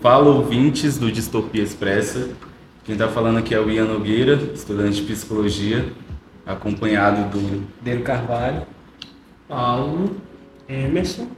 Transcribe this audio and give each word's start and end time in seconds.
Fala 0.00 0.30
ouvintes 0.30 0.96
do 0.96 1.12
Distopia 1.12 1.62
Expressa. 1.62 2.30
Quem 2.84 2.94
está 2.94 3.06
falando 3.06 3.36
aqui 3.36 3.54
é 3.54 3.60
o 3.60 3.70
Ian 3.70 3.84
Nogueira, 3.84 4.34
estudante 4.54 5.02
de 5.02 5.12
psicologia, 5.12 5.92
acompanhado 6.46 7.28
do 7.28 7.66
Delo 7.82 8.00
Carvalho, 8.00 8.62
Paulo, 9.46 10.16
Emerson. 10.66 11.28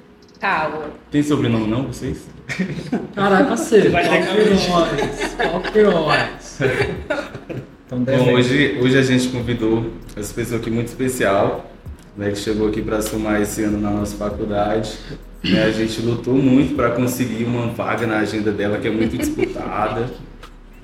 Paulo. 0.40 0.92
Tem 1.10 1.24
sobrenome 1.24 1.66
não, 1.66 1.88
vocês? 1.88 2.28
Caraca, 3.16 3.56
você. 3.56 3.88
Vai 3.88 4.08
ter 4.08 4.28
Alquirões. 4.28 5.40
Alquirões. 5.52 6.58
então 7.84 8.04
Bom, 8.04 8.32
hoje, 8.34 8.78
hoje 8.80 8.96
a 8.96 9.02
gente 9.02 9.28
convidou 9.30 9.90
essa 10.14 10.32
pessoa 10.32 10.60
aqui 10.60 10.70
muito 10.70 10.86
especial, 10.86 11.68
né, 12.16 12.30
que 12.30 12.38
chegou 12.38 12.68
aqui 12.68 12.80
para 12.80 13.02
somar 13.02 13.42
esse 13.42 13.64
ano 13.64 13.80
na 13.80 13.90
nossa 13.90 14.16
faculdade. 14.16 14.96
Né, 15.44 15.64
a 15.64 15.72
gente 15.72 16.00
lutou 16.00 16.34
muito 16.34 16.76
para 16.76 16.92
conseguir 16.92 17.42
uma 17.42 17.66
vaga 17.66 18.06
na 18.06 18.18
agenda 18.18 18.52
dela, 18.52 18.78
que 18.78 18.86
é 18.86 18.90
muito 18.90 19.18
disputada, 19.18 20.08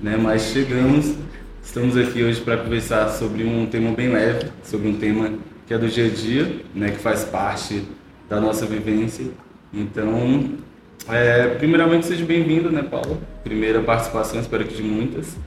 né, 0.01 0.17
mas 0.17 0.51
chegamos. 0.51 1.15
Estamos 1.63 1.95
aqui 1.95 2.23
hoje 2.23 2.41
para 2.41 2.57
conversar 2.57 3.07
sobre 3.09 3.43
um 3.45 3.67
tema 3.67 3.91
bem 3.91 4.09
leve, 4.09 4.47
sobre 4.63 4.89
um 4.89 4.97
tema 4.97 5.31
que 5.65 5.73
é 5.73 5.77
do 5.77 5.87
dia 5.87 6.07
a 6.07 6.09
dia, 6.09 6.61
né, 6.75 6.91
que 6.91 6.97
faz 6.97 7.23
parte 7.23 7.83
da 8.27 8.41
nossa 8.41 8.65
vivência. 8.65 9.27
Então, 9.73 10.57
é, 11.07 11.47
primeiramente, 11.55 12.07
seja 12.07 12.25
bem-vindo, 12.25 12.69
né, 12.69 12.83
Paulo? 12.83 13.17
Primeira 13.43 13.81
participação, 13.81 14.41
espero 14.41 14.65
que 14.65 14.75
de 14.75 14.83
muitas. 14.83 15.37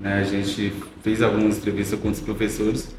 Né? 0.00 0.14
A 0.14 0.24
gente 0.24 0.72
fez 1.02 1.22
algumas 1.22 1.58
entrevistas 1.58 2.00
com 2.00 2.08
os 2.08 2.18
professores, 2.18 2.92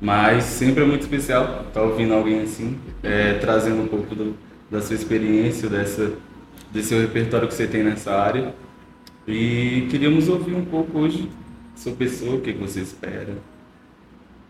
mas 0.00 0.44
sempre 0.44 0.82
é 0.82 0.86
muito 0.86 1.02
especial 1.02 1.66
estar 1.68 1.82
ouvindo 1.82 2.14
alguém 2.14 2.40
assim, 2.40 2.78
é, 3.02 3.34
trazendo 3.34 3.82
um 3.82 3.86
pouco 3.86 4.14
do, 4.14 4.34
da 4.70 4.80
sua 4.80 4.94
experiência, 4.94 5.68
dessa, 5.68 6.12
desse 6.72 6.88
seu 6.88 7.00
repertório 7.00 7.48
que 7.48 7.54
você 7.54 7.66
tem 7.66 7.82
nessa 7.82 8.12
área. 8.12 8.54
E 9.26 9.86
queríamos 9.90 10.28
ouvir 10.28 10.54
um 10.54 10.64
pouco 10.64 10.98
hoje 10.98 11.28
sua 11.74 11.92
pessoa, 11.92 12.36
o 12.36 12.40
que 12.40 12.52
você 12.52 12.80
espera. 12.80 13.38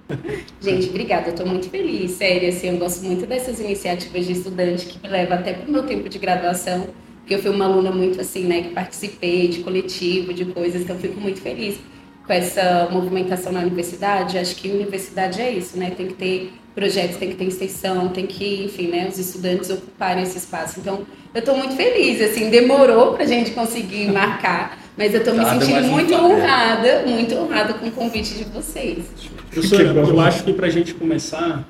Gente, 0.61 0.89
obrigada. 0.89 1.29
Eu 1.29 1.31
estou 1.31 1.47
muito 1.47 1.69
feliz, 1.71 2.13
sério. 2.13 2.49
Assim, 2.49 2.69
eu 2.69 2.79
gosto 2.79 3.05
muito 3.05 3.27
dessas 3.27 3.61
iniciativas 3.61 4.27
de 4.27 4.33
estudante 4.33 4.87
que 4.87 4.99
me 5.03 5.09
levam 5.09 5.39
até 5.39 5.55
para 5.55 5.69
o 5.69 5.73
meu 5.73 5.85
tempo 5.85 6.09
de 6.09 6.19
graduação, 6.19 6.89
porque 7.21 7.35
eu 7.35 7.39
fui 7.39 7.51
uma 7.51 7.65
aluna 7.65 7.93
muito 7.93 8.21
assim, 8.21 8.45
né, 8.45 8.63
que 8.63 8.71
participei 8.71 9.49
de 9.49 9.61
coletivo, 9.61 10.35
de 10.35 10.47
coisas, 10.47 10.83
então 10.83 10.99
fico 10.99 11.21
muito 11.21 11.41
feliz 11.41 11.79
com 12.27 12.33
essa 12.33 12.89
movimentação 12.91 13.53
na 13.53 13.61
universidade. 13.61 14.39
Acho 14.39 14.57
que 14.57 14.69
universidade 14.69 15.41
é 15.41 15.51
isso, 15.51 15.79
né? 15.79 15.91
Tem 15.91 16.09
que 16.09 16.15
ter 16.15 16.53
projetos, 16.75 17.17
tem 17.17 17.31
que 17.31 17.37
ter 17.37 17.45
extensão, 17.47 18.09
tem 18.09 18.27
que, 18.27 18.65
enfim, 18.65 18.89
né, 18.89 19.09
os 19.09 19.19
estudantes 19.19 19.71
ocuparem 19.71 20.23
esse 20.23 20.39
espaço. 20.39 20.81
Então, 20.81 21.05
eu 21.35 21.41
estou 21.41 21.57
muito 21.57 21.75
feliz, 21.75 22.21
assim, 22.21 22.51
demorou 22.51 23.15
para 23.15 23.25
a 23.25 23.27
gente 23.27 23.51
conseguir 23.53 24.11
marcar, 24.13 24.79
mas 24.97 25.15
eu 25.15 25.21
estou 25.21 25.35
me 25.35 25.45
sentindo 25.45 25.89
muito 25.89 26.15
honrada, 26.15 27.05
muito 27.07 27.35
honrada 27.35 27.75
com 27.75 27.87
o 27.87 27.91
convite 27.91 28.35
de 28.35 28.45
vocês. 28.45 29.05
Professora, 29.51 29.83
eu 29.85 30.21
acho 30.21 30.45
que 30.45 30.53
para 30.53 30.67
a 30.67 30.71
gente 30.71 30.95
começar, 30.95 31.69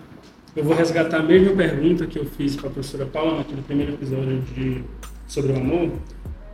eu 0.55 0.65
vou 0.65 0.75
resgatar 0.75 1.19
a 1.19 1.23
mesma 1.23 1.55
pergunta 1.55 2.07
que 2.07 2.19
eu 2.19 2.25
fiz 2.25 2.57
para 2.57 2.69
a 2.69 2.73
professora 2.73 3.07
Paula 3.07 3.39
naquele 3.39 3.63
primeiro 3.63 3.95
episódio 3.95 4.43
de, 4.55 4.85
sobre 5.27 5.53
o 5.53 5.57
amor, 5.57 5.93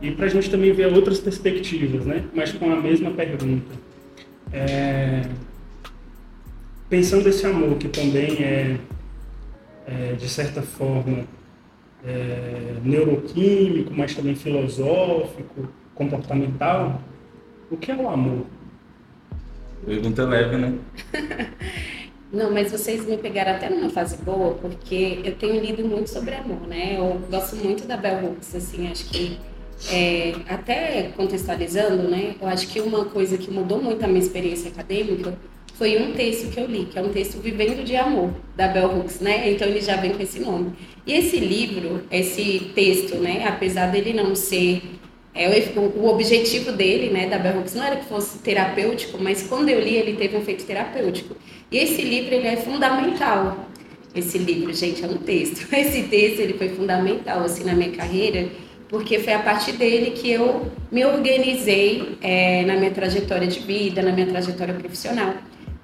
e 0.01 0.11
para 0.11 0.27
a 0.27 0.29
gente 0.29 0.49
também 0.49 0.71
ver 0.71 0.93
outras 0.93 1.19
perspectivas, 1.19 2.05
né? 2.05 2.23
mas 2.33 2.51
com 2.51 2.71
a 2.71 2.75
mesma 2.75 3.11
pergunta. 3.11 3.73
É, 4.53 5.23
Pensando 6.89 7.27
esse 7.27 7.45
amor 7.45 7.77
que 7.77 7.89
também 7.89 8.43
é, 8.43 8.77
é, 9.85 10.13
de 10.13 10.29
certa 10.29 10.61
forma, 10.61 11.25
é, 12.05 12.75
neuroquímico, 12.83 13.93
mas 13.93 14.15
também 14.15 14.35
filosófico, 14.35 15.67
comportamental, 15.93 17.01
o 17.69 17.75
que 17.75 17.91
é 17.91 17.95
o 17.95 18.07
amor? 18.07 18.45
Pergunta 19.85 20.25
leve, 20.25 20.57
né? 20.57 20.77
Não, 22.31 22.51
mas 22.51 22.71
vocês 22.71 23.05
me 23.05 23.17
pegaram 23.17 23.53
até 23.53 23.69
numa 23.69 23.89
fase 23.89 24.17
boa, 24.17 24.53
porque 24.55 25.21
eu 25.23 25.35
tenho 25.35 25.61
lido 25.61 25.85
muito 25.85 26.09
sobre 26.09 26.35
amor, 26.35 26.67
né? 26.67 26.97
Eu 26.97 27.21
gosto 27.29 27.55
muito 27.55 27.87
da 27.87 27.95
Bell 27.95 28.25
Hooks, 28.25 28.53
assim, 28.55 28.89
acho 28.91 29.09
que 29.09 29.37
é, 29.91 30.33
até 30.49 31.11
contextualizando, 31.15 32.03
né? 32.09 32.35
Eu 32.41 32.47
acho 32.47 32.67
que 32.67 32.81
uma 32.81 33.05
coisa 33.05 33.37
que 33.37 33.49
mudou 33.49 33.81
muito 33.81 34.03
a 34.03 34.07
minha 34.07 34.19
experiência 34.19 34.69
acadêmica 34.69 35.37
foi 35.77 36.01
um 36.01 36.11
texto 36.13 36.49
que 36.51 36.59
eu 36.59 36.65
li, 36.65 36.85
que 36.85 36.97
é 36.97 37.01
um 37.01 37.09
texto 37.09 37.39
Vivendo 37.39 37.83
de 37.83 37.95
Amor, 37.95 38.31
da 38.55 38.67
Bell 38.67 38.97
Hooks, 38.97 39.19
né? 39.19 39.51
Então 39.51 39.67
ele 39.67 39.79
já 39.79 39.95
vem 39.95 40.11
com 40.11 40.23
esse 40.23 40.39
nome. 40.39 40.73
E 41.05 41.13
esse 41.13 41.37
livro, 41.37 42.03
esse 42.09 42.71
texto, 42.73 43.15
né? 43.17 43.45
Apesar 43.47 43.91
dele 43.91 44.11
não 44.11 44.35
ser 44.35 44.81
é, 45.35 45.47
o, 45.75 45.79
o 45.99 46.09
objetivo 46.09 46.71
dele, 46.71 47.11
né, 47.11 47.27
da 47.27 47.37
Bell 47.37 47.59
Hooks, 47.59 47.75
não 47.75 47.83
era 47.83 47.97
que 47.97 48.05
fosse 48.05 48.39
terapêutico, 48.39 49.19
mas 49.21 49.43
quando 49.43 49.69
eu 49.69 49.79
li, 49.79 49.95
ele 49.95 50.13
teve 50.13 50.35
um 50.35 50.39
efeito 50.39 50.65
terapêutico. 50.65 51.35
E 51.71 51.77
esse 51.77 52.01
livro, 52.01 52.33
ele 52.33 52.47
é 52.47 52.57
fundamental. 52.57 53.67
Esse 54.15 54.39
livro, 54.39 54.73
gente, 54.73 55.03
é 55.03 55.07
um 55.07 55.17
texto. 55.17 55.67
Esse 55.71 56.03
texto, 56.03 56.39
ele 56.39 56.53
foi 56.53 56.69
fundamental, 56.69 57.43
assim, 57.43 57.63
na 57.63 57.73
minha 57.73 57.91
carreira, 57.91 58.49
porque 58.89 59.19
foi 59.19 59.33
a 59.33 59.39
partir 59.39 59.73
dele 59.73 60.11
que 60.11 60.31
eu 60.31 60.71
me 60.91 61.05
organizei 61.05 62.17
é, 62.21 62.63
na 62.65 62.75
minha 62.77 62.89
trajetória 62.89 63.45
de 63.45 63.59
vida, 63.59 64.01
na 64.01 64.11
minha 64.11 64.25
trajetória 64.25 64.73
profissional. 64.73 65.35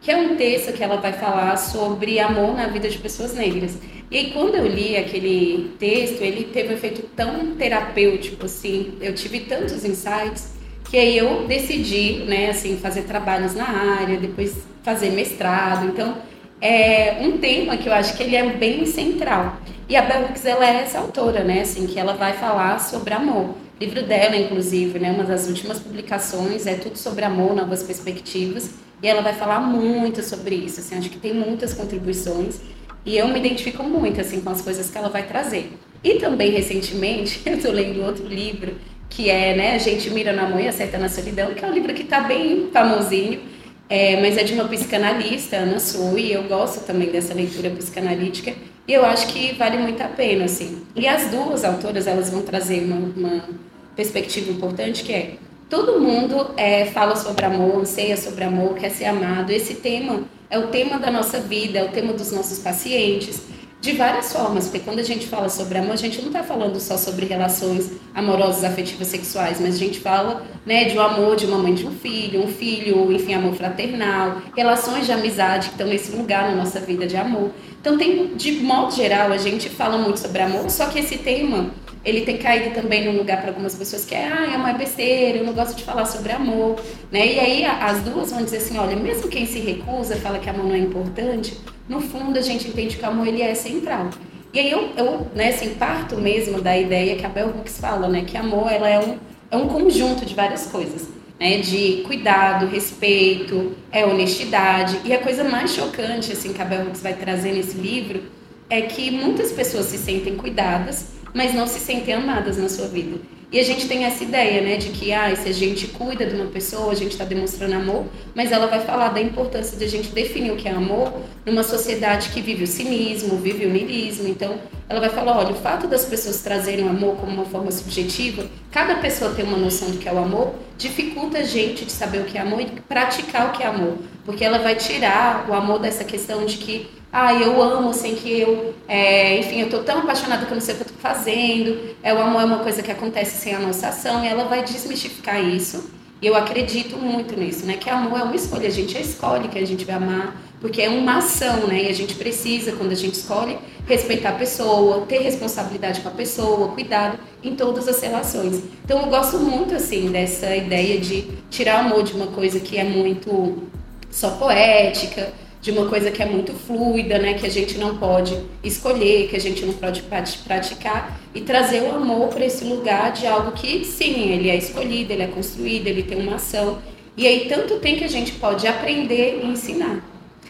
Que 0.04 0.12
é 0.12 0.18
um 0.18 0.36
texto 0.36 0.74
que 0.74 0.84
ela 0.84 0.98
vai 0.98 1.14
falar 1.14 1.56
sobre 1.56 2.20
amor 2.20 2.58
na 2.58 2.68
vida 2.68 2.90
de 2.90 2.98
pessoas 2.98 3.34
negras. 3.34 3.78
E 4.12 4.18
aí, 4.18 4.32
quando 4.32 4.56
eu 4.56 4.68
li 4.68 4.98
aquele 4.98 5.72
texto, 5.80 6.22
ele 6.22 6.44
teve 6.44 6.74
um 6.74 6.74
efeito 6.74 7.04
tão 7.16 7.56
terapêutico, 7.56 8.46
assim, 8.46 8.96
eu 9.00 9.16
tive 9.16 9.40
tantos 9.40 9.86
insights, 9.86 10.56
que 10.92 10.98
aí 10.98 11.18
eu 11.18 11.48
decidi, 11.48 12.26
né, 12.26 12.50
assim, 12.50 12.78
fazer 12.78 13.04
trabalhos 13.04 13.56
na 13.56 13.66
área, 13.66 14.18
depois 14.18 14.54
fazer 14.84 15.10
mestrado. 15.12 15.88
Então, 15.88 16.18
é 16.60 17.20
um 17.22 17.38
tema 17.38 17.78
que 17.78 17.88
eu 17.88 17.94
acho 17.94 18.18
que 18.18 18.24
ele 18.24 18.36
é 18.36 18.46
bem 18.46 18.86
central. 18.86 19.58
E 19.88 19.96
a 19.96 20.02
Bell 20.02 20.24
Hooks, 20.24 20.46
ela 20.46 20.70
é 20.70 20.82
essa 20.82 21.00
autora, 21.00 21.46
né, 21.46 21.62
assim, 21.62 21.88
que 21.88 21.98
ela 21.98 22.14
vai 22.14 22.34
falar 22.34 22.78
sobre 22.80 23.14
amor. 23.14 23.52
O 23.52 23.56
livro 23.80 24.04
dela, 24.04 24.36
inclusive, 24.36 25.00
né, 25.00 25.12
uma 25.12 25.24
das 25.24 25.48
últimas 25.48 25.80
publicações 25.80 26.68
é 26.68 26.76
tudo 26.76 26.98
sobre 26.98 27.24
amor, 27.24 27.56
novas 27.56 27.84
perspectivas, 27.84 28.72
e 29.04 29.08
ela 29.08 29.22
vai 29.22 29.34
falar 29.34 29.60
muito 29.60 30.24
sobre 30.24 30.56
isso, 30.56 30.80
assim, 30.80 30.98
acho 30.98 31.10
que 31.10 31.20
tem 31.20 31.34
muitas 31.34 31.74
contribuições. 31.74 32.62
E 33.06 33.18
eu 33.18 33.28
me 33.28 33.38
identifico 33.38 33.84
muito 33.84 34.22
assim 34.22 34.40
com 34.40 34.50
as 34.50 34.62
coisas 34.62 34.90
que 34.90 34.98
ela 34.98 35.10
vai 35.10 35.24
trazer. 35.24 35.74
E 36.02 36.16
também 36.16 36.52
recentemente 36.52 37.42
eu 37.46 37.56
estou 37.58 37.74
lendo 37.74 38.02
outro 38.02 38.26
livro 38.26 38.76
que 39.10 39.30
é 39.30 39.56
né, 39.56 39.76
A 39.76 39.78
gente 39.78 40.10
mira 40.10 40.34
no 40.34 40.42
amor 40.42 40.60
e 40.60 40.68
acerta 40.68 40.98
na 40.98 41.08
solidão, 41.08 41.54
que 41.54 41.64
é 41.64 41.68
um 41.68 41.74
livro 41.74 41.94
que 41.94 42.02
está 42.02 42.22
bem 42.22 42.70
famosinho, 42.74 43.42
é, 43.88 44.20
mas 44.20 44.38
é 44.38 44.44
de 44.44 44.54
uma 44.54 44.68
psicanalista, 44.68 45.58
Ana 45.58 45.80
Sui, 45.80 46.22
e 46.22 46.34
eu 46.34 46.44
gosto 46.44 46.84
também 46.84 47.12
dessa 47.12 47.34
leitura 47.34 47.70
psicanalítica 47.70 48.56
e 48.88 48.94
eu 48.94 49.06
acho 49.06 49.28
que 49.28 49.54
vale 49.54 49.78
muito 49.78 50.02
a 50.02 50.08
pena 50.08 50.46
assim. 50.46 50.82
E 50.96 51.08
as 51.08 51.30
duas 51.30 51.64
autoras 51.64 52.08
elas 52.08 52.30
vão 52.30 52.42
trazer 52.42 52.84
uma, 52.84 52.96
uma 52.96 53.50
perspectiva 53.96 54.50
importante 54.50 55.04
que 55.04 55.14
é 55.14 55.36
todo 55.70 56.00
mundo 56.00 56.52
é, 56.58 56.86
fala 56.86 57.16
sobre 57.16 57.46
amor, 57.46 57.82
anseia 57.82 58.18
sobre 58.18 58.44
amor, 58.44 58.76
quer 58.76 58.90
ser 58.90 59.06
amado. 59.06 59.52
Esse 59.52 59.76
tema 59.76 60.24
é 60.50 60.58
o 60.60 60.68
tema 60.68 61.00
da 61.00 61.10
nossa 61.10 61.40
vida, 61.40 61.80
é 61.80 61.84
o 61.84 61.90
tema 61.90 62.14
dos 62.14 62.32
nossos 62.32 62.60
pacientes, 62.60 63.42
de 63.84 63.92
várias 63.92 64.32
formas, 64.32 64.66
porque 64.70 64.80
quando 64.80 65.00
a 65.00 65.04
gente 65.04 65.28
fala 65.28 65.50
sobre 65.50 65.78
amor, 65.78 65.92
a 65.92 65.98
gente 65.98 66.22
não 66.22 66.28
está 66.28 66.42
falando 66.42 66.80
só 66.80 66.96
sobre 66.96 67.26
relações 67.26 67.92
amorosas, 68.16 68.64
afetivas, 68.64 69.10
sexuais, 69.10 69.60
mas 69.60 69.76
a 69.76 69.78
gente 69.78 70.00
fala 70.00 70.42
né, 70.66 70.86
de 70.86 70.98
um 70.98 71.02
amor 71.02 71.36
de 71.36 71.46
uma 71.46 71.58
mãe 71.58 71.74
de 71.74 71.86
um 71.86 71.92
filho, 71.92 72.42
um 72.42 72.48
filho, 72.48 73.12
enfim, 73.12 73.34
amor 73.34 73.56
fraternal, 73.56 74.42
relações 74.56 75.06
de 75.06 75.12
amizade 75.12 75.68
que 75.68 75.74
estão 75.74 75.86
nesse 75.86 76.16
lugar 76.16 76.50
na 76.50 76.56
nossa 76.56 76.80
vida 76.80 77.06
de 77.06 77.18
amor. 77.18 77.52
Então, 77.82 77.98
tem, 77.98 78.34
de 78.38 78.54
modo 78.54 78.96
geral, 78.96 79.34
a 79.34 79.38
gente 79.38 79.70
fala 79.70 79.98
muito 79.98 80.22
sobre 80.22 80.42
amor, 80.42 80.70
só 80.70 80.86
que 80.86 81.00
esse 81.00 81.18
tema 81.18 81.72
ele 82.06 82.22
tem 82.22 82.38
caído 82.38 82.74
também 82.74 83.06
num 83.06 83.18
lugar 83.18 83.40
para 83.40 83.50
algumas 83.50 83.76
pessoas 83.76 84.04
que 84.04 84.14
é, 84.14 84.28
ah, 84.28 84.54
é 84.54 84.58
uma 84.58 84.74
besteira, 84.74 85.38
eu 85.38 85.46
não 85.46 85.54
gosto 85.54 85.76
de 85.76 85.84
falar 85.84 86.06
sobre 86.06 86.32
amor, 86.34 86.80
né? 87.12 87.26
E 87.26 87.40
aí 87.40 87.66
as 87.66 88.02
duas 88.02 88.32
vão 88.32 88.44
dizer 88.44 88.58
assim, 88.58 88.78
olha, 88.78 88.96
mesmo 88.96 89.30
quem 89.30 89.46
se 89.46 89.60
recusa, 89.60 90.18
fala 90.18 90.38
que 90.38 90.50
amor 90.50 90.66
não 90.66 90.76
é 90.76 90.80
importante, 90.80 91.58
no 91.88 92.02
fundo 92.02 92.38
a 92.38 92.42
gente 92.42 92.68
entende 92.68 92.98
que 92.98 93.04
o 93.04 93.08
amor 93.08 93.28
ele 93.28 93.42
é 93.42 93.56
central. 93.56 94.10
E 94.54 94.60
aí 94.60 94.70
eu, 94.70 94.92
eu 94.98 95.28
né, 95.34 95.50
assim, 95.50 95.76
parto 95.76 96.18
mesmo 96.18 96.62
da 96.62 96.78
ideia 96.78 97.16
que 97.16 97.26
a 97.26 97.30
Bell 97.30 97.48
Hooks 97.48 97.80
fala, 97.80 98.08
né, 98.08 98.24
que 98.26 98.38
amor 98.38 98.72
ela 98.72 98.88
é 98.88 99.00
um, 99.00 99.18
é 99.50 99.58
um 99.58 99.68
conjunto 99.68 100.26
de 100.26 100.36
várias 100.36 100.68
coisas, 100.68 101.08
né, 101.40 101.58
de 101.58 102.04
cuidado, 102.06 102.68
respeito, 102.68 103.72
é 103.92 104.06
honestidade. 104.06 105.00
E 105.06 105.14
a 105.14 105.20
coisa 105.20 105.44
mais 105.46 105.74
chocante 105.74 106.34
assim 106.34 106.52
que 106.52 106.62
a 106.62 106.66
Bell 106.66 106.86
Hooks 106.86 107.02
vai 107.02 107.14
trazer 107.14 107.54
nesse 107.54 107.78
livro 107.78 108.22
é 108.70 108.82
que 108.82 109.10
muitas 109.10 109.52
pessoas 109.52 109.86
se 109.86 109.98
sentem 109.98 110.36
cuidadas, 110.36 111.14
mas 111.34 111.54
não 111.54 111.68
se 111.68 111.80
sentem 111.80 112.14
amadas 112.14 112.58
na 112.58 112.70
sua 112.70 112.88
vida. 112.88 113.18
E 113.54 113.60
a 113.60 113.64
gente 113.64 113.88
tem 113.88 114.04
essa 114.04 114.24
ideia, 114.24 114.62
né, 114.62 114.78
de 114.78 114.90
que 114.90 115.14
ah, 115.14 115.36
se 115.36 115.48
a 115.48 115.52
gente 115.52 115.86
cuida 115.86 116.26
de 116.26 116.34
uma 116.34 116.48
pessoa, 116.48 116.92
a 116.92 116.96
gente 116.96 117.12
está 117.12 117.24
demonstrando 117.24 117.76
amor, 117.76 118.06
mas 118.34 118.52
ela 118.52 118.66
vai 118.66 118.80
falar 118.80 119.10
da 119.10 119.22
importância 119.22 119.78
de 119.78 119.84
a 119.84 119.88
gente 119.88 120.10
definir 120.10 120.52
o 120.52 120.56
que 120.56 120.68
é 120.68 120.72
amor 120.72 121.14
numa 121.46 121.62
sociedade 121.62 122.30
que 122.30 122.42
vive 122.42 122.64
o 122.64 122.68
cinismo, 122.68 123.38
vive 123.38 123.68
o 123.68 123.70
niilismo. 123.70 124.28
Então, 124.28 124.58
ela 124.90 125.00
vai 125.00 125.10
falar, 125.10 125.38
olha, 125.38 125.52
o 125.52 125.56
fato 125.56 125.86
das 125.86 126.04
pessoas 126.04 126.42
trazerem 126.42 126.84
o 126.84 126.90
amor 126.90 127.16
como 127.18 127.32
uma 127.32 127.46
forma 127.46 127.70
subjetiva, 127.70 128.48
cada 128.72 128.96
pessoa 128.96 129.36
tem 129.36 129.46
uma 129.46 129.58
noção 129.58 129.92
do 129.92 130.00
que 130.00 130.10
é 130.10 130.12
o 130.12 130.18
amor, 130.18 130.56
dificulta 130.76 131.38
a 131.38 131.44
gente 131.44 131.86
de 131.86 131.92
saber 131.92 132.22
o 132.22 132.26
que 132.26 132.40
é 132.40 132.42
amor 132.42 132.60
e 132.60 132.66
praticar 132.66 133.50
o 133.50 133.52
que 133.52 133.62
é 133.62 133.68
amor, 133.68 134.00
porque 134.26 134.44
ela 134.44 134.58
vai 134.58 134.74
tirar 134.74 135.46
o 135.48 135.54
amor 135.54 135.78
dessa 135.78 136.04
questão 136.04 136.44
de 136.44 136.58
que 136.58 136.88
ah, 137.16 137.32
eu 137.32 137.62
amo 137.62 137.94
sem 137.94 138.16
que 138.16 138.42
eu, 138.42 138.74
é, 138.88 139.38
enfim, 139.38 139.60
eu 139.60 139.66
estou 139.66 139.84
tão 139.84 140.00
apaixonada 140.00 140.48
que 140.48 140.52
eu 140.52 140.56
não 140.56 140.62
sei 140.62 140.74
o 140.74 140.78
que 140.78 140.84
eu 140.84 140.88
estou 140.88 141.00
fazendo. 141.00 141.96
É, 142.02 142.12
o 142.12 142.20
amor 142.20 142.42
é 142.42 142.46
uma 142.46 142.58
coisa 142.58 142.82
que 142.82 142.92
acontece 142.92 143.38
sem 143.38 143.54
a 143.54 143.60
nossa 143.60 143.90
ação 143.90 144.26
e 144.26 144.28
ela 144.28 144.46
vai 144.46 144.64
desmistificar 144.64 145.40
isso. 145.40 145.92
E 146.20 146.26
eu 146.26 146.36
acredito 146.36 146.98
muito 146.98 147.40
nisso, 147.40 147.68
né? 147.68 147.78
Que 147.78 147.88
amor 147.88 148.20
é 148.20 148.24
uma 148.24 148.36
escolha, 148.36 148.68
a 148.68 148.72
gente 148.72 149.00
escolhe 149.00 149.48
que 149.48 149.60
a 149.60 149.68
gente 149.68 149.86
vai 149.86 149.94
amar, 149.94 150.36
porque 150.60 150.82
é 150.82 150.90
uma 150.90 151.18
ação, 151.18 151.68
né? 151.68 151.84
E 151.84 151.88
a 151.88 151.94
gente 151.94 152.16
precisa, 152.16 152.72
quando 152.72 152.94
a 152.94 152.96
gente 152.96 153.14
escolhe, 153.14 153.60
respeitar 153.86 154.30
a 154.30 154.34
pessoa, 154.34 155.06
ter 155.06 155.20
responsabilidade 155.20 156.02
com 156.02 156.10
a 156.10 156.14
pessoa, 156.14 156.70
cuidado 156.70 157.20
em 157.44 157.56
todas 157.56 157.88
as 157.88 158.02
relações. 158.02 158.64
Então 158.84 159.02
eu 159.02 159.08
gosto 159.08 159.38
muito, 159.38 159.76
assim, 159.76 160.10
dessa 160.10 160.56
ideia 160.56 161.00
de 161.00 161.28
tirar 161.52 161.84
o 161.84 161.88
amor 161.88 162.02
de 162.02 162.14
uma 162.14 162.28
coisa 162.28 162.60
que 162.60 162.76
é 162.76 162.84
muito 162.84 163.68
só 164.10 164.32
poética, 164.32 165.32
de 165.64 165.72
uma 165.72 165.88
coisa 165.88 166.12
que 166.12 166.22
é 166.22 166.26
muito 166.26 166.52
fluida, 166.52 167.18
né, 167.18 167.36
que 167.36 167.46
a 167.46 167.50
gente 167.50 167.78
não 167.78 167.98
pode 167.98 168.38
escolher, 168.62 169.30
que 169.30 169.38
a 169.38 169.40
gente 169.40 169.66
não 169.66 169.74
pode 169.74 170.04
praticar 170.44 171.22
e 171.34 171.40
trazer 171.40 171.84
o 171.84 171.96
amor 171.96 172.28
para 172.28 172.46
esse 172.46 172.66
lugar 172.66 173.14
de 173.14 173.26
algo 173.26 173.54
que 173.54 173.86
sim, 173.86 174.30
ele 174.30 174.50
é 174.50 174.58
escolhido, 174.58 175.14
ele 175.14 175.24
é 175.24 175.28
construído, 175.28 175.88
ele 175.88 176.04
tem 176.04 176.20
uma 176.20 176.36
ação. 176.36 176.80
E 177.16 177.26
aí 177.26 177.46
tanto 177.48 177.80
tem 177.80 177.96
que 177.96 178.04
a 178.04 178.10
gente 178.10 178.34
pode 178.34 178.68
aprender 178.68 179.40
e 179.42 179.48
ensinar. 179.48 180.04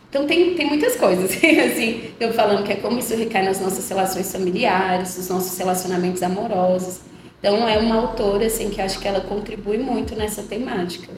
Então 0.09 0.25
tem, 0.25 0.55
tem 0.55 0.65
muitas 0.65 0.95
coisas, 0.95 1.29
assim, 1.37 2.05
eu 2.19 2.33
falando 2.33 2.65
que 2.65 2.73
é 2.73 2.75
como 2.77 2.97
isso 2.97 3.15
recai 3.15 3.45
nas 3.45 3.61
nossas 3.61 3.87
relações 3.87 4.31
familiares, 4.31 5.15
nos 5.15 5.29
nossos 5.29 5.55
relacionamentos 5.55 6.23
amorosos. 6.23 7.01
Então 7.37 7.67
é 7.69 7.77
uma 7.77 7.97
autora 7.97 8.47
assim 8.47 8.71
que 8.71 8.81
acho 8.81 8.99
que 8.99 9.07
ela 9.07 9.21
contribui 9.21 9.77
muito 9.77 10.15
nessa 10.15 10.41
temática. 10.41 11.13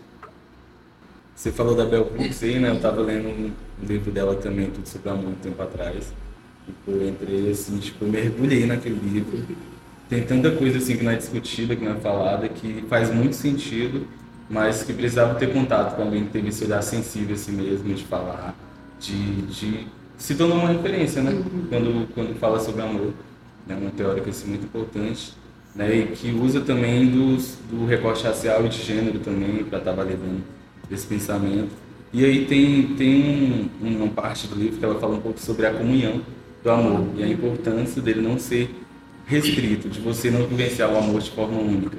Você 1.35 1.51
falou 1.51 1.75
da 1.75 1.85
Bell 1.85 2.09
Hooks 2.17 2.41
aí, 2.43 2.59
né? 2.59 2.69
Eu 2.69 2.79
tava 2.79 3.01
lendo 3.01 3.27
um 3.27 3.51
livro 3.85 4.09
dela 4.09 4.35
também, 4.35 4.71
Tudo 4.71 4.87
Sobre 4.87 5.09
Amor, 5.09 5.31
um 5.31 5.33
tempo 5.33 5.61
atrás. 5.61 6.13
E 6.67 6.91
eu 6.91 7.09
entrei 7.09 7.51
assim, 7.51 7.77
tipo, 7.77 8.05
eu 8.05 8.09
mergulhei 8.09 8.65
naquele 8.65 8.97
livro. 8.97 9.45
Tem 10.07 10.23
tanta 10.23 10.51
coisa 10.51 10.77
assim 10.77 10.95
que 10.95 11.03
não 11.03 11.11
é 11.11 11.17
discutida, 11.17 11.75
que 11.75 11.83
não 11.83 11.91
é 11.91 11.99
falada, 11.99 12.47
que 12.47 12.85
faz 12.87 13.13
muito 13.13 13.35
sentido, 13.35 14.07
mas 14.49 14.83
que 14.83 14.93
precisava 14.93 15.35
ter 15.35 15.51
contato 15.51 15.97
com 15.97 16.03
alguém 16.03 16.25
que 16.25 16.31
teve 16.31 16.49
esse 16.49 16.63
olhar 16.63 16.81
sensível 16.81 17.35
assim 17.35 17.51
mesmo, 17.51 17.93
de 17.93 18.05
falar, 18.05 18.55
de, 18.99 19.41
de 19.41 19.87
se 20.17 20.35
tornar 20.35 20.55
uma 20.55 20.69
referência, 20.69 21.21
né? 21.21 21.31
Uhum. 21.31 21.65
Quando, 21.69 22.13
quando 22.13 22.39
fala 22.39 22.59
sobre 22.59 22.81
amor. 22.81 23.13
É 23.67 23.73
né? 23.73 23.79
uma 23.81 23.91
teórica 23.91 24.29
assim, 24.29 24.47
muito 24.47 24.63
importante. 24.63 25.33
Né? 25.75 25.93
E 25.97 26.07
que 26.07 26.31
usa 26.31 26.61
também 26.61 27.07
dos, 27.07 27.57
do 27.69 27.85
recorte 27.85 28.23
racial 28.23 28.65
e 28.65 28.69
de 28.69 28.81
gênero 28.81 29.19
também 29.19 29.65
para 29.65 29.79
estar 29.79 29.91
tá 29.91 29.97
validando 29.97 30.54
desse 30.89 31.05
pensamento. 31.07 31.71
E 32.13 32.23
aí 32.23 32.45
tem, 32.45 32.95
tem 32.95 33.69
um, 33.81 33.97
uma 33.97 34.07
parte 34.07 34.47
do 34.47 34.55
livro 34.55 34.77
que 34.77 34.85
ela 34.85 34.99
fala 34.99 35.15
um 35.15 35.21
pouco 35.21 35.39
sobre 35.39 35.65
a 35.65 35.73
comunhão 35.73 36.21
do 36.63 36.69
amor 36.71 37.07
e 37.17 37.23
a 37.23 37.27
importância 37.27 38.01
dele 38.01 38.21
não 38.21 38.39
ser 38.39 38.73
restrito, 39.25 39.89
de 39.89 39.99
você 39.99 40.29
não 40.31 40.45
vivenciar 40.47 40.91
o 40.91 40.97
amor 40.97 41.21
de 41.21 41.31
forma 41.31 41.59
única. 41.59 41.97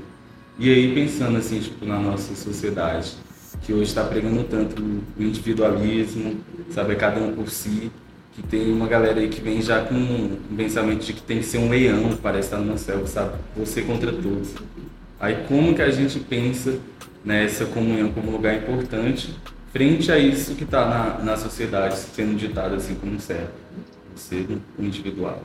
E 0.59 0.73
aí 0.73 0.95
pensando 0.95 1.37
assim, 1.37 1.61
tipo, 1.61 1.85
na 1.85 1.99
nossa 1.99 2.35
sociedade, 2.35 3.13
que 3.63 3.73
hoje 3.73 3.85
está 3.85 4.05
pregando 4.05 4.45
tanto 4.45 4.81
o 4.83 5.23
individualismo, 5.23 6.37
sabe, 6.71 6.97
cada 6.97 7.21
um 7.21 7.33
por 7.33 7.51
si, 7.51 7.91
que 8.33 8.43
tem 8.43 8.73
uma 8.73 8.87
galera 8.87 9.21
aí 9.21 9.29
que 9.29 9.41
vem 9.41 9.61
já 9.61 9.83
com 9.85 9.95
um 9.95 10.57
pensamento 10.57 11.05
de 11.05 11.13
que 11.13 11.23
tem 11.23 11.39
que 11.39 11.45
ser 11.45 11.59
um 11.59 11.69
leão, 11.69 12.17
parece 12.23 12.49
estar 12.49 12.59
no 12.59 12.79
céu, 12.79 13.07
sabe, 13.07 13.35
você 13.57 13.83
contra 13.83 14.13
todos. 14.13 14.55
Aí 15.19 15.45
como 15.49 15.75
que 15.75 15.83
a 15.83 15.91
gente 15.91 16.21
pensa 16.21 16.79
nessa 17.27 17.67
comunhão 17.67 18.13
como 18.13 18.31
lugar 18.31 18.55
importante 18.55 19.35
frente 19.73 20.11
a 20.11 20.19
isso 20.19 20.55
que 20.55 20.65
está 20.65 20.87
na, 20.87 21.19
na 21.25 21.37
sociedade 21.37 21.99
sendo 21.99 22.35
ditado 22.37 22.77
assim 22.77 22.95
como 22.95 23.21
certo, 23.21 23.53
ser 24.15 24.47
individual. 24.79 25.43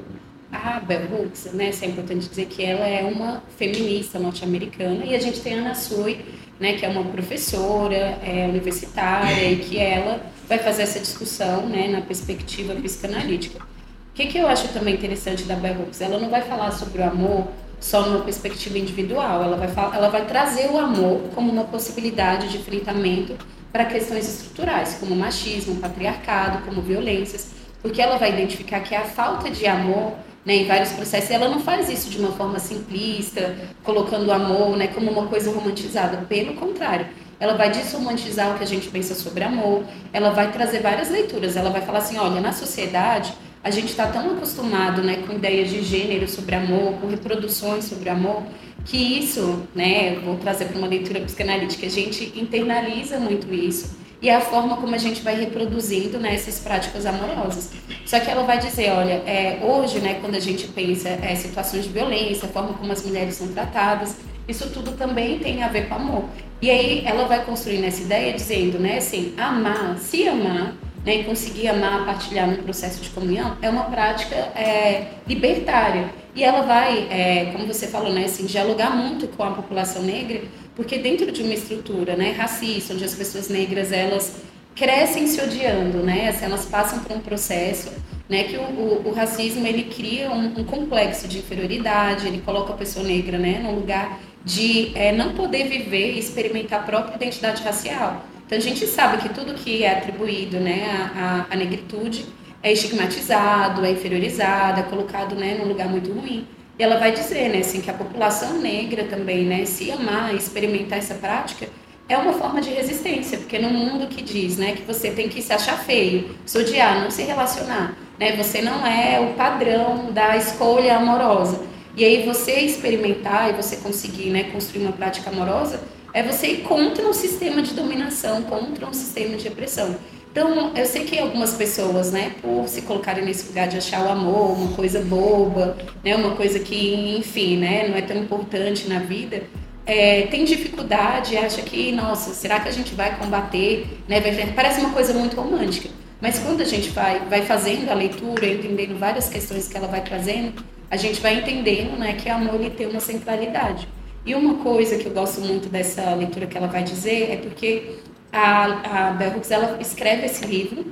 A 0.51 0.79
Bell 0.79 1.07
Hooks, 1.11 1.51
né, 1.53 1.71
é 1.81 1.85
importante 1.85 2.29
dizer 2.29 2.45
que 2.45 2.63
ela 2.63 2.87
é 2.87 3.03
uma 3.03 3.41
feminista 3.57 4.19
norte-americana 4.19 5.05
e 5.05 5.15
a 5.15 5.19
gente 5.19 5.41
tem 5.41 5.55
a 5.55 5.61
Ana 5.61 5.75
Sui, 5.75 6.23
né, 6.59 6.73
que 6.73 6.85
é 6.85 6.89
uma 6.89 7.03
professora 7.05 8.19
é, 8.23 8.45
universitária 8.47 9.51
e 9.51 9.57
que 9.57 9.77
ela 9.77 10.21
vai 10.47 10.59
fazer 10.59 10.83
essa 10.83 10.99
discussão 10.99 11.67
né, 11.67 11.87
na 11.87 12.01
perspectiva 12.01 12.75
psicanalítica. 12.75 13.59
O 13.59 14.13
que, 14.13 14.27
que 14.27 14.37
eu 14.37 14.47
acho 14.47 14.67
também 14.69 14.93
interessante 14.93 15.43
da 15.43 15.55
Bell 15.55 15.79
Hooks? 15.81 16.01
Ela 16.01 16.19
não 16.19 16.29
vai 16.29 16.41
falar 16.41 16.71
sobre 16.71 17.01
o 17.01 17.05
amor 17.05 17.47
só 17.81 18.03
numa 18.03 18.23
perspectiva 18.23 18.77
individual. 18.77 19.43
Ela 19.43 19.57
vai, 19.57 19.69
ela 19.93 20.09
vai 20.09 20.25
trazer 20.25 20.69
o 20.69 20.77
amor 20.77 21.23
como 21.35 21.51
uma 21.51 21.65
possibilidade 21.65 22.47
de 22.47 22.59
enfrentamento 22.59 23.35
para 23.71 23.85
questões 23.85 24.27
estruturais, 24.27 24.97
como 24.99 25.15
machismo, 25.15 25.77
patriarcado, 25.77 26.63
como 26.65 26.81
violências, 26.81 27.51
porque 27.81 28.01
ela 28.01 28.17
vai 28.17 28.31
identificar 28.31 28.81
que 28.81 28.93
a 28.93 29.01
falta 29.01 29.49
de 29.49 29.65
amor 29.65 30.13
né, 30.45 30.55
em 30.55 30.65
vários 30.65 30.91
processos, 30.91 31.29
ela 31.31 31.47
não 31.49 31.59
faz 31.59 31.89
isso 31.89 32.09
de 32.09 32.17
uma 32.17 32.31
forma 32.31 32.59
simplista, 32.59 33.55
colocando 33.83 34.27
o 34.27 34.31
amor 34.31 34.75
né, 34.75 34.87
como 34.87 35.11
uma 35.11 35.27
coisa 35.27 35.51
romantizada. 35.51 36.17
Pelo 36.27 36.55
contrário, 36.55 37.07
ela 37.39 37.55
vai 37.55 37.71
desromantizar 37.71 38.53
o 38.53 38.57
que 38.57 38.63
a 38.63 38.67
gente 38.67 38.89
pensa 38.89 39.15
sobre 39.15 39.43
amor, 39.43 39.83
ela 40.11 40.31
vai 40.31 40.51
trazer 40.51 40.79
várias 40.79 41.09
leituras, 41.09 41.55
ela 41.55 41.69
vai 41.69 41.81
falar 41.81 41.99
assim, 41.99 42.17
olha, 42.17 42.41
na 42.41 42.51
sociedade 42.51 43.33
a 43.63 43.69
gente 43.69 43.89
está 43.89 44.07
tão 44.07 44.31
acostumado 44.31 45.01
né, 45.01 45.23
com 45.27 45.33
ideias 45.33 45.69
de 45.69 45.81
gênero 45.83 46.27
sobre 46.27 46.55
amor, 46.55 46.93
com 46.99 47.07
reproduções 47.07 47.85
sobre 47.85 48.09
amor, 48.09 48.43
que 48.85 48.97
isso, 48.97 49.63
né, 49.75 50.15
vou 50.23 50.37
trazer 50.37 50.65
para 50.65 50.77
uma 50.77 50.87
leitura 50.87 51.21
psicanalítica, 51.21 51.85
a 51.85 51.89
gente 51.89 52.33
internaliza 52.35 53.19
muito 53.19 53.53
isso 53.53 54.01
e 54.21 54.29
é 54.29 54.35
a 54.35 54.41
forma 54.41 54.77
como 54.77 54.93
a 54.93 54.97
gente 54.99 55.21
vai 55.21 55.35
reproduzindo 55.35 56.19
né, 56.19 56.35
essas 56.35 56.59
práticas 56.59 57.05
amorosas. 57.05 57.71
Só 58.05 58.19
que 58.19 58.29
ela 58.29 58.43
vai 58.43 58.59
dizer, 58.59 58.91
olha, 58.91 59.13
é, 59.25 59.59
hoje, 59.63 59.99
né, 59.99 60.19
quando 60.21 60.35
a 60.35 60.39
gente 60.39 60.67
pensa 60.67 61.09
é, 61.09 61.35
situações 61.35 61.85
de 61.85 61.89
violência, 61.89 62.47
a 62.47 62.51
forma 62.51 62.73
como 62.73 62.91
as 62.91 63.03
mulheres 63.03 63.35
são 63.35 63.47
tratadas, 63.47 64.15
isso 64.47 64.69
tudo 64.69 64.91
também 64.91 65.39
tem 65.39 65.63
a 65.63 65.67
ver 65.69 65.87
com 65.87 65.95
amor. 65.95 66.25
E 66.61 66.69
aí 66.69 67.03
ela 67.03 67.25
vai 67.25 67.43
construindo 67.43 67.85
essa 67.85 68.01
ideia 68.01 68.33
dizendo, 68.33 68.77
né, 68.77 68.97
assim, 68.97 69.33
amar, 69.37 69.97
se 69.97 70.27
amar 70.27 70.75
né, 71.05 71.21
e 71.21 71.23
conseguir 71.23 71.67
amar, 71.67 72.05
partilhar 72.05 72.47
no 72.47 72.57
processo 72.63 73.01
de 73.01 73.09
comunhão, 73.09 73.57
é 73.61 73.69
uma 73.69 73.85
prática 73.85 74.35
é, 74.35 75.07
libertária. 75.27 76.09
E 76.35 76.43
ela 76.43 76.61
vai, 76.61 77.07
é, 77.09 77.51
como 77.51 77.65
você 77.65 77.87
falou, 77.87 78.13
né, 78.13 78.25
assim, 78.25 78.45
dialogar 78.45 78.91
muito 78.91 79.27
com 79.27 79.43
a 79.43 79.51
população 79.51 80.01
negra, 80.01 80.41
porque 80.75 80.97
dentro 80.97 81.31
de 81.31 81.41
uma 81.43 81.53
estrutura 81.53 82.15
né, 82.15 82.31
racista, 82.31 82.93
onde 82.93 83.03
as 83.03 83.15
pessoas 83.15 83.49
negras 83.49 83.91
elas 83.91 84.41
crescem 84.75 85.27
se 85.27 85.41
odiando, 85.41 85.97
né, 85.97 86.29
assim, 86.29 86.45
elas 86.45 86.65
passam 86.65 86.99
por 86.99 87.15
um 87.15 87.19
processo 87.19 87.91
né, 88.31 88.45
que 88.45 88.55
o, 88.55 88.61
o, 88.61 89.09
o 89.09 89.13
racismo 89.13 89.67
ele 89.67 89.83
cria 89.83 90.31
um, 90.31 90.61
um, 90.61 90.63
complexo 90.63 91.27
de 91.27 91.39
inferioridade, 91.39 92.27
ele 92.27 92.39
coloca 92.39 92.71
a 92.71 92.77
pessoa 92.77 93.05
negra 93.05 93.37
né, 93.37 93.59
num 93.61 93.75
lugar 93.75 94.21
de 94.45 94.93
é, 94.95 95.11
não 95.11 95.33
poder 95.33 95.67
viver 95.67 96.13
e 96.13 96.19
experimentar 96.19 96.79
a 96.79 96.83
própria 96.83 97.15
identidade 97.15 97.61
racial. 97.61 98.25
Então 98.51 98.59
a 98.59 98.61
gente 98.61 98.85
sabe 98.85 99.19
que 99.19 99.29
tudo 99.29 99.53
que 99.53 99.81
é 99.81 99.93
atribuído 99.93 100.59
né, 100.59 100.83
à, 101.15 101.45
à 101.49 101.55
negritude 101.55 102.25
é 102.61 102.73
estigmatizado, 102.73 103.85
é 103.85 103.91
inferiorizado, 103.91 104.81
é 104.81 104.83
colocado 104.83 105.35
né, 105.35 105.55
num 105.57 105.69
lugar 105.69 105.87
muito 105.87 106.11
ruim. 106.11 106.45
E 106.77 106.83
ela 106.83 106.97
vai 106.97 107.13
dizer 107.13 107.47
né, 107.47 107.59
assim, 107.59 107.79
que 107.79 107.89
a 107.89 107.93
população 107.93 108.59
negra 108.59 109.05
também, 109.05 109.45
né, 109.45 109.63
se 109.63 109.89
amar, 109.89 110.35
experimentar 110.35 110.99
essa 110.99 111.13
prática, 111.15 111.69
é 112.09 112.17
uma 112.17 112.33
forma 112.33 112.59
de 112.59 112.71
resistência, 112.71 113.37
porque 113.37 113.57
no 113.57 113.69
mundo 113.69 114.07
que 114.07 114.21
diz 114.21 114.57
né, 114.57 114.73
que 114.73 114.81
você 114.81 115.11
tem 115.11 115.29
que 115.29 115.41
se 115.41 115.53
achar 115.53 115.79
feio, 115.79 116.35
se 116.45 116.57
odiar, 116.57 117.01
não 117.01 117.09
se 117.09 117.23
relacionar, 117.23 117.95
né, 118.19 118.35
você 118.35 118.61
não 118.61 118.85
é 118.85 119.17
o 119.17 119.33
padrão 119.35 120.11
da 120.11 120.35
escolha 120.35 120.97
amorosa. 120.97 121.61
E 121.95 122.03
aí 122.03 122.25
você 122.25 122.59
experimentar 122.59 123.49
e 123.49 123.53
você 123.53 123.77
conseguir 123.77 124.29
né, 124.29 124.43
construir 124.51 124.81
uma 124.81 124.91
prática 124.91 125.29
amorosa 125.29 125.79
é 126.13 126.23
você 126.23 126.47
ir 126.47 126.61
contra 126.63 127.07
um 127.07 127.13
sistema 127.13 127.61
de 127.61 127.73
dominação, 127.73 128.43
contra 128.43 128.87
um 128.87 128.93
sistema 128.93 129.37
de 129.37 129.47
opressão. 129.47 129.95
Então, 130.31 130.71
eu 130.75 130.85
sei 130.85 131.03
que 131.03 131.19
algumas 131.19 131.53
pessoas, 131.55 132.11
né, 132.11 132.33
por 132.41 132.65
se 132.67 132.83
colocarem 132.83 133.25
nesse 133.25 133.47
lugar 133.47 133.67
de 133.67 133.77
achar 133.77 134.05
o 134.05 134.09
amor 134.09 134.57
uma 134.57 134.73
coisa 134.73 135.01
boba, 135.01 135.77
né, 136.03 136.15
uma 136.15 136.35
coisa 136.35 136.57
que, 136.59 137.17
enfim, 137.17 137.57
né, 137.57 137.89
não 137.89 137.97
é 137.97 138.01
tão 138.01 138.15
importante 138.15 138.87
na 138.87 138.99
vida, 138.99 139.43
é, 139.85 140.23
tem 140.27 140.45
dificuldade, 140.45 141.35
acha 141.35 141.61
que, 141.61 141.91
nossa, 141.91 142.33
será 142.33 142.61
que 142.61 142.69
a 142.69 142.71
gente 142.71 142.95
vai 142.95 143.17
combater, 143.17 143.85
né, 144.07 144.21
parece 144.55 144.79
uma 144.79 144.91
coisa 144.91 145.11
muito 145.11 145.35
romântica. 145.35 145.89
Mas 146.21 146.39
quando 146.39 146.61
a 146.61 146.65
gente 146.65 146.89
vai, 146.91 147.19
vai 147.21 147.41
fazendo 147.41 147.89
a 147.89 147.93
leitura, 147.93 148.45
entendendo 148.45 148.97
várias 148.97 149.27
questões 149.27 149.67
que 149.67 149.75
ela 149.75 149.87
vai 149.87 150.01
trazendo, 150.01 150.63
a 150.89 150.95
gente 150.95 151.19
vai 151.19 151.39
entendendo, 151.39 151.97
né, 151.97 152.13
que 152.13 152.29
o 152.29 152.33
amor 152.33 152.55
ele 152.55 152.69
tem 152.69 152.87
uma 152.87 153.01
centralidade. 153.01 153.85
E 154.25 154.35
uma 154.35 154.55
coisa 154.63 154.97
que 154.97 155.05
eu 155.05 155.11
gosto 155.11 155.41
muito 155.41 155.67
dessa 155.69 156.13
leitura 156.13 156.45
que 156.45 156.57
ela 156.57 156.67
vai 156.67 156.83
dizer 156.83 157.31
é 157.31 157.37
porque 157.37 157.97
a, 158.31 159.09
a 159.09 159.11
Bell 159.11 159.35
Hooks 159.35 159.51
ela 159.51 159.77
escreve 159.81 160.25
esse 160.25 160.45
livro 160.45 160.85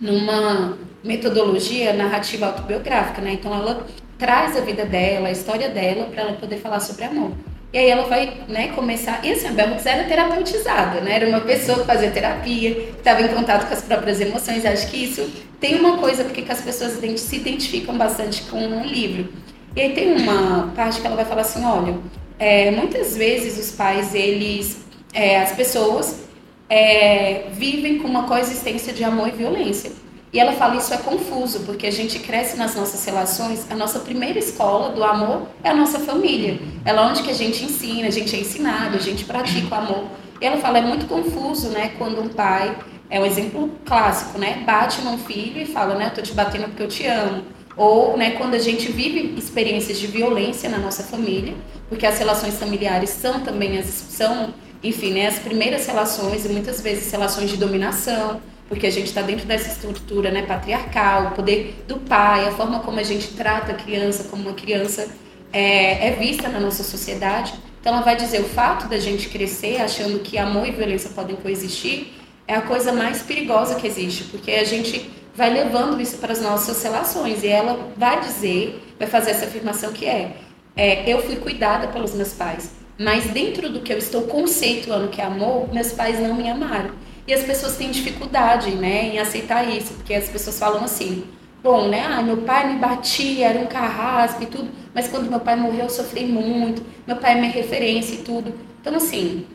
numa 0.00 0.76
metodologia 1.02 1.92
narrativa 1.92 2.46
autobiográfica, 2.46 3.22
né? 3.22 3.34
Então 3.34 3.54
ela 3.54 3.86
traz 4.18 4.56
a 4.56 4.60
vida 4.60 4.84
dela, 4.84 5.28
a 5.28 5.30
história 5.30 5.68
dela, 5.68 6.06
para 6.06 6.22
ela 6.22 6.32
poder 6.32 6.58
falar 6.58 6.80
sobre 6.80 7.04
amor. 7.04 7.32
E 7.72 7.78
aí 7.78 7.88
ela 7.90 8.04
vai 8.04 8.40
né, 8.48 8.68
começar. 8.68 9.24
E 9.24 9.32
assim, 9.32 9.48
a 9.48 9.52
Bell 9.52 9.70
Hooks 9.70 9.86
era 9.86 10.04
terapeutizada, 10.04 11.00
né? 11.00 11.16
Era 11.16 11.28
uma 11.28 11.40
pessoa 11.40 11.80
que 11.80 11.86
fazia 11.86 12.10
terapia, 12.10 12.90
estava 12.96 13.22
em 13.22 13.28
contato 13.28 13.66
com 13.66 13.74
as 13.74 13.82
próprias 13.82 14.20
emoções. 14.20 14.64
Acho 14.64 14.88
que 14.90 14.96
isso 14.96 15.28
tem 15.60 15.76
uma 15.76 15.98
coisa 15.98 16.24
porque 16.24 16.44
as 16.50 16.60
pessoas 16.60 16.92
se 16.92 17.36
identificam 17.36 17.96
bastante 17.96 18.42
com 18.42 18.58
o 18.58 18.84
livro. 18.84 19.32
E 19.76 19.80
aí 19.80 19.92
tem 19.92 20.12
uma 20.14 20.72
parte 20.76 21.00
que 21.00 21.06
ela 21.06 21.16
vai 21.16 21.24
falar 21.24 21.42
assim, 21.42 21.64
olha, 21.64 21.98
é, 22.38 22.70
muitas 22.70 23.16
vezes 23.16 23.58
os 23.58 23.74
pais, 23.76 24.14
eles, 24.14 24.84
é, 25.12 25.40
as 25.40 25.52
pessoas 25.52 26.24
é, 26.68 27.46
vivem 27.52 27.98
com 27.98 28.08
uma 28.08 28.24
coexistência 28.24 28.92
de 28.92 29.04
amor 29.04 29.28
e 29.28 29.32
violência. 29.32 29.92
E 30.32 30.40
ela 30.40 30.52
fala 30.52 30.74
isso 30.76 30.92
é 30.92 30.96
confuso, 30.96 31.60
porque 31.60 31.86
a 31.86 31.92
gente 31.92 32.18
cresce 32.18 32.56
nas 32.56 32.74
nossas 32.74 33.04
relações, 33.04 33.70
a 33.70 33.76
nossa 33.76 34.00
primeira 34.00 34.36
escola 34.36 34.90
do 34.90 35.04
amor 35.04 35.46
é 35.62 35.68
a 35.68 35.74
nossa 35.74 36.00
família. 36.00 36.58
É 36.84 36.92
lá 36.92 37.06
onde 37.06 37.22
que 37.22 37.30
a 37.30 37.34
gente 37.34 37.64
ensina, 37.64 38.08
a 38.08 38.10
gente 38.10 38.34
é 38.34 38.40
ensinado, 38.40 38.96
a 38.96 39.00
gente 39.00 39.24
pratica 39.24 39.72
o 39.72 39.78
amor. 39.78 40.04
E 40.40 40.44
ela 40.44 40.56
fala, 40.56 40.78
é 40.78 40.82
muito 40.82 41.06
confuso, 41.06 41.68
né, 41.68 41.92
quando 41.96 42.20
um 42.20 42.28
pai, 42.28 42.76
é 43.08 43.20
um 43.20 43.24
exemplo 43.24 43.70
clássico, 43.84 44.36
né, 44.36 44.64
bate 44.66 45.00
num 45.02 45.18
filho 45.18 45.62
e 45.62 45.66
fala, 45.66 45.94
né, 45.94 46.06
eu 46.06 46.10
tô 46.10 46.20
te 46.20 46.32
batendo 46.32 46.64
porque 46.64 46.82
eu 46.82 46.88
te 46.88 47.06
amo. 47.06 47.44
Ou, 47.76 48.16
né, 48.16 48.32
quando 48.32 48.54
a 48.54 48.58
gente 48.58 48.90
vive 48.90 49.34
experiências 49.36 49.98
de 49.98 50.06
violência 50.06 50.68
na 50.68 50.78
nossa 50.78 51.02
família, 51.02 51.54
porque 51.88 52.06
as 52.06 52.18
relações 52.18 52.58
familiares 52.58 53.10
são 53.10 53.40
também 53.40 53.78
as 53.78 53.86
são, 53.86 54.54
enfim, 54.82 55.12
né, 55.12 55.26
as 55.26 55.38
primeiras 55.38 55.86
relações 55.86 56.44
e 56.44 56.48
muitas 56.48 56.80
vezes 56.80 57.10
relações 57.10 57.50
de 57.50 57.56
dominação, 57.56 58.40
porque 58.68 58.86
a 58.86 58.90
gente 58.90 59.06
está 59.06 59.22
dentro 59.22 59.44
dessa 59.44 59.68
estrutura 59.68 60.30
né, 60.30 60.42
patriarcal, 60.42 61.26
o 61.26 61.30
poder 61.32 61.84
do 61.86 61.96
pai, 61.96 62.46
a 62.46 62.52
forma 62.52 62.80
como 62.80 62.98
a 62.98 63.02
gente 63.02 63.28
trata 63.28 63.72
a 63.72 63.74
criança, 63.74 64.24
como 64.24 64.42
uma 64.42 64.54
criança 64.54 65.08
é, 65.52 66.08
é 66.08 66.10
vista 66.12 66.48
na 66.48 66.60
nossa 66.60 66.82
sociedade. 66.82 67.54
Então 67.80 67.92
ela 67.92 68.02
vai 68.02 68.16
dizer 68.16 68.40
o 68.40 68.44
fato 68.44 68.88
da 68.88 68.98
gente 68.98 69.28
crescer 69.28 69.80
achando 69.80 70.20
que 70.20 70.38
amor 70.38 70.66
e 70.66 70.70
violência 70.70 71.10
podem 71.10 71.36
coexistir 71.36 72.14
é 72.46 72.54
a 72.54 72.62
coisa 72.62 72.92
mais 72.92 73.22
perigosa 73.22 73.74
que 73.74 73.86
existe, 73.86 74.24
porque 74.24 74.50
a 74.52 74.64
gente 74.64 75.10
vai 75.34 75.50
levando 75.50 76.00
isso 76.00 76.18
para 76.18 76.32
as 76.32 76.40
nossas 76.40 76.82
relações 76.82 77.42
e 77.42 77.48
ela 77.48 77.92
vai 77.96 78.20
dizer, 78.20 78.94
vai 78.98 79.08
fazer 79.08 79.32
essa 79.32 79.46
afirmação 79.46 79.92
que 79.92 80.06
é, 80.06 80.36
é 80.76 81.10
eu 81.10 81.22
fui 81.22 81.36
cuidada 81.36 81.88
pelos 81.88 82.14
meus 82.14 82.32
pais, 82.32 82.70
mas 82.98 83.26
dentro 83.26 83.70
do 83.70 83.80
que 83.80 83.92
eu 83.92 83.98
estou 83.98 84.22
conceituando 84.22 85.08
que 85.08 85.20
é 85.20 85.24
amor, 85.24 85.72
meus 85.72 85.92
pais 85.92 86.20
não 86.20 86.34
me 86.34 86.48
amaram. 86.48 86.90
E 87.26 87.32
as 87.32 87.42
pessoas 87.42 87.76
têm 87.76 87.90
dificuldade, 87.90 88.70
né, 88.72 89.14
em 89.14 89.18
aceitar 89.18 89.68
isso, 89.68 89.94
porque 89.94 90.14
as 90.14 90.28
pessoas 90.28 90.58
falam 90.58 90.84
assim: 90.84 91.24
bom, 91.62 91.88
né, 91.88 92.04
ah, 92.06 92.22
meu 92.22 92.38
pai 92.38 92.72
me 92.72 92.78
batia, 92.78 93.48
era 93.48 93.58
um 93.58 93.66
carrasco 93.66 94.42
e 94.42 94.46
tudo, 94.46 94.70
mas 94.94 95.08
quando 95.08 95.30
meu 95.30 95.40
pai 95.40 95.56
morreu 95.56 95.84
eu 95.84 95.90
sofri 95.90 96.26
muito, 96.26 96.82
meu 97.06 97.16
pai 97.16 97.32
é 97.32 97.40
minha 97.40 97.50
referência 97.50 98.14
e 98.14 98.18
tudo. 98.18 98.54
Então, 98.80 98.94
assim, 98.94 99.46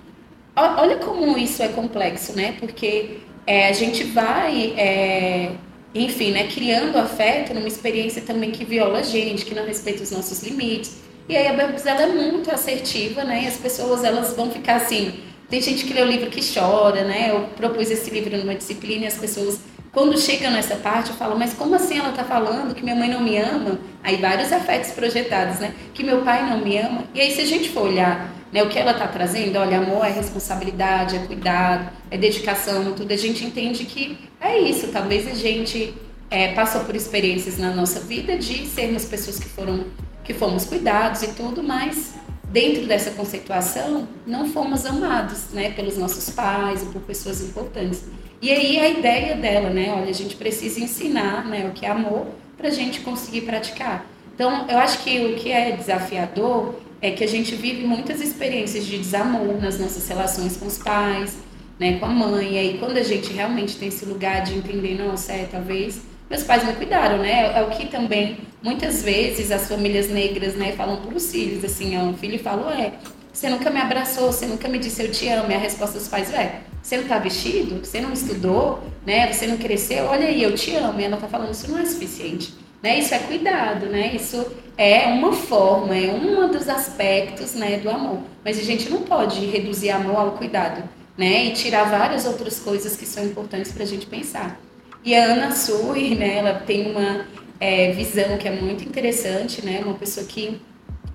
olha 0.55 0.97
como 0.97 1.37
isso 1.37 1.61
é 1.61 1.67
complexo, 1.67 2.35
né, 2.35 2.55
porque 2.59 3.19
é, 3.45 3.69
a 3.69 3.73
gente 3.73 4.03
vai, 4.03 4.73
é, 4.75 5.51
enfim, 5.93 6.31
né, 6.31 6.47
criando 6.47 6.97
afeto 6.97 7.53
numa 7.53 7.67
experiência 7.67 8.21
também 8.21 8.51
que 8.51 8.63
viola 8.63 8.99
a 8.99 9.03
gente, 9.03 9.45
que 9.45 9.55
não 9.55 9.65
respeita 9.65 10.03
os 10.03 10.11
nossos 10.11 10.43
limites. 10.43 10.97
E 11.27 11.35
aí 11.35 11.47
a 11.47 11.53
Bambus, 11.53 11.85
ela 11.85 12.01
é 12.01 12.07
muito 12.07 12.51
assertiva, 12.51 13.23
né, 13.23 13.43
e 13.43 13.47
as 13.47 13.57
pessoas, 13.57 14.03
elas 14.03 14.35
vão 14.35 14.51
ficar 14.51 14.75
assim 14.75 15.29
tem 15.49 15.59
gente 15.61 15.83
que 15.85 15.93
lê 15.93 16.01
o 16.03 16.05
livro 16.05 16.29
que 16.29 16.41
chora, 16.53 17.03
né? 17.03 17.31
Eu 17.31 17.41
propus 17.57 17.89
esse 17.89 18.09
livro 18.11 18.37
numa 18.37 18.53
disciplina 18.53 19.05
e 19.05 19.07
as 19.07 19.17
pessoas, 19.17 19.59
quando 19.91 20.15
chegam 20.19 20.51
nessa 20.51 20.75
parte, 20.75 21.11
falam, 21.13 21.39
mas 21.39 21.55
como 21.55 21.73
assim 21.73 21.97
ela 21.97 22.11
está 22.11 22.23
falando 22.23 22.75
que 22.75 22.83
minha 22.83 22.95
mãe 22.95 23.09
não 23.09 23.19
me 23.19 23.35
ama? 23.35 23.79
Aí 24.03 24.17
vários 24.17 24.53
afetos 24.53 24.91
projetados, 24.91 25.59
né? 25.59 25.73
Que 25.91 26.03
meu 26.03 26.21
pai 26.21 26.47
não 26.47 26.59
me 26.59 26.77
ama. 26.77 27.03
E 27.15 27.19
aí 27.19 27.31
se 27.31 27.41
a 27.41 27.45
gente 27.45 27.69
for 27.69 27.87
olhar 27.87 28.31
né, 28.51 28.63
o 28.63 28.69
que 28.69 28.77
ela 28.77 28.91
está 28.91 29.07
trazendo, 29.07 29.57
olha, 29.57 29.77
amor 29.77 30.05
é 30.05 30.09
responsabilidade, 30.09 31.15
é 31.15 31.19
cuidado, 31.19 31.91
é 32.09 32.17
dedicação, 32.17 32.93
tudo, 32.93 33.11
a 33.11 33.17
gente 33.17 33.45
entende 33.45 33.85
que 33.85 34.17
é 34.41 34.57
isso. 34.59 34.87
Talvez 34.87 35.27
a 35.27 35.35
gente 35.35 35.93
é, 36.29 36.53
passou 36.53 36.81
por 36.81 36.95
experiências 36.95 37.57
na 37.57 37.71
nossa 37.71 37.99
vida 37.99 38.37
de 38.37 38.65
sermos 38.65 39.05
pessoas 39.05 39.39
que 39.39 39.47
foram 39.47 39.85
que 40.23 40.33
fomos 40.33 40.65
cuidados 40.65 41.23
e 41.23 41.29
tudo, 41.29 41.63
mas 41.63 42.13
dentro 42.51 42.85
dessa 42.85 43.11
conceituação, 43.11 44.07
não 44.27 44.47
fomos 44.47 44.85
amados, 44.85 45.49
né, 45.51 45.71
pelos 45.71 45.97
nossos 45.97 46.29
pais 46.29 46.83
ou 46.83 46.89
por 46.91 47.01
pessoas 47.01 47.41
importantes. 47.41 48.03
E 48.41 48.51
aí 48.51 48.79
a 48.79 48.89
ideia 48.89 49.35
dela, 49.35 49.69
né, 49.69 49.91
olha, 49.91 50.09
a 50.09 50.13
gente 50.13 50.35
precisa 50.35 50.79
ensinar, 50.79 51.45
né, 51.45 51.67
o 51.67 51.73
que 51.73 51.85
é 51.85 51.89
amor 51.89 52.27
para 52.57 52.67
a 52.67 52.71
gente 52.71 53.01
conseguir 53.01 53.41
praticar. 53.41 54.05
Então, 54.35 54.67
eu 54.69 54.77
acho 54.77 54.99
que 55.03 55.19
o 55.25 55.35
que 55.35 55.51
é 55.51 55.71
desafiador 55.71 56.75
é 57.01 57.11
que 57.11 57.23
a 57.23 57.27
gente 57.27 57.55
vive 57.55 57.85
muitas 57.85 58.21
experiências 58.21 58.85
de 58.85 58.97
desamor 58.97 59.61
nas 59.61 59.79
nossas 59.79 60.07
relações 60.07 60.57
com 60.57 60.65
os 60.65 60.77
pais, 60.77 61.37
né, 61.79 61.97
com 61.97 62.05
a 62.05 62.09
mãe. 62.09 62.53
E 62.53 62.57
aí, 62.57 62.77
quando 62.77 62.97
a 62.97 63.03
gente 63.03 63.31
realmente 63.31 63.77
tem 63.77 63.87
esse 63.87 64.05
lugar 64.05 64.43
de 64.43 64.55
entender, 64.55 64.97
não, 64.97 65.13
é, 65.29 65.45
talvez 65.49 66.01
meus 66.29 66.43
pais 66.43 66.63
me 66.63 66.73
cuidaram, 66.73 67.17
né? 67.17 67.57
É 67.57 67.63
o 67.63 67.69
que 67.69 67.87
também 67.87 68.37
muitas 68.61 69.01
vezes 69.01 69.51
as 69.51 69.67
famílias 69.67 70.09
negras, 70.09 70.55
né, 70.55 70.73
falam 70.73 70.97
para 70.97 71.15
os 71.15 71.31
filhos, 71.31 71.63
assim, 71.63 71.97
ó, 71.97 72.09
o 72.09 72.13
filho 72.13 72.37
fala, 72.37 72.79
é, 72.79 72.93
você 73.31 73.49
nunca 73.49 73.69
me 73.69 73.79
abraçou, 73.79 74.31
você 74.31 74.45
nunca 74.45 74.67
me 74.67 74.77
disse 74.77 75.01
eu 75.01 75.11
te 75.11 75.27
amo. 75.29 75.49
E 75.49 75.55
a 75.55 75.57
resposta 75.57 75.97
dos 75.97 76.07
pais 76.07 76.31
é, 76.33 76.61
você 76.81 76.97
não 76.97 77.03
está 77.03 77.17
vestido, 77.17 77.85
você 77.85 78.01
não 78.01 78.11
estudou, 78.11 78.83
né? 79.05 79.31
Você 79.31 79.47
não 79.47 79.57
cresceu, 79.57 80.05
olha 80.05 80.27
aí, 80.27 80.43
eu 80.43 80.53
te 80.53 80.75
amo. 80.75 80.99
E 80.99 81.03
ela 81.03 81.15
está 81.15 81.27
falando, 81.27 81.51
isso 81.51 81.71
não 81.71 81.79
é 81.79 81.85
suficiente. 81.85 82.53
Né? 82.81 82.99
Isso 82.99 83.13
é 83.13 83.19
cuidado, 83.19 83.87
né? 83.87 84.15
Isso 84.15 84.45
é 84.77 85.07
uma 85.07 85.33
forma, 85.33 85.95
é 85.95 86.11
um 86.11 86.49
dos 86.49 86.69
aspectos, 86.69 87.53
né, 87.53 87.77
do 87.77 87.89
amor. 87.89 88.19
Mas 88.45 88.57
a 88.57 88.63
gente 88.63 88.89
não 88.89 89.01
pode 89.01 89.45
reduzir 89.45 89.89
amor 89.89 90.15
ao 90.15 90.31
cuidado, 90.31 90.87
né? 91.17 91.45
E 91.45 91.51
tirar 91.51 91.83
várias 91.83 92.25
outras 92.25 92.59
coisas 92.59 92.95
que 92.95 93.05
são 93.05 93.25
importantes 93.25 93.73
para 93.73 93.83
a 93.83 93.85
gente 93.85 94.05
pensar. 94.05 94.57
E 95.03 95.15
a 95.15 95.25
Ana 95.25 95.51
Sui, 95.51 96.15
né, 96.15 96.37
ela 96.37 96.53
tem 96.53 96.91
uma 96.91 97.25
é, 97.59 97.91
visão 97.91 98.37
que 98.37 98.47
é 98.47 98.51
muito 98.51 98.83
interessante, 98.83 99.65
né, 99.65 99.81
uma 99.83 99.93
pessoa 99.95 100.25
que 100.25 100.59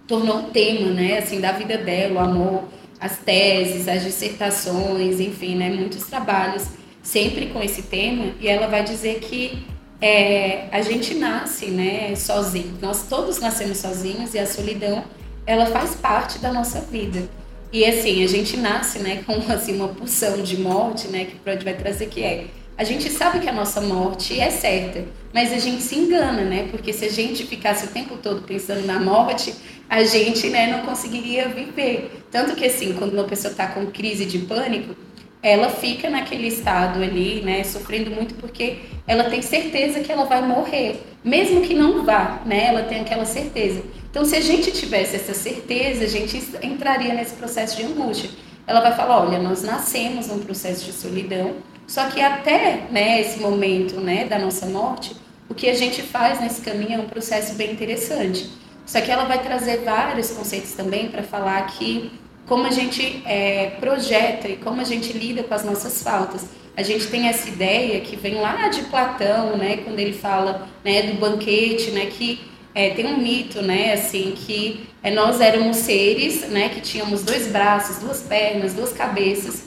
tornou 0.06 0.38
um 0.38 0.50
tema, 0.50 0.90
né, 0.90 1.18
assim, 1.18 1.40
da 1.40 1.52
vida 1.52 1.76
dela, 1.76 2.14
o 2.14 2.18
amor, 2.18 2.64
as 2.98 3.18
teses, 3.18 3.86
as 3.86 4.02
dissertações, 4.02 5.20
enfim, 5.20 5.56
né, 5.56 5.68
muitos 5.68 6.04
trabalhos 6.06 6.66
sempre 7.02 7.46
com 7.46 7.62
esse 7.62 7.82
tema, 7.82 8.32
e 8.40 8.48
ela 8.48 8.66
vai 8.66 8.82
dizer 8.82 9.20
que 9.20 9.64
é, 10.06 10.68
a 10.70 10.82
gente 10.82 11.14
nasce, 11.14 11.66
né, 11.66 12.14
sozinho, 12.14 12.76
nós 12.82 13.04
todos 13.08 13.40
nascemos 13.40 13.78
sozinhos 13.78 14.34
e 14.34 14.38
a 14.38 14.46
solidão, 14.46 15.02
ela 15.46 15.64
faz 15.64 15.94
parte 15.94 16.38
da 16.40 16.52
nossa 16.52 16.78
vida. 16.82 17.26
E 17.72 17.86
assim, 17.86 18.22
a 18.22 18.26
gente 18.26 18.54
nasce, 18.58 18.98
né, 18.98 19.24
com 19.24 19.32
assim 19.50 19.74
uma 19.74 19.88
pulsão 19.88 20.42
de 20.42 20.58
morte, 20.58 21.08
né, 21.08 21.24
que 21.24 21.38
Freud 21.38 21.64
vai 21.64 21.72
trazer 21.72 22.06
que 22.08 22.22
é 22.22 22.48
a 22.76 22.82
gente 22.82 23.08
sabe 23.08 23.38
que 23.38 23.48
a 23.48 23.52
nossa 23.52 23.80
morte 23.80 24.38
é 24.38 24.50
certa, 24.50 25.04
mas 25.32 25.52
a 25.52 25.58
gente 25.58 25.80
se 25.80 25.94
engana, 25.94 26.42
né? 26.42 26.66
Porque 26.72 26.92
se 26.92 27.04
a 27.04 27.08
gente 27.08 27.46
ficasse 27.46 27.84
o 27.86 27.88
tempo 27.88 28.16
todo 28.16 28.42
pensando 28.42 28.84
na 28.84 28.98
morte, 28.98 29.54
a 29.88 30.02
gente 30.02 30.48
né, 30.48 30.66
não 30.66 30.84
conseguiria 30.84 31.48
viver. 31.48 32.24
Tanto 32.32 32.56
que, 32.56 32.64
assim, 32.64 32.92
quando 32.94 33.12
uma 33.12 33.22
pessoa 33.24 33.52
está 33.52 33.68
com 33.68 33.86
crise 33.86 34.24
de 34.24 34.40
pânico, 34.40 34.96
ela 35.44 35.68
fica 35.68 36.08
naquele 36.08 36.48
estado 36.48 37.02
ali, 37.02 37.42
né, 37.42 37.62
sofrendo 37.64 38.10
muito 38.10 38.34
porque 38.36 38.78
ela 39.06 39.24
tem 39.24 39.42
certeza 39.42 40.00
que 40.00 40.10
ela 40.10 40.24
vai 40.24 40.40
morrer, 40.40 41.02
mesmo 41.22 41.60
que 41.60 41.74
não 41.74 42.02
vá, 42.02 42.40
né, 42.46 42.68
ela 42.68 42.84
tem 42.84 43.02
aquela 43.02 43.26
certeza. 43.26 43.82
Então, 44.10 44.24
se 44.24 44.34
a 44.34 44.40
gente 44.40 44.72
tivesse 44.72 45.16
essa 45.16 45.34
certeza, 45.34 46.04
a 46.04 46.08
gente 46.08 46.42
entraria 46.62 47.12
nesse 47.12 47.34
processo 47.34 47.76
de 47.76 47.84
angústia. 47.84 48.30
Ela 48.66 48.80
vai 48.80 48.96
falar, 48.96 49.22
olha, 49.22 49.38
nós 49.38 49.62
nascemos 49.62 50.28
num 50.28 50.38
processo 50.38 50.86
de 50.86 50.92
solidão, 50.92 51.56
só 51.86 52.06
que 52.06 52.22
até 52.22 52.86
né, 52.90 53.20
esse 53.20 53.38
momento 53.38 54.00
né, 54.00 54.24
da 54.24 54.38
nossa 54.38 54.64
morte, 54.64 55.14
o 55.46 55.54
que 55.54 55.68
a 55.68 55.74
gente 55.74 56.00
faz 56.00 56.40
nesse 56.40 56.62
caminho 56.62 56.94
é 56.94 56.98
um 56.98 57.08
processo 57.08 57.54
bem 57.54 57.70
interessante. 57.70 58.48
Só 58.86 58.98
que 59.02 59.10
ela 59.10 59.24
vai 59.24 59.42
trazer 59.42 59.82
vários 59.84 60.30
conceitos 60.30 60.72
também 60.72 61.08
para 61.08 61.22
falar 61.22 61.66
que 61.66 62.10
como 62.46 62.66
a 62.66 62.70
gente 62.70 63.22
é, 63.24 63.72
projeta 63.80 64.48
e 64.48 64.56
como 64.56 64.80
a 64.80 64.84
gente 64.84 65.12
lida 65.12 65.42
com 65.42 65.54
as 65.54 65.64
nossas 65.64 66.02
faltas. 66.02 66.44
A 66.76 66.82
gente 66.82 67.06
tem 67.06 67.28
essa 67.28 67.48
ideia 67.48 68.00
que 68.00 68.16
vem 68.16 68.34
lá 68.34 68.68
de 68.68 68.82
Platão, 68.82 69.56
né, 69.56 69.78
quando 69.78 69.98
ele 69.98 70.12
fala 70.12 70.68
né, 70.84 71.02
do 71.02 71.14
banquete, 71.20 71.90
né, 71.92 72.06
que 72.06 72.40
é, 72.74 72.90
tem 72.90 73.06
um 73.06 73.16
mito, 73.16 73.62
né, 73.62 73.92
assim, 73.92 74.34
que 74.36 74.88
é, 75.02 75.10
nós 75.10 75.40
éramos 75.40 75.76
seres, 75.76 76.48
né, 76.48 76.68
que 76.68 76.80
tínhamos 76.80 77.22
dois 77.22 77.46
braços, 77.46 77.98
duas 77.98 78.22
pernas, 78.22 78.74
duas 78.74 78.92
cabeças, 78.92 79.62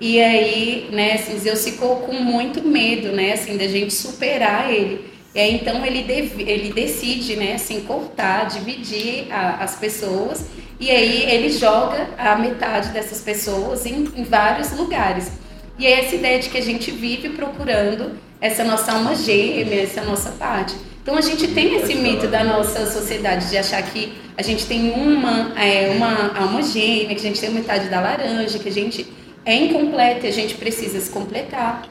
e 0.00 0.20
aí, 0.20 0.88
né, 0.90 1.14
assim, 1.14 1.38
Zeus 1.38 1.64
ficou 1.64 1.96
com 1.96 2.12
muito 2.12 2.62
medo, 2.66 3.12
né, 3.12 3.32
assim, 3.32 3.56
da 3.56 3.66
gente 3.66 3.92
superar 3.92 4.72
ele. 4.72 5.12
E 5.34 5.40
aí, 5.40 5.54
então 5.54 5.84
ele, 5.86 6.02
deve, 6.02 6.42
ele 6.42 6.72
decide, 6.72 7.36
né, 7.36 7.54
assim, 7.54 7.80
cortar, 7.82 8.46
dividir 8.46 9.32
a, 9.32 9.62
as 9.62 9.76
pessoas 9.76 10.44
E 10.82 10.90
aí 10.90 11.30
ele 11.30 11.48
joga 11.48 12.08
a 12.18 12.34
metade 12.34 12.88
dessas 12.88 13.20
pessoas 13.20 13.86
em, 13.86 14.08
em 14.16 14.24
vários 14.24 14.72
lugares. 14.72 15.30
E 15.78 15.86
é 15.86 16.00
essa 16.00 16.16
ideia 16.16 16.40
de 16.40 16.48
que 16.48 16.58
a 16.58 16.60
gente 16.60 16.90
vive 16.90 17.28
procurando 17.28 18.18
essa 18.40 18.64
nossa 18.64 18.90
alma 18.90 19.14
gêmea, 19.14 19.80
essa 19.80 20.02
nossa 20.02 20.30
parte. 20.32 20.74
Então 21.00 21.16
a 21.16 21.20
gente 21.20 21.46
tem 21.46 21.76
esse 21.76 21.94
mito 21.94 22.26
da 22.26 22.42
nossa 22.42 22.84
sociedade 22.90 23.48
de 23.48 23.56
achar 23.56 23.80
que 23.80 24.12
a 24.36 24.42
gente 24.42 24.66
tem 24.66 24.90
uma, 24.90 25.56
é, 25.56 25.94
uma 25.94 26.36
alma 26.36 26.60
gêmea, 26.64 27.14
que 27.14 27.20
a 27.20 27.28
gente 27.28 27.40
tem 27.40 27.50
metade 27.50 27.88
da 27.88 28.00
laranja, 28.00 28.58
que 28.58 28.68
a 28.68 28.72
gente 28.72 29.06
é 29.44 29.54
incompleta 29.54 30.26
e 30.26 30.30
a 30.30 30.32
gente 30.32 30.56
precisa 30.56 30.98
se 30.98 31.12
completar. 31.12 31.84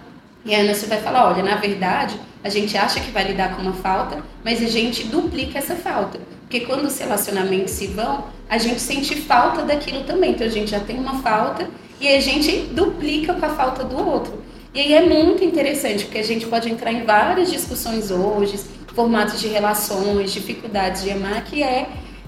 E 0.43 0.53
aí 0.53 0.67
você 0.67 0.85
vai 0.85 0.99
falar, 0.99 1.31
olha, 1.31 1.41
na 1.41 1.55
verdade, 1.55 2.19
a 2.43 2.49
gente 2.49 2.77
acha 2.77 2.99
que 2.99 3.09
vai 3.09 3.23
lidar 3.23 3.55
com 3.55 3.61
uma 3.61 3.71
falta, 3.71 4.21
mas 4.43 4.61
a 4.61 4.67
gente 4.67 5.05
duplica 5.05 5.59
essa 5.59 5.75
falta. 5.75 6.19
Porque 6.51 6.65
quando 6.65 6.83
os 6.83 6.99
relacionamentos 6.99 7.71
se 7.71 7.87
vão, 7.87 8.25
a 8.49 8.57
gente 8.57 8.81
sente 8.81 9.15
falta 9.15 9.61
daquilo 9.61 10.03
também. 10.03 10.31
Então 10.31 10.45
a 10.45 10.49
gente 10.49 10.69
já 10.69 10.81
tem 10.81 10.99
uma 10.99 11.21
falta 11.21 11.69
e 11.97 12.09
a 12.09 12.19
gente 12.19 12.51
duplica 12.73 13.33
com 13.33 13.45
a 13.45 13.49
falta 13.51 13.85
do 13.85 13.97
outro. 13.97 14.43
E 14.73 14.81
aí 14.81 14.93
é 14.93 15.05
muito 15.05 15.45
interessante, 15.45 16.03
porque 16.03 16.17
a 16.17 16.23
gente 16.23 16.45
pode 16.47 16.69
entrar 16.69 16.91
em 16.91 17.05
várias 17.05 17.49
discussões 17.49 18.11
hoje, 18.11 18.59
formatos 18.93 19.39
de 19.39 19.47
relações, 19.47 20.33
dificuldades 20.33 21.03
de 21.03 21.11
amar, 21.11 21.41
que 21.45 21.63
é, 21.63 21.87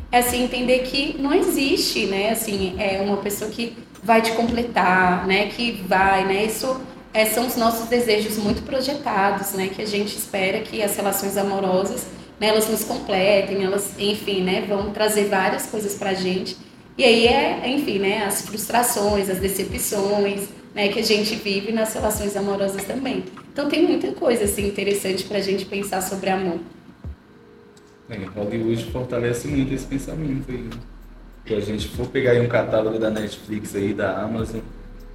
assim, 0.10 0.46
entender 0.46 0.80
que 0.84 1.18
não 1.20 1.34
existe, 1.34 2.06
né, 2.06 2.30
assim, 2.30 2.75
é 2.80 3.01
uma 3.01 3.18
pessoa 3.18 3.51
que 3.51 3.75
vai 4.01 4.22
te 4.22 4.32
completar, 4.32 5.27
né, 5.27 5.48
que 5.48 5.84
vai, 5.86 6.24
né, 6.25 6.46
isso 6.46 6.80
é, 7.13 7.25
são 7.25 7.46
os 7.46 7.58
nossos 7.58 7.89
desejos 7.89 8.38
muito 8.38 8.63
projetados, 8.63 9.51
né? 9.51 9.68
Que 9.68 9.84
a 9.84 9.86
gente 9.86 10.18
espera 10.18 10.60
que 10.62 10.82
as 10.82 10.96
relações 10.96 11.38
amorosas, 11.38 12.08
né, 12.40 12.48
elas 12.48 12.70
nos 12.70 12.84
completem, 12.84 13.63
elas, 13.63 13.94
enfim, 13.98 14.42
né, 14.42 14.66
vão 14.68 14.92
trazer 14.92 15.25
várias 15.25 15.66
coisas 15.66 15.96
para 15.96 16.12
a 16.12 16.13
gente. 16.13 16.58
E 16.98 17.04
aí 17.04 17.28
é, 17.28 17.68
enfim, 17.70 18.00
né, 18.00 18.25
as 18.25 18.42
frustrações, 18.42 19.30
as 19.30 19.40
decepções, 19.40 20.50
né, 20.75 20.90
que 20.90 21.00
a 21.00 21.04
gente 21.04 21.36
vive 21.36 21.72
nas 21.72 21.94
relações 21.94 22.36
amorosas 22.36 22.84
também. 22.84 23.24
Então 23.52 23.70
tem 23.70 23.84
muita 23.84 24.12
coisa 24.13 24.46
assim 24.46 24.68
interessante 24.68 25.24
para 25.25 25.38
a 25.38 25.42
gente 25.42 25.66
pensar 25.66 26.02
sobre 26.02 26.30
amor. 26.30 26.60
É, 28.10 28.18
Hollywood 28.36 28.86
fortalece 28.92 29.48
muito 29.48 29.74
esse 29.74 29.86
pensamento 29.86 30.52
aí. 30.52 30.70
Se 31.46 31.54
a 31.54 31.60
gente 31.60 31.88
for 31.90 32.08
pegar 32.08 32.32
aí 32.32 32.42
um 32.42 32.48
catálogo 32.48 32.98
da 32.98 33.10
Netflix 33.10 33.75
aí, 33.75 33.94
da 33.94 34.22
Amazon, 34.22 34.62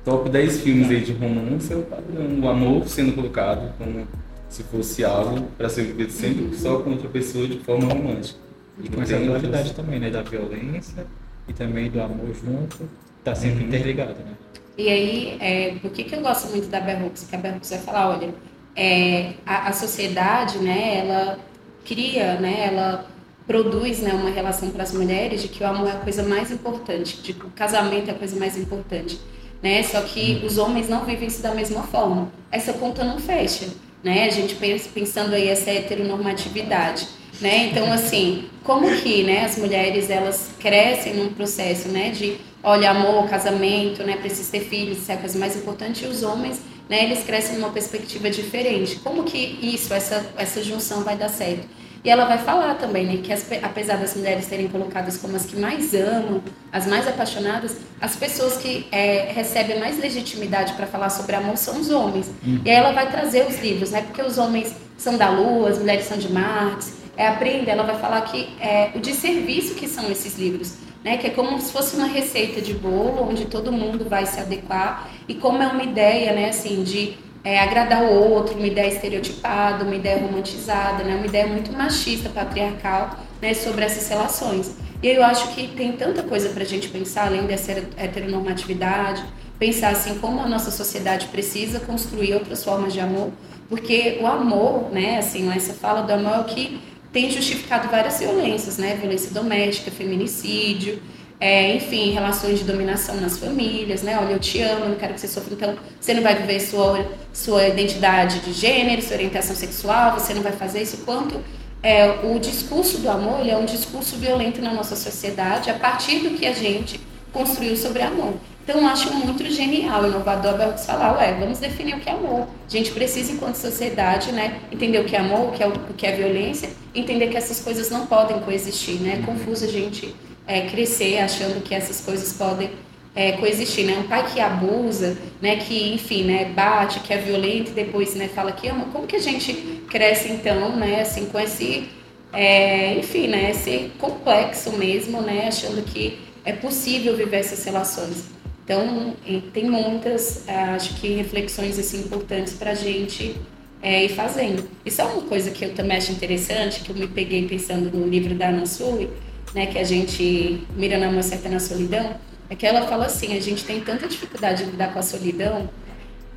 top 0.04 0.28
10 0.28 0.60
filmes 0.60 0.90
aí 0.90 1.00
de 1.00 1.12
romance 1.12 1.72
é 1.72 1.76
o 1.76 1.82
padrão. 1.82 2.40
O 2.40 2.48
amor 2.48 2.88
sendo 2.88 3.12
colocado 3.14 3.72
como 3.78 4.06
se 4.48 4.62
fosse 4.62 5.04
algo 5.04 5.48
para 5.56 5.68
ser 5.68 5.82
vivido 5.84 6.10
sempre 6.10 6.56
só 6.56 6.78
com 6.78 6.90
outra 6.90 7.08
pessoa 7.08 7.46
de 7.46 7.58
forma 7.60 7.92
romântica. 7.92 8.38
E 8.82 8.88
com 8.88 9.02
essa 9.02 9.18
dualidade 9.18 9.74
também, 9.74 9.98
né? 9.98 10.10
Da 10.10 10.22
violência 10.22 11.06
e 11.48 11.52
também 11.52 11.90
do 11.90 12.00
amor 12.00 12.32
junto, 12.34 12.88
tá 13.24 13.34
sempre 13.34 13.62
uhum. 13.62 13.68
interligado, 13.68 14.18
né? 14.20 14.32
E 14.76 14.88
aí, 14.88 15.36
é, 15.40 15.74
por 15.80 15.90
que, 15.90 16.04
que 16.04 16.14
eu 16.14 16.20
gosto 16.20 16.48
muito 16.50 16.68
da 16.68 16.80
Bell 16.80 17.06
Hooks? 17.06 17.24
Que 17.24 17.34
a 17.34 17.38
Bell 17.38 17.54
Hooks 17.56 17.70
vai 17.70 17.78
falar, 17.80 18.10
olha, 18.16 18.32
é, 18.76 19.32
a, 19.44 19.68
a, 19.68 19.72
sociedade, 19.72 20.58
né, 20.58 20.98
ela 20.98 21.38
cria, 21.84 22.38
né, 22.38 22.68
ela 22.72 23.04
produz 23.44 23.98
né, 23.98 24.12
uma 24.12 24.30
relação 24.30 24.70
para 24.70 24.84
as 24.84 24.92
mulheres 24.92 25.42
de 25.42 25.48
que 25.48 25.64
o 25.64 25.66
amor 25.66 25.88
é 25.88 25.92
a 25.92 25.96
coisa 25.96 26.22
mais 26.22 26.52
importante, 26.52 27.20
de 27.20 27.32
que 27.32 27.44
o 27.44 27.50
casamento 27.50 28.08
é 28.08 28.12
a 28.12 28.14
coisa 28.14 28.38
mais 28.38 28.56
importante 28.56 29.18
né? 29.62 29.82
Só 29.82 30.00
que 30.02 30.42
os 30.44 30.58
homens 30.58 30.88
não 30.88 31.04
vivem 31.04 31.28
isso 31.28 31.42
da 31.42 31.54
mesma 31.54 31.82
forma. 31.82 32.30
Essa 32.50 32.72
conta 32.72 33.04
não 33.04 33.18
fecha, 33.18 33.68
né? 34.02 34.24
A 34.26 34.30
gente 34.30 34.54
pensa, 34.54 34.88
pensando 34.94 35.34
aí 35.34 35.48
essa 35.48 35.70
heteronormatividade, 35.70 37.06
né? 37.40 37.66
Então, 37.66 37.92
assim, 37.92 38.48
como 38.64 38.90
que, 38.96 39.22
né, 39.22 39.44
as 39.44 39.56
mulheres, 39.56 40.10
elas 40.10 40.50
crescem 40.58 41.14
num 41.14 41.32
processo, 41.32 41.88
né, 41.88 42.10
de, 42.10 42.36
olha, 42.62 42.90
amor, 42.90 43.28
casamento, 43.28 44.02
né, 44.02 44.16
preciso 44.16 44.50
ter 44.50 44.60
filhos, 44.60 44.98
isso 44.98 45.12
é 45.12 45.14
a 45.14 45.18
coisa 45.18 45.38
mais 45.38 45.56
importante, 45.56 46.04
e 46.04 46.08
os 46.08 46.22
homens, 46.22 46.60
né, 46.88 47.04
eles 47.04 47.22
crescem 47.24 47.56
numa 47.56 47.70
perspectiva 47.70 48.28
diferente. 48.28 48.96
Como 48.96 49.24
que 49.24 49.58
isso, 49.62 49.94
essa, 49.94 50.24
essa 50.36 50.62
junção 50.62 51.04
vai 51.04 51.16
dar 51.16 51.28
certo? 51.28 51.66
E 52.08 52.10
ela 52.10 52.24
vai 52.24 52.38
falar 52.38 52.76
também, 52.76 53.04
né, 53.04 53.20
que 53.22 53.30
as, 53.30 53.44
apesar 53.62 53.98
das 53.98 54.16
mulheres 54.16 54.46
serem 54.46 54.66
colocadas 54.66 55.18
como 55.18 55.36
as 55.36 55.44
que 55.44 55.60
mais 55.60 55.92
amam, 55.92 56.40
as 56.72 56.86
mais 56.86 57.06
apaixonadas, 57.06 57.76
as 58.00 58.16
pessoas 58.16 58.56
que 58.56 58.86
é, 58.90 59.30
recebem 59.30 59.78
mais 59.78 59.98
legitimidade 59.98 60.72
para 60.72 60.86
falar 60.86 61.10
sobre 61.10 61.36
amor 61.36 61.58
são 61.58 61.78
os 61.78 61.90
homens. 61.90 62.32
Uhum. 62.42 62.62
E 62.64 62.70
aí 62.70 62.76
ela 62.76 62.92
vai 62.92 63.10
trazer 63.10 63.46
os 63.46 63.60
livros, 63.60 63.90
né, 63.90 64.00
porque 64.00 64.22
os 64.22 64.38
homens 64.38 64.74
são 64.96 65.18
da 65.18 65.28
Lua, 65.28 65.68
as 65.68 65.78
mulheres 65.78 66.06
são 66.06 66.16
de 66.16 66.32
Marte. 66.32 66.86
É 67.14 67.26
aprender, 67.26 67.72
ela 67.72 67.82
vai 67.82 67.98
falar 67.98 68.22
que 68.22 68.56
é 68.58 68.90
o 68.94 69.00
de 69.00 69.12
serviço 69.12 69.74
que 69.74 69.86
são 69.86 70.10
esses 70.10 70.38
livros. 70.38 70.76
Né, 71.04 71.18
que 71.18 71.26
é 71.26 71.30
como 71.30 71.60
se 71.60 71.70
fosse 71.70 71.94
uma 71.94 72.06
receita 72.06 72.60
de 72.60 72.74
bolo 72.74 73.28
onde 73.30 73.44
todo 73.44 73.70
mundo 73.70 74.08
vai 74.08 74.26
se 74.26 74.40
adequar 74.40 75.08
e 75.28 75.34
como 75.34 75.62
é 75.62 75.66
uma 75.68 75.84
ideia, 75.84 76.32
né, 76.32 76.48
assim, 76.48 76.82
de 76.82 77.16
é, 77.48 77.58
agradar 77.60 78.02
o 78.02 78.12
outro, 78.12 78.54
uma 78.56 78.66
ideia 78.66 78.88
estereotipada, 78.88 79.82
uma 79.82 79.96
ideia 79.96 80.18
romantizada, 80.18 81.02
né? 81.02 81.16
uma 81.16 81.24
ideia 81.24 81.46
muito 81.46 81.72
machista, 81.72 82.28
patriarcal 82.28 83.18
né? 83.40 83.54
sobre 83.54 83.86
essas 83.86 84.06
relações. 84.06 84.76
E 85.02 85.08
eu 85.08 85.24
acho 85.24 85.54
que 85.54 85.68
tem 85.68 85.92
tanta 85.92 86.22
coisa 86.22 86.50
para 86.50 86.62
a 86.62 86.66
gente 86.66 86.90
pensar, 86.90 87.28
além 87.28 87.46
dessa 87.46 87.72
heteronormatividade, 87.96 89.24
pensar 89.58 89.92
assim 89.92 90.18
como 90.18 90.42
a 90.42 90.46
nossa 90.46 90.70
sociedade 90.70 91.28
precisa 91.28 91.80
construir 91.80 92.34
outras 92.34 92.62
formas 92.62 92.92
de 92.92 93.00
amor, 93.00 93.30
porque 93.66 94.18
o 94.20 94.26
amor, 94.26 94.90
né, 94.92 95.16
assim, 95.16 95.50
essa 95.50 95.72
fala 95.72 96.02
do 96.02 96.12
amor 96.12 96.34
é 96.34 96.40
o 96.40 96.44
que 96.44 96.78
tem 97.10 97.30
justificado 97.30 97.88
várias 97.88 98.18
violências, 98.18 98.76
né, 98.76 98.94
violência 99.00 99.30
doméstica, 99.32 99.90
feminicídio, 99.90 101.00
é, 101.40 101.76
enfim, 101.76 102.10
relações 102.10 102.58
de 102.58 102.64
dominação 102.64 103.16
nas 103.20 103.38
famílias, 103.38 104.02
né? 104.02 104.18
Olha, 104.18 104.32
eu 104.32 104.38
te 104.40 104.60
amo, 104.60 104.84
eu 104.84 104.88
não 104.90 104.96
quero 104.96 105.14
que 105.14 105.20
você 105.20 105.28
sofra, 105.28 105.54
então 105.54 105.76
você 106.00 106.12
não 106.14 106.22
vai 106.22 106.34
viver 106.34 106.60
sua, 106.60 107.06
sua 107.32 107.68
identidade 107.68 108.40
de 108.40 108.52
gênero, 108.52 109.00
sua 109.00 109.16
orientação 109.16 109.54
sexual, 109.54 110.14
você 110.14 110.34
não 110.34 110.42
vai 110.42 110.52
fazer 110.52 110.82
isso. 110.82 110.98
Quanto 111.04 111.40
é, 111.82 112.20
o 112.24 112.38
discurso 112.40 112.98
do 112.98 113.08
amor 113.08 113.40
ele 113.40 113.50
é 113.50 113.56
um 113.56 113.64
discurso 113.64 114.16
violento 114.16 114.60
na 114.60 114.72
nossa 114.74 114.96
sociedade 114.96 115.70
a 115.70 115.74
partir 115.74 116.20
do 116.20 116.30
que 116.30 116.44
a 116.44 116.52
gente 116.52 117.00
construiu 117.32 117.76
sobre 117.76 118.02
amor. 118.02 118.34
Então, 118.64 118.82
eu 118.82 118.86
acho 118.86 119.10
muito 119.14 119.48
genial, 119.50 120.06
inovador, 120.06 120.58
Belks 120.58 120.84
falar, 120.84 121.16
ué, 121.16 121.32
vamos 121.40 121.58
definir 121.58 121.94
o 121.94 122.00
que 122.00 122.08
é 122.10 122.12
amor. 122.12 122.48
A 122.66 122.70
gente 122.70 122.90
precisa, 122.90 123.32
enquanto 123.32 123.54
sociedade, 123.54 124.30
né, 124.30 124.60
entender 124.70 124.98
o 124.98 125.04
que 125.04 125.16
é 125.16 125.20
amor, 125.20 125.48
o 125.48 125.52
que 125.52 125.62
é, 125.62 125.68
o 125.68 125.94
que 125.96 126.06
é 126.06 126.12
violência, 126.12 126.68
entender 126.94 127.28
que 127.28 127.36
essas 127.38 127.60
coisas 127.60 127.88
não 127.88 128.06
podem 128.06 128.40
coexistir, 128.40 129.00
né? 129.00 129.20
É 129.22 129.24
confuso 129.24 129.64
a 129.64 129.68
gente 129.68 130.14
é, 130.48 130.62
crescer 130.62 131.18
achando 131.18 131.62
que 131.62 131.74
essas 131.74 132.00
coisas 132.00 132.32
podem 132.32 132.70
é, 133.14 133.32
coexistir, 133.32 133.84
né? 133.84 133.98
Um 133.98 134.08
pai 134.08 134.26
que 134.32 134.40
abusa, 134.40 135.16
né? 135.40 135.56
Que, 135.56 135.92
enfim, 135.92 136.24
né? 136.24 136.46
Bate, 136.46 137.00
que 137.00 137.12
é 137.12 137.18
violento 137.18 137.70
e 137.70 137.74
depois, 137.74 138.14
né? 138.14 138.28
Fala 138.28 138.50
que 138.50 138.66
ama. 138.66 138.86
Como 138.86 139.06
que 139.06 139.16
a 139.16 139.20
gente 139.20 139.52
cresce 139.90 140.30
então, 140.32 140.74
né? 140.74 141.02
Assim, 141.02 141.26
com 141.26 141.38
esse, 141.38 141.88
é, 142.32 142.94
enfim, 142.94 143.28
né? 143.28 143.50
Esse 143.50 143.92
complexo 143.98 144.72
mesmo, 144.72 145.20
né? 145.20 145.48
Achando 145.48 145.82
que 145.82 146.18
é 146.44 146.52
possível 146.52 147.14
viver 147.14 147.36
essas 147.36 147.62
relações. 147.64 148.24
Então, 148.64 149.14
tem 149.52 149.64
muitas, 149.64 150.46
acho 150.46 150.94
que 150.96 151.14
reflexões 151.14 151.78
assim 151.78 152.00
importantes 152.00 152.52
para 152.52 152.72
a 152.72 152.74
gente 152.74 153.34
é, 153.82 154.04
ir 154.04 154.10
fazendo. 154.10 154.68
Isso 154.84 155.00
é 155.00 155.04
uma 155.04 155.22
coisa 155.22 155.50
que 155.50 155.64
eu 155.64 155.74
também 155.74 155.96
acho 155.96 156.12
interessante, 156.12 156.80
que 156.80 156.90
eu 156.90 156.96
me 156.96 157.06
peguei 157.06 157.48
pensando 157.48 157.90
no 157.90 158.06
livro 158.06 158.34
da 158.34 158.48
Ana 158.48 158.66
Sui, 158.66 159.08
né, 159.54 159.66
que 159.66 159.78
a 159.78 159.84
gente 159.84 160.66
mira 160.76 160.98
na 160.98 161.10
mão 161.10 161.22
certa 161.22 161.48
na 161.48 161.60
solidão, 161.60 162.16
é 162.50 162.54
que 162.54 162.66
ela 162.66 162.86
fala 162.86 163.06
assim, 163.06 163.36
a 163.36 163.40
gente 163.40 163.64
tem 163.64 163.80
tanta 163.80 164.06
dificuldade 164.06 164.64
de 164.64 164.70
lidar 164.70 164.92
com 164.92 164.98
a 164.98 165.02
solidão, 165.02 165.68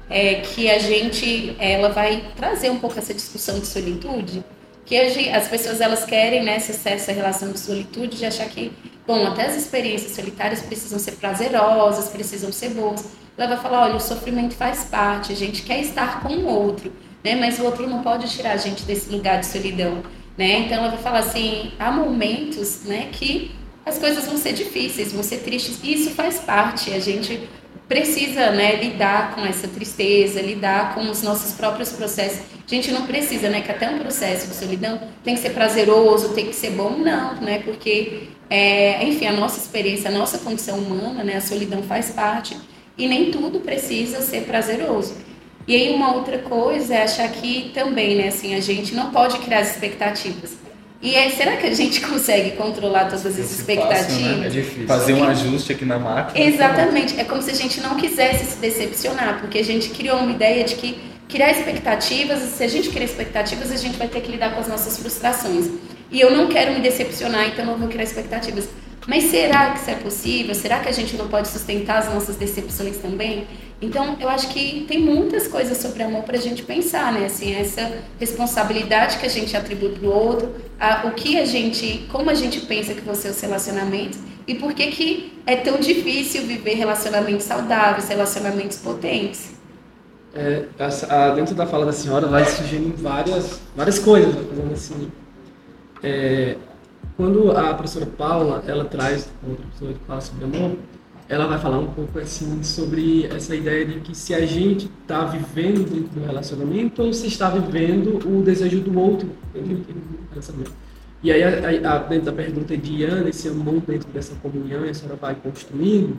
é, 0.09 0.35
que 0.35 0.69
a 0.69 0.77
gente, 0.77 1.55
ela 1.57 1.89
vai 1.89 2.25
trazer 2.35 2.69
um 2.69 2.79
pouco 2.79 2.99
essa 2.99 3.13
discussão 3.13 3.59
de 3.59 3.65
solitude, 3.65 4.43
que 4.85 5.09
gente, 5.09 5.29
as 5.29 5.47
pessoas 5.47 5.79
elas 5.79 6.03
querem 6.03 6.43
né, 6.43 6.55
essa 6.57 7.11
relação 7.13 7.51
de 7.51 7.59
solitude, 7.59 8.17
de 8.17 8.25
achar 8.25 8.47
que, 8.49 8.73
bom, 9.07 9.25
até 9.25 9.45
as 9.45 9.55
experiências 9.55 10.11
solitárias 10.11 10.61
precisam 10.61 10.99
ser 10.99 11.13
prazerosas, 11.13 12.09
precisam 12.09 12.51
ser 12.51 12.71
boas. 12.71 13.05
Ela 13.37 13.55
vai 13.55 13.57
falar, 13.57 13.83
olha, 13.83 13.95
o 13.95 14.01
sofrimento 14.01 14.53
faz 14.53 14.83
parte, 14.83 15.31
a 15.31 15.35
gente 15.35 15.61
quer 15.61 15.79
estar 15.79 16.21
com 16.21 16.33
o 16.33 16.45
outro, 16.45 16.91
né, 17.23 17.35
mas 17.35 17.57
o 17.57 17.63
outro 17.63 17.87
não 17.87 18.03
pode 18.03 18.27
tirar 18.27 18.51
a 18.51 18.57
gente 18.57 18.83
desse 18.83 19.09
lugar 19.09 19.39
de 19.39 19.45
solidão. 19.45 20.03
Né? 20.37 20.59
Então 20.59 20.77
ela 20.77 20.89
vai 20.89 21.01
falar 21.01 21.19
assim, 21.19 21.71
há 21.77 21.91
momentos, 21.91 22.83
né, 22.85 23.09
que 23.11 23.51
as 23.85 23.97
coisas 23.97 24.25
vão 24.25 24.37
ser 24.37 24.53
difíceis, 24.53 25.11
vão 25.11 25.23
ser 25.23 25.39
tristes, 25.39 25.79
e 25.83 25.93
isso 25.93 26.11
faz 26.11 26.39
parte. 26.39 26.91
A 26.93 26.99
gente 26.99 27.49
precisa, 27.87 28.51
né, 28.51 28.75
lidar 28.75 29.35
com 29.35 29.45
essa 29.45 29.67
tristeza, 29.67 30.41
lidar 30.41 30.95
com 30.95 31.01
os 31.09 31.21
nossos 31.21 31.51
próprios 31.53 31.91
processos. 31.91 32.39
A 32.65 32.73
gente 32.73 32.89
não 32.91 33.05
precisa, 33.05 33.49
né, 33.49 33.61
que 33.61 33.69
até 33.69 33.89
um 33.89 33.99
processo 33.99 34.47
de 34.47 34.55
solidão 34.55 35.01
tem 35.23 35.35
que 35.35 35.41
ser 35.41 35.49
prazeroso, 35.49 36.29
tem 36.29 36.45
que 36.45 36.55
ser 36.55 36.71
bom, 36.71 36.91
não, 36.91 37.35
né, 37.41 37.59
porque, 37.65 38.29
é, 38.49 39.03
enfim, 39.03 39.25
a 39.25 39.33
nossa 39.33 39.59
experiência, 39.59 40.09
a 40.09 40.13
nossa 40.13 40.37
condição 40.37 40.77
humana, 40.77 41.21
né, 41.23 41.35
a 41.35 41.41
solidão 41.41 41.83
faz 41.83 42.11
parte 42.11 42.57
e 42.97 43.07
nem 43.07 43.29
tudo 43.29 43.59
precisa 43.59 44.21
ser 44.21 44.43
prazeroso. 44.43 45.15
E 45.71 45.75
aí 45.77 45.89
uma 45.93 46.13
outra 46.13 46.37
coisa 46.37 46.95
é 46.95 47.03
achar 47.03 47.29
que 47.31 47.71
também, 47.73 48.17
né, 48.17 48.27
assim, 48.27 48.53
a 48.55 48.59
gente 48.59 48.93
não 48.93 49.09
pode 49.09 49.39
criar 49.39 49.61
expectativas. 49.61 50.51
E 51.01 51.15
é, 51.15 51.29
será 51.29 51.55
que 51.55 51.65
a 51.65 51.73
gente 51.73 52.01
consegue 52.05 52.57
controlar 52.57 53.05
todas 53.05 53.25
as 53.25 53.37
Fosse 53.37 53.61
expectativas? 53.61 54.05
fácil, 54.05 54.37
né? 54.37 54.47
É 54.47 54.49
difícil. 54.49 54.85
Fazer 54.85 55.13
um 55.13 55.23
ajuste 55.23 55.71
aqui 55.71 55.85
na 55.85 55.97
máquina. 55.97 56.45
Exatamente. 56.45 57.17
É 57.17 57.23
como 57.23 57.41
se 57.41 57.51
a 57.51 57.53
gente 57.53 57.79
não 57.79 57.95
quisesse 57.95 58.47
se 58.47 58.57
decepcionar, 58.57 59.39
porque 59.39 59.59
a 59.59 59.63
gente 59.63 59.91
criou 59.91 60.17
uma 60.17 60.33
ideia 60.33 60.65
de 60.65 60.75
que 60.75 60.99
criar 61.29 61.51
expectativas, 61.51 62.39
se 62.39 62.61
a 62.61 62.67
gente 62.67 62.89
criar 62.89 63.05
expectativas, 63.05 63.71
a 63.71 63.77
gente 63.77 63.97
vai 63.97 64.09
ter 64.09 64.19
que 64.19 64.29
lidar 64.29 64.53
com 64.53 64.59
as 64.59 64.67
nossas 64.67 64.97
frustrações. 64.97 65.69
E 66.11 66.19
eu 66.19 66.35
não 66.35 66.49
quero 66.49 66.73
me 66.73 66.81
decepcionar, 66.81 67.47
então 67.47 67.65
não 67.65 67.77
vou 67.77 67.87
criar 67.87 68.03
expectativas. 68.03 68.67
Mas 69.07 69.23
será 69.23 69.71
que 69.71 69.79
isso 69.79 69.89
é 69.89 69.95
possível? 69.95 70.53
Será 70.53 70.79
que 70.79 70.89
a 70.89 70.91
gente 70.91 71.15
não 71.15 71.29
pode 71.29 71.47
sustentar 71.47 71.99
as 71.99 72.13
nossas 72.13 72.35
decepções 72.35 72.97
também? 72.97 73.47
Então, 73.81 74.15
eu 74.19 74.29
acho 74.29 74.49
que 74.49 74.85
tem 74.87 74.99
muitas 74.99 75.47
coisas 75.47 75.77
sobre 75.79 76.03
amor 76.03 76.21
para 76.23 76.37
a 76.37 76.41
gente 76.41 76.61
pensar, 76.61 77.11
né? 77.11 77.25
Assim, 77.25 77.53
essa 77.55 77.91
responsabilidade 78.19 79.17
que 79.17 79.25
a 79.25 79.29
gente 79.29 79.57
atribui 79.57 79.89
para 79.89 80.07
o 80.07 80.11
outro, 80.13 80.53
a, 80.79 81.07
o 81.07 81.11
que 81.11 81.39
a 81.39 81.45
gente, 81.45 82.07
como 82.11 82.29
a 82.29 82.35
gente 82.35 82.61
pensa 82.61 82.93
que 82.93 83.01
vão 83.01 83.15
ser 83.15 83.29
os 83.29 83.41
relacionamentos 83.41 84.19
e 84.47 84.53
por 84.55 84.73
que 84.73 84.87
que 84.91 85.33
é 85.47 85.55
tão 85.55 85.77
difícil 85.79 86.43
viver 86.43 86.75
relacionamentos 86.75 87.43
saudáveis, 87.45 88.07
relacionamentos 88.07 88.77
potentes. 88.77 89.51
É, 90.35 90.65
a- 90.79 91.15
a- 91.15 91.29
dentro 91.31 91.55
da 91.55 91.65
fala 91.65 91.85
da 91.85 91.91
senhora 91.91 92.27
vai 92.27 92.45
surgindo 92.45 92.95
várias, 93.01 93.59
várias 93.75 93.97
coisas, 93.97 94.33
fazendo 94.33 94.73
assim. 94.73 95.11
É, 96.03 96.55
quando 97.17 97.51
a 97.51 97.73
professora 97.73 98.05
Paula 98.05 98.63
ela 98.67 98.85
traz 98.85 99.27
outra 99.47 99.65
pessoa 99.73 99.93
que 99.93 99.99
fala 100.05 100.21
sobre 100.21 100.45
amor, 100.45 100.77
ela 101.33 101.47
vai 101.47 101.57
falar 101.57 101.79
um 101.79 101.87
pouco 101.87 102.19
assim 102.19 102.61
sobre 102.61 103.25
essa 103.27 103.55
ideia 103.55 103.85
de 103.85 104.01
que 104.01 104.13
se 104.15 104.33
a 104.33 104.45
gente 104.45 104.89
está 105.01 105.23
vivendo 105.25 105.89
dentro 105.89 106.19
do 106.19 106.25
relacionamento 106.25 107.01
ou 107.01 107.13
se 107.13 107.27
está 107.27 107.49
vivendo 107.49 108.19
o 108.27 108.43
desejo 108.43 108.81
do 108.81 108.99
outro 108.99 109.29
dentro. 109.53 109.85
E 111.23 111.31
aí, 111.31 111.41
a- 111.41 111.93
a- 111.93 111.97
dentro 111.99 112.25
da 112.25 112.33
pergunta 112.33 112.75
de 112.75 113.03
Ana, 113.05 113.29
esse 113.29 113.47
amor 113.47 113.79
dentro 113.87 114.09
dessa 114.11 114.35
comunhão, 114.35 114.83
a 114.83 114.93
senhora 114.93 115.15
vai 115.15 115.35
construindo, 115.35 116.17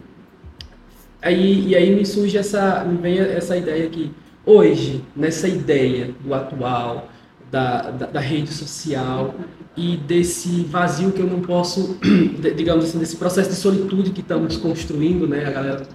Aí, 1.20 1.68
e 1.68 1.76
aí 1.76 1.94
me 1.94 2.04
surge 2.04 2.36
essa, 2.36 2.82
me 2.84 2.96
vem 2.98 3.18
essa 3.20 3.56
ideia 3.56 3.88
que 3.88 4.10
hoje, 4.44 5.04
nessa 5.14 5.46
ideia 5.46 6.12
do 6.20 6.34
atual, 6.34 7.08
da, 7.50 7.90
da, 7.92 8.06
da 8.06 8.20
rede 8.20 8.48
social 8.52 9.32
e 9.76 9.96
desse 9.96 10.64
vazio 10.68 11.12
que 11.12 11.20
eu 11.20 11.26
não 11.26 11.40
posso, 11.40 11.96
digamos 12.56 12.84
assim, 12.84 12.98
desse 12.98 13.16
processo 13.16 13.50
de 13.50 13.56
solitude 13.56 14.10
que 14.10 14.20
estamos 14.20 14.56
construindo, 14.56 15.26
né? 15.26 15.46
A 15.46 15.50
galera 15.50 15.86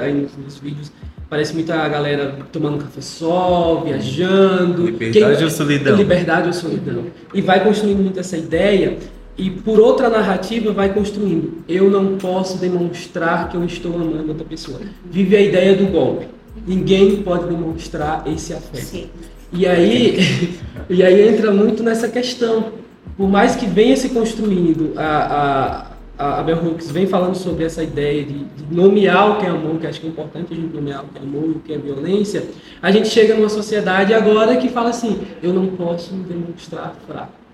aí 0.00 0.12
nos, 0.14 0.36
nos 0.36 0.58
vídeos 0.58 0.92
parece 1.28 1.52
muito 1.54 1.72
a 1.72 1.88
galera 1.88 2.38
tomando 2.52 2.76
um 2.76 2.78
café 2.78 3.00
só, 3.00 3.82
viajando. 3.84 4.86
Liberdade 4.86 5.36
Quem- 5.36 5.44
ou 5.44 5.50
solidão? 5.50 5.96
Liberdade 5.96 6.46
ou 6.46 6.52
solidão. 6.52 7.04
E 7.32 7.40
vai 7.40 7.64
construindo 7.64 7.98
muito 7.98 8.20
essa 8.20 8.36
ideia 8.36 8.98
e 9.36 9.50
por 9.50 9.80
outra 9.80 10.08
narrativa 10.08 10.72
vai 10.72 10.92
construindo. 10.94 11.64
Eu 11.68 11.90
não 11.90 12.16
posso 12.16 12.58
demonstrar 12.58 13.48
que 13.48 13.56
eu 13.56 13.64
estou 13.64 13.94
amando 13.96 14.28
outra 14.28 14.44
pessoa. 14.44 14.78
Vive 15.10 15.36
a 15.36 15.40
ideia 15.40 15.74
do 15.74 15.86
golpe. 15.86 16.28
Ninguém 16.66 17.16
pode 17.16 17.48
demonstrar 17.48 18.22
esse 18.28 18.52
afeto. 18.52 18.84
Sim. 18.84 19.06
E 19.52 19.66
aí, 19.66 20.16
e 20.88 21.02
aí 21.02 21.28
entra 21.28 21.50
muito 21.50 21.82
nessa 21.82 22.08
questão. 22.08 22.83
Por 23.16 23.28
mais 23.28 23.54
que 23.54 23.66
venha 23.66 23.96
se 23.96 24.08
construindo, 24.08 24.92
a, 24.96 25.86
a, 26.18 26.40
a 26.40 26.42
Bell 26.42 26.64
Hooks 26.64 26.90
vem 26.90 27.06
falando 27.06 27.36
sobre 27.36 27.64
essa 27.64 27.82
ideia 27.82 28.24
de, 28.24 28.44
de 28.44 28.74
nomear 28.74 29.32
o 29.32 29.40
que 29.40 29.46
é 29.46 29.50
amor, 29.50 29.78
que 29.78 29.86
acho 29.86 30.00
que 30.00 30.06
é 30.06 30.10
importante 30.10 30.52
a 30.52 30.56
gente 30.56 30.74
nomear 30.74 31.04
o 31.04 31.08
que 31.08 31.18
é 31.18 31.22
amor 31.22 31.44
e 31.44 31.50
o 31.50 31.60
que 31.60 31.72
é 31.72 31.78
violência, 31.78 32.44
a 32.82 32.90
gente 32.90 33.08
chega 33.08 33.34
numa 33.34 33.48
sociedade 33.48 34.12
agora 34.12 34.56
que 34.56 34.68
fala 34.68 34.90
assim, 34.90 35.20
eu 35.42 35.52
não 35.52 35.68
posso 35.68 36.12
me 36.14 36.24
demonstrar 36.24 36.94
fraco. 37.06 37.44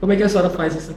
Como 0.00 0.12
é 0.12 0.16
que 0.16 0.22
a 0.22 0.28
senhora 0.28 0.50
faz 0.50 0.76
essa, 0.76 0.94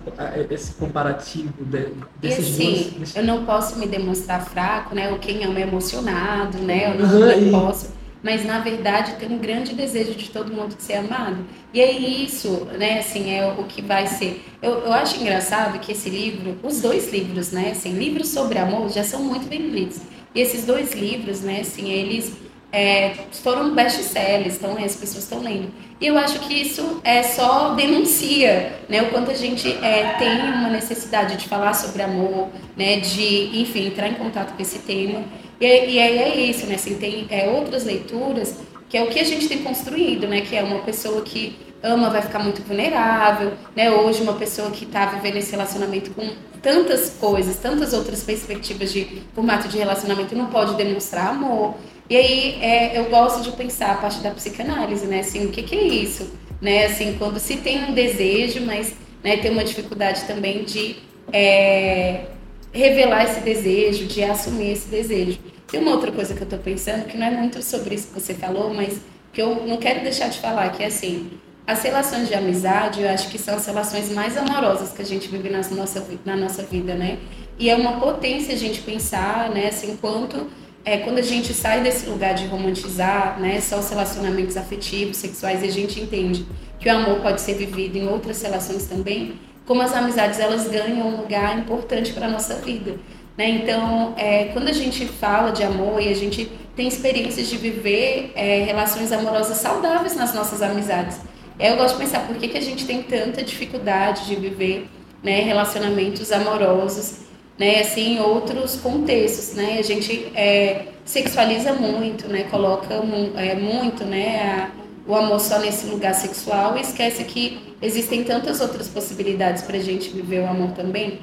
esse 0.50 0.74
comparativo 0.74 1.54
de, 1.64 1.88
desses 2.20 2.56
assim, 2.56 2.94
dois? 2.98 3.16
eu 3.16 3.24
não 3.24 3.46
posso 3.46 3.80
me 3.80 3.88
demonstrar 3.88 4.44
fraco, 4.46 4.94
né? 4.94 5.10
Ou 5.12 5.18
quem 5.18 5.46
ama 5.46 5.60
é 5.60 5.62
emocionado, 5.62 6.58
né? 6.58 6.92
Eu 6.92 7.00
não, 7.00 7.06
Aham, 7.06 7.36
não 7.38 7.62
posso. 7.62 7.97
Mas 8.24 8.44
na 8.44 8.60
verdade 8.60 9.14
tem 9.14 9.30
um 9.30 9.38
grande 9.38 9.74
desejo 9.74 10.14
de 10.14 10.30
todo 10.30 10.54
mundo 10.54 10.76
de 10.76 10.82
ser 10.82 10.96
amado. 10.96 11.46
E 11.74 11.80
é 11.80 11.92
isso, 11.92 12.66
né? 12.78 13.00
Assim, 13.00 13.32
é 13.32 13.46
o 13.48 13.64
que 13.66 13.82
vai 13.82 14.08
ser. 14.08 14.44
Eu, 14.62 14.80
eu 14.80 14.94
acho 14.94 15.20
engraçado 15.20 15.80
que 15.80 15.92
esse 15.92 16.10
livro, 16.10 16.58
os 16.64 16.82
dois 16.82 17.12
livros, 17.12 17.52
né? 17.52 17.72
Assim, 17.72 17.92
livros 17.94 18.30
sobre 18.30 18.58
amor 18.58 18.90
já 18.90 19.04
são 19.04 19.24
muito 19.24 19.48
bem 19.48 19.62
lidos. 19.70 20.00
E 20.34 20.42
esses 20.42 20.66
dois 20.66 20.94
livros, 20.94 21.42
né? 21.42 21.62
Assim, 21.62 21.90
eles 21.92 22.34
é, 22.72 23.14
foram 23.32 23.74
best-sellers, 23.74 24.56
então 24.56 24.72
as 24.84 24.96
pessoas 24.96 25.24
estão 25.24 25.40
lendo. 25.42 25.72
E 26.00 26.08
eu 26.08 26.18
acho 26.18 26.40
que 26.40 26.54
isso 26.54 27.02
é 27.04 27.24
só 27.24 27.74
denuncia, 27.74 28.80
né, 28.88 29.02
o 29.02 29.10
quanto 29.10 29.32
a 29.32 29.34
gente 29.34 29.68
é, 29.84 30.16
tem 30.20 30.42
uma 30.42 30.70
necessidade 30.70 31.38
de 31.38 31.48
falar 31.48 31.74
sobre 31.74 32.04
amor, 32.04 32.50
né, 32.76 33.00
de, 33.00 33.62
enfim, 33.62 33.88
entrar 33.88 34.08
em 34.08 34.16
contato 34.16 34.56
com 34.56 34.62
esse 34.62 34.80
tema. 34.80 35.24
E, 35.60 35.66
e 35.66 36.00
aí 36.00 36.18
é 36.18 36.36
isso, 36.36 36.68
né, 36.68 36.76
assim, 36.76 36.96
tem 36.96 37.26
é, 37.30 37.50
outras 37.50 37.84
leituras 37.84 38.56
que 38.90 38.98
é 38.98 39.04
o 39.04 39.08
que 39.08 39.20
a 39.20 39.24
gente 39.24 39.48
tem 39.48 39.64
construído, 39.64 40.28
né, 40.28 40.42
que 40.42 40.56
é 40.56 40.64
uma 40.64 40.80
pessoa 40.80 41.22
que 41.22 41.58
ama 41.84 42.10
vai 42.10 42.22
ficar 42.22 42.40
muito 42.40 42.62
vulnerável, 42.64 43.54
né, 43.76 43.92
hoje 43.92 44.22
uma 44.22 44.34
pessoa 44.34 44.72
que 44.72 44.86
está 44.86 45.06
vivendo 45.08 45.38
esse 45.38 45.52
relacionamento 45.52 46.12
com 46.12 46.30
tantas 46.62 47.10
coisas, 47.10 47.58
tantas 47.58 47.94
outras 47.94 48.24
perspectivas 48.24 48.92
de 48.92 49.22
formato 49.34 49.68
de 49.68 49.78
relacionamento 49.78 50.36
não 50.36 50.48
pode 50.48 50.76
demonstrar 50.76 51.30
amor. 51.30 51.76
E 52.10 52.16
aí 52.16 52.60
é, 52.62 52.98
eu 52.98 53.06
gosto 53.06 53.42
de 53.42 53.52
pensar 53.52 53.92
a 53.92 53.96
parte 53.96 54.20
da 54.20 54.32
psicanálise, 54.32 55.06
né? 55.06 55.20
Assim, 55.20 55.46
o 55.46 55.50
que, 55.50 55.62
que 55.64 55.76
é 55.76 55.84
isso? 55.84 56.32
Né? 56.62 56.86
Assim, 56.86 57.16
quando 57.18 57.40
se 57.40 57.58
tem 57.58 57.86
um 57.86 57.94
desejo, 57.94 58.62
mas 58.62 58.94
né, 59.24 59.38
tem 59.38 59.52
uma 59.52 59.64
dificuldade 59.64 60.24
também 60.26 60.64
de 60.64 60.96
é, 61.34 62.26
revelar 62.72 63.26
esse 63.26 63.42
desejo, 63.42 64.06
de 64.06 64.24
assumir 64.24 64.72
esse 64.72 64.88
desejo. 64.88 65.40
Tem 65.68 65.82
uma 65.82 65.92
outra 65.92 66.12
coisa 66.12 66.34
que 66.34 66.42
eu 66.42 66.46
estou 66.46 66.60
pensando, 66.60 67.06
que 67.06 67.18
não 67.18 67.28
é 67.28 67.32
muito 67.32 67.62
sobre 67.62 67.96
isso 67.96 68.08
que 68.08 68.14
você 68.14 68.34
falou, 68.34 68.74
mas 68.74 69.02
que 69.34 69.42
eu 69.42 69.68
não 69.68 69.78
quero 69.78 70.02
deixar 70.02 70.30
de 70.30 70.40
falar, 70.40 70.70
que 70.72 70.82
é 70.82 70.88
assim, 70.88 71.30
as 71.66 71.84
relações 71.84 72.30
de 72.30 72.34
amizade, 72.34 73.02
eu 73.02 73.10
acho 73.10 73.30
que 73.30 73.38
são 73.38 73.56
as 73.56 73.66
relações 73.66 74.10
mais 74.12 74.38
amorosas 74.38 74.94
que 74.94 75.02
a 75.02 75.06
gente 75.06 75.28
vive 75.28 75.50
na 75.50 75.62
nossa, 75.72 76.08
na 76.24 76.36
nossa 76.38 76.64
vida, 76.64 76.96
né? 76.96 77.20
E 77.60 77.70
é 77.70 77.76
uma 77.76 78.00
potência 78.00 78.54
a 78.54 78.58
gente 78.58 78.82
pensar, 78.82 79.50
né, 79.50 79.68
assim, 79.68 79.98
quanto 79.98 80.48
é, 80.88 81.00
quando 81.00 81.18
a 81.18 81.22
gente 81.22 81.54
sai 81.54 81.82
desse 81.82 82.06
lugar 82.06 82.34
de 82.34 82.48
romantizar, 82.48 83.38
né, 83.42 83.60
só 83.60 83.78
os 83.78 83.90
relacionamentos 83.90 84.56
afetivos, 84.56 85.18
sexuais, 85.18 85.62
e 85.62 85.66
a 85.66 85.72
gente 85.72 86.00
entende 86.00 86.46
que 86.80 86.88
o 86.88 86.96
amor 86.96 87.20
pode 87.20 87.42
ser 87.42 87.56
vivido 87.56 87.98
em 87.98 88.08
outras 88.08 88.42
relações 88.42 88.86
também, 88.86 89.34
como 89.66 89.82
as 89.82 89.94
amizades 89.94 90.40
elas 90.40 90.66
ganham 90.70 91.06
um 91.06 91.18
lugar 91.18 91.60
importante 91.60 92.14
para 92.14 92.30
nossa 92.30 92.56
vida. 92.56 92.96
Né? 93.38 93.50
Então, 93.50 94.14
é, 94.16 94.46
quando 94.54 94.70
a 94.70 94.72
gente 94.72 95.06
fala 95.06 95.52
de 95.52 95.62
amor 95.62 96.02
e 96.02 96.08
a 96.08 96.16
gente 96.16 96.50
tem 96.74 96.88
experiências 96.88 97.50
de 97.50 97.58
viver 97.58 98.32
é, 98.34 98.64
relações 98.64 99.12
amorosas 99.12 99.58
saudáveis 99.58 100.16
nas 100.16 100.34
nossas 100.34 100.62
amizades, 100.62 101.20
eu 101.60 101.76
gosto 101.76 101.96
de 101.98 102.06
pensar 102.06 102.26
por 102.26 102.38
que, 102.38 102.48
que 102.48 102.58
a 102.58 102.62
gente 102.62 102.86
tem 102.86 103.04
tanta 103.04 103.44
dificuldade 103.44 104.26
de 104.26 104.38
viver 104.38 104.88
né, 105.22 105.42
relacionamentos 105.42 106.32
amorosos 106.32 107.27
né, 107.58 107.82
assim, 107.82 108.20
outros 108.20 108.76
contextos, 108.76 109.56
né, 109.56 109.78
a 109.80 109.82
gente 109.82 110.32
é, 110.36 110.88
sexualiza 111.04 111.74
muito, 111.74 112.28
né, 112.28 112.44
coloca 112.44 113.02
mu 113.02 113.32
é, 113.36 113.56
muito, 113.56 114.04
né, 114.06 114.42
a, 114.42 114.72
o 115.08 115.16
amor 115.16 115.40
só 115.40 115.58
nesse 115.60 115.88
lugar 115.88 116.14
sexual 116.14 116.78
e 116.78 116.82
esquece 116.82 117.24
que 117.24 117.76
existem 117.82 118.24
tantas 118.24 118.60
outras 118.62 118.88
possibilidades 118.88 119.64
para 119.64 119.78
a 119.78 119.82
gente 119.82 120.10
viver 120.10 120.42
o 120.42 120.48
amor 120.48 120.72
também. 120.72 121.20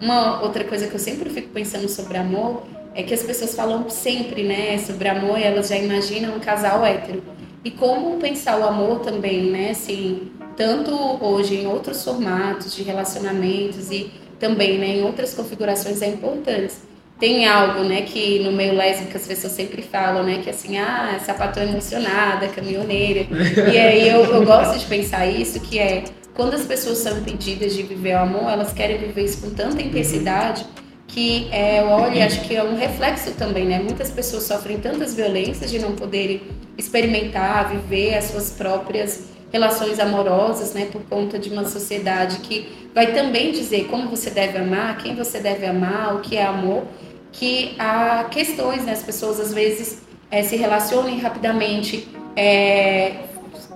Uma 0.00 0.42
outra 0.42 0.64
coisa 0.64 0.88
que 0.88 0.94
eu 0.94 0.98
sempre 0.98 1.30
fico 1.30 1.48
pensando 1.48 1.88
sobre 1.88 2.18
amor 2.18 2.64
é 2.94 3.02
que 3.02 3.14
as 3.14 3.22
pessoas 3.22 3.54
falam 3.54 3.88
sempre, 3.88 4.42
né, 4.42 4.78
sobre 4.78 5.08
amor 5.08 5.38
e 5.38 5.44
elas 5.44 5.68
já 5.68 5.76
imaginam 5.76 6.36
um 6.36 6.40
casal 6.40 6.84
hétero. 6.84 7.22
E 7.64 7.70
como 7.70 8.18
pensar 8.18 8.58
o 8.58 8.64
amor 8.64 9.00
também, 9.00 9.50
né, 9.50 9.70
assim, 9.70 10.30
tanto 10.56 10.92
hoje 11.22 11.54
em 11.54 11.66
outros 11.66 12.02
formatos 12.02 12.74
de 12.74 12.82
relacionamentos 12.82 13.90
e 13.90 14.10
também, 14.40 14.78
né, 14.78 14.96
em 14.96 15.02
outras 15.02 15.34
configurações 15.34 16.02
é 16.02 16.08
importante. 16.08 16.74
Tem 17.20 17.46
algo, 17.46 17.84
né, 17.84 18.02
que 18.02 18.40
no 18.40 18.50
meio 18.50 18.74
lésbico 18.74 19.14
as 19.14 19.26
pessoas 19.26 19.52
sempre 19.52 19.82
falam, 19.82 20.24
né, 20.24 20.40
que 20.42 20.48
assim, 20.48 20.78
ah, 20.78 21.20
sapatão 21.24 21.62
emocionada, 21.62 22.48
caminhoneira. 22.48 23.26
E 23.70 23.78
aí 23.78 24.08
eu, 24.08 24.24
eu 24.24 24.44
gosto 24.44 24.78
de 24.78 24.86
pensar 24.86 25.26
isso, 25.26 25.60
que 25.60 25.78
é 25.78 26.04
quando 26.34 26.54
as 26.54 26.64
pessoas 26.64 26.98
são 26.98 27.18
impedidas 27.18 27.74
de 27.74 27.82
viver 27.82 28.14
o 28.14 28.20
amor, 28.20 28.50
elas 28.50 28.72
querem 28.72 28.96
viver 28.96 29.24
isso 29.24 29.42
com 29.42 29.50
tanta 29.50 29.82
intensidade 29.82 30.64
que 31.12 31.48
é, 31.50 31.82
e 32.14 32.22
acho 32.22 32.40
que 32.42 32.54
é 32.54 32.62
um 32.62 32.76
reflexo 32.76 33.32
também, 33.32 33.64
né? 33.64 33.80
Muitas 33.80 34.10
pessoas 34.10 34.44
sofrem 34.44 34.78
tantas 34.78 35.12
violências 35.14 35.70
de 35.70 35.78
não 35.78 35.92
poderem 35.92 36.40
experimentar, 36.78 37.68
viver 37.68 38.14
as 38.14 38.26
suas 38.26 38.50
próprias 38.50 39.24
relações 39.52 39.98
amorosas, 39.98 40.72
né, 40.74 40.88
por 40.90 41.02
conta 41.02 41.38
de 41.38 41.50
uma 41.50 41.64
sociedade 41.64 42.38
que 42.38 42.88
vai 42.94 43.12
também 43.12 43.52
dizer 43.52 43.86
como 43.88 44.08
você 44.08 44.30
deve 44.30 44.58
amar, 44.58 44.98
quem 44.98 45.14
você 45.14 45.38
deve 45.38 45.66
amar, 45.66 46.16
o 46.16 46.20
que 46.20 46.36
é 46.36 46.44
amor, 46.44 46.84
que 47.32 47.74
há 47.78 48.24
questões, 48.30 48.84
né, 48.84 48.92
as 48.92 49.02
pessoas 49.02 49.40
às 49.40 49.52
vezes 49.52 50.02
é, 50.30 50.42
se 50.42 50.56
relacionam 50.56 51.08
e 51.08 51.18
rapidamente, 51.20 52.08
é, 52.36 53.14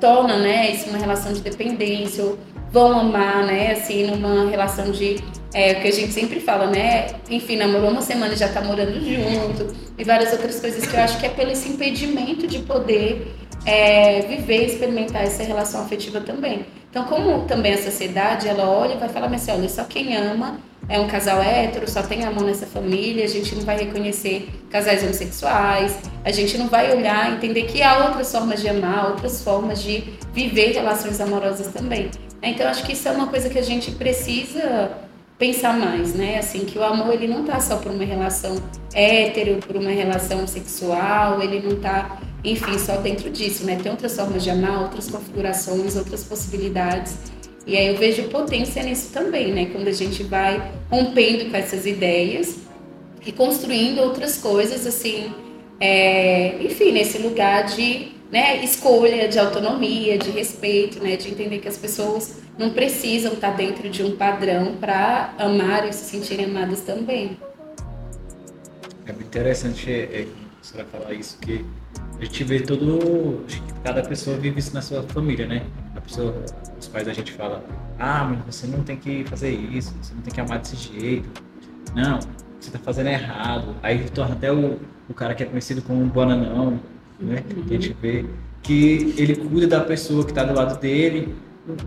torna, 0.00 0.36
né, 0.36 0.70
isso 0.70 0.88
uma 0.88 0.98
relação 0.98 1.32
de 1.32 1.40
dependência, 1.40 2.22
ou 2.22 2.38
vão 2.74 2.98
amar, 2.98 3.44
né? 3.44 3.70
Assim, 3.70 4.04
numa 4.04 4.50
relação 4.50 4.90
de 4.90 5.16
é 5.54 5.74
o 5.74 5.80
que 5.80 5.86
a 5.86 5.92
gente 5.92 6.12
sempre 6.12 6.40
fala, 6.40 6.66
né? 6.66 7.06
Enfim, 7.30 7.56
namorou 7.56 7.88
uma 7.88 8.02
semana 8.02 8.34
e 8.34 8.36
já 8.36 8.48
tá 8.48 8.60
morando 8.60 8.94
junto, 8.94 9.72
e 9.96 10.02
várias 10.02 10.32
outras 10.32 10.58
coisas 10.58 10.84
que 10.84 10.96
eu 10.96 11.00
acho 11.00 11.20
que 11.20 11.26
é 11.26 11.28
pelo 11.28 11.52
esse 11.52 11.68
impedimento 11.68 12.48
de 12.48 12.58
poder 12.58 13.32
é, 13.64 14.22
viver, 14.22 14.66
experimentar 14.66 15.22
essa 15.22 15.42
relação 15.42 15.82
afetiva 15.82 16.20
também. 16.20 16.66
Então, 16.90 17.04
como 17.04 17.44
também 17.46 17.74
a 17.74 17.82
sociedade, 17.82 18.48
ela 18.48 18.68
olha 18.68 18.94
e 18.94 18.98
vai 18.98 19.08
falar, 19.08 19.26
assim, 19.26 19.50
olha, 19.50 19.68
só 19.68 19.84
quem 19.84 20.16
ama 20.16 20.58
é 20.88 21.00
um 21.00 21.08
casal 21.08 21.42
hétero, 21.42 21.90
só 21.90 22.02
tem 22.02 22.24
amor 22.24 22.44
nessa 22.44 22.66
família, 22.66 23.24
a 23.24 23.28
gente 23.28 23.54
não 23.54 23.62
vai 23.62 23.78
reconhecer 23.78 24.48
casais 24.70 25.02
homossexuais, 25.02 25.96
a 26.24 26.30
gente 26.30 26.58
não 26.58 26.68
vai 26.68 26.94
olhar, 26.94 27.32
entender 27.32 27.62
que 27.62 27.82
há 27.82 28.06
outras 28.06 28.30
formas 28.30 28.60
de 28.60 28.68
amar, 28.68 29.10
outras 29.10 29.42
formas 29.42 29.82
de 29.82 30.04
viver 30.32 30.72
relações 30.72 31.20
amorosas 31.20 31.68
também. 31.72 32.10
Então, 32.42 32.68
acho 32.68 32.84
que 32.84 32.92
isso 32.92 33.08
é 33.08 33.12
uma 33.12 33.28
coisa 33.28 33.48
que 33.48 33.58
a 33.58 33.62
gente 33.62 33.90
precisa 33.92 34.90
pensar 35.38 35.76
mais, 35.78 36.14
né? 36.14 36.38
Assim, 36.38 36.60
que 36.60 36.78
o 36.78 36.84
amor 36.84 37.14
ele 37.14 37.26
não 37.26 37.44
tá 37.44 37.58
só 37.60 37.76
por 37.76 37.90
uma 37.90 38.04
relação 38.04 38.62
hétero, 38.94 39.56
por 39.56 39.76
uma 39.76 39.90
relação 39.90 40.46
sexual, 40.46 41.42
ele 41.42 41.66
não 41.66 41.76
tá, 41.80 42.18
enfim, 42.44 42.78
só 42.78 42.96
dentro 42.96 43.30
disso, 43.30 43.64
né? 43.64 43.78
Tem 43.82 43.90
outras 43.90 44.14
formas 44.14 44.44
de 44.44 44.50
amar, 44.50 44.82
outras 44.82 45.08
configurações, 45.08 45.96
outras 45.96 46.22
possibilidades. 46.24 47.16
E 47.66 47.76
aí 47.76 47.86
eu 47.86 47.96
vejo 47.96 48.24
potência 48.24 48.82
nisso 48.82 49.10
também, 49.12 49.52
né? 49.52 49.66
Quando 49.72 49.88
a 49.88 49.92
gente 49.92 50.22
vai 50.22 50.72
rompendo 50.90 51.50
com 51.50 51.56
essas 51.56 51.86
ideias 51.86 52.58
e 53.24 53.32
construindo 53.32 54.00
outras 54.00 54.36
coisas, 54.36 54.86
assim, 54.86 55.32
é, 55.80 56.62
enfim, 56.62 56.92
nesse 56.92 57.18
lugar 57.18 57.64
de 57.64 58.12
né, 58.30 58.62
escolha, 58.62 59.28
de 59.28 59.38
autonomia, 59.38 60.18
de 60.18 60.30
respeito, 60.30 61.02
né, 61.02 61.16
de 61.16 61.30
entender 61.30 61.58
que 61.60 61.68
as 61.68 61.78
pessoas 61.78 62.42
não 62.58 62.70
precisam 62.70 63.32
estar 63.32 63.50
dentro 63.50 63.88
de 63.88 64.02
um 64.02 64.16
padrão 64.16 64.74
para 64.76 65.34
amar 65.38 65.88
e 65.88 65.92
se 65.92 66.04
sentirem 66.10 66.46
amadas 66.46 66.80
também. 66.80 67.38
É 69.06 69.12
interessante 69.12 69.90
é, 69.90 70.02
é, 70.02 70.26
você 70.60 70.76
vai 70.76 70.86
falar 70.86 71.14
isso, 71.14 71.38
que 71.38 71.64
a 72.18 72.24
gente 72.24 72.44
vê 72.44 72.60
todo. 72.60 73.44
Cada 73.82 74.02
pessoa 74.02 74.36
vive 74.36 74.58
isso 74.58 74.72
na 74.74 74.80
sua 74.80 75.02
família, 75.02 75.46
né? 75.46 75.62
A 75.94 76.00
pessoa, 76.00 76.34
os 76.78 76.88
pais 76.88 77.06
da 77.06 77.12
gente 77.12 77.32
falam, 77.32 77.60
ah, 77.98 78.24
mas 78.24 78.54
você 78.54 78.66
não 78.66 78.82
tem 78.82 78.96
que 78.96 79.24
fazer 79.24 79.50
isso, 79.50 79.94
você 80.00 80.14
não 80.14 80.22
tem 80.22 80.32
que 80.32 80.40
amar 80.40 80.58
desse 80.58 80.76
jeito. 80.76 81.28
Não, 81.94 82.18
você 82.58 82.68
está 82.68 82.78
fazendo 82.78 83.08
errado. 83.08 83.74
Aí 83.82 84.08
torna 84.10 84.34
até 84.34 84.50
o, 84.52 84.78
o 85.08 85.14
cara 85.14 85.34
que 85.34 85.42
é 85.42 85.46
conhecido 85.46 85.82
como 85.82 86.02
um 86.02 86.08
bananão, 86.08 86.80
né? 87.20 87.42
Que 87.68 87.74
a 87.74 87.80
gente 87.80 87.96
vê 88.00 88.24
que 88.62 89.14
ele 89.18 89.36
cuida 89.36 89.66
da 89.66 89.80
pessoa 89.80 90.24
que 90.24 90.30
está 90.30 90.42
do 90.44 90.54
lado 90.54 90.80
dele, 90.80 91.34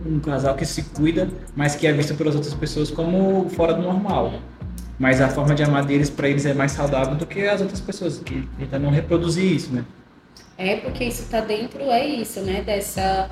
um 0.06 0.20
casal 0.20 0.56
que 0.56 0.66
se 0.66 0.84
cuida, 0.84 1.28
mas 1.56 1.76
que 1.76 1.88
é 1.88 1.92
visto 1.92 2.16
pelas 2.16 2.36
outras 2.36 2.54
pessoas 2.54 2.92
como 2.92 3.50
fora 3.50 3.74
do 3.74 3.82
normal. 3.82 4.34
Mas 5.00 5.22
a 5.22 5.30
forma 5.30 5.54
de 5.54 5.64
amar 5.64 5.86
deles 5.86 6.10
para 6.10 6.28
eles 6.28 6.46
é 6.46 6.54
mais 6.54 6.72
saudável 6.72 7.16
do 7.16 7.26
que 7.26 7.42
as 7.42 7.62
outras 7.62 7.80
pessoas, 7.80 8.20
que 8.20 8.48
tentam 8.58 8.80
não 8.80 8.90
reproduzir 8.90 9.52
isso, 9.52 9.72
né? 9.72 9.86
É, 10.58 10.78
porque 10.78 11.04
isso 11.04 11.22
está 11.22 11.40
dentro, 11.40 11.82
é 11.84 12.06
isso, 12.06 12.40
né? 12.42 12.62
Dessa, 12.62 13.30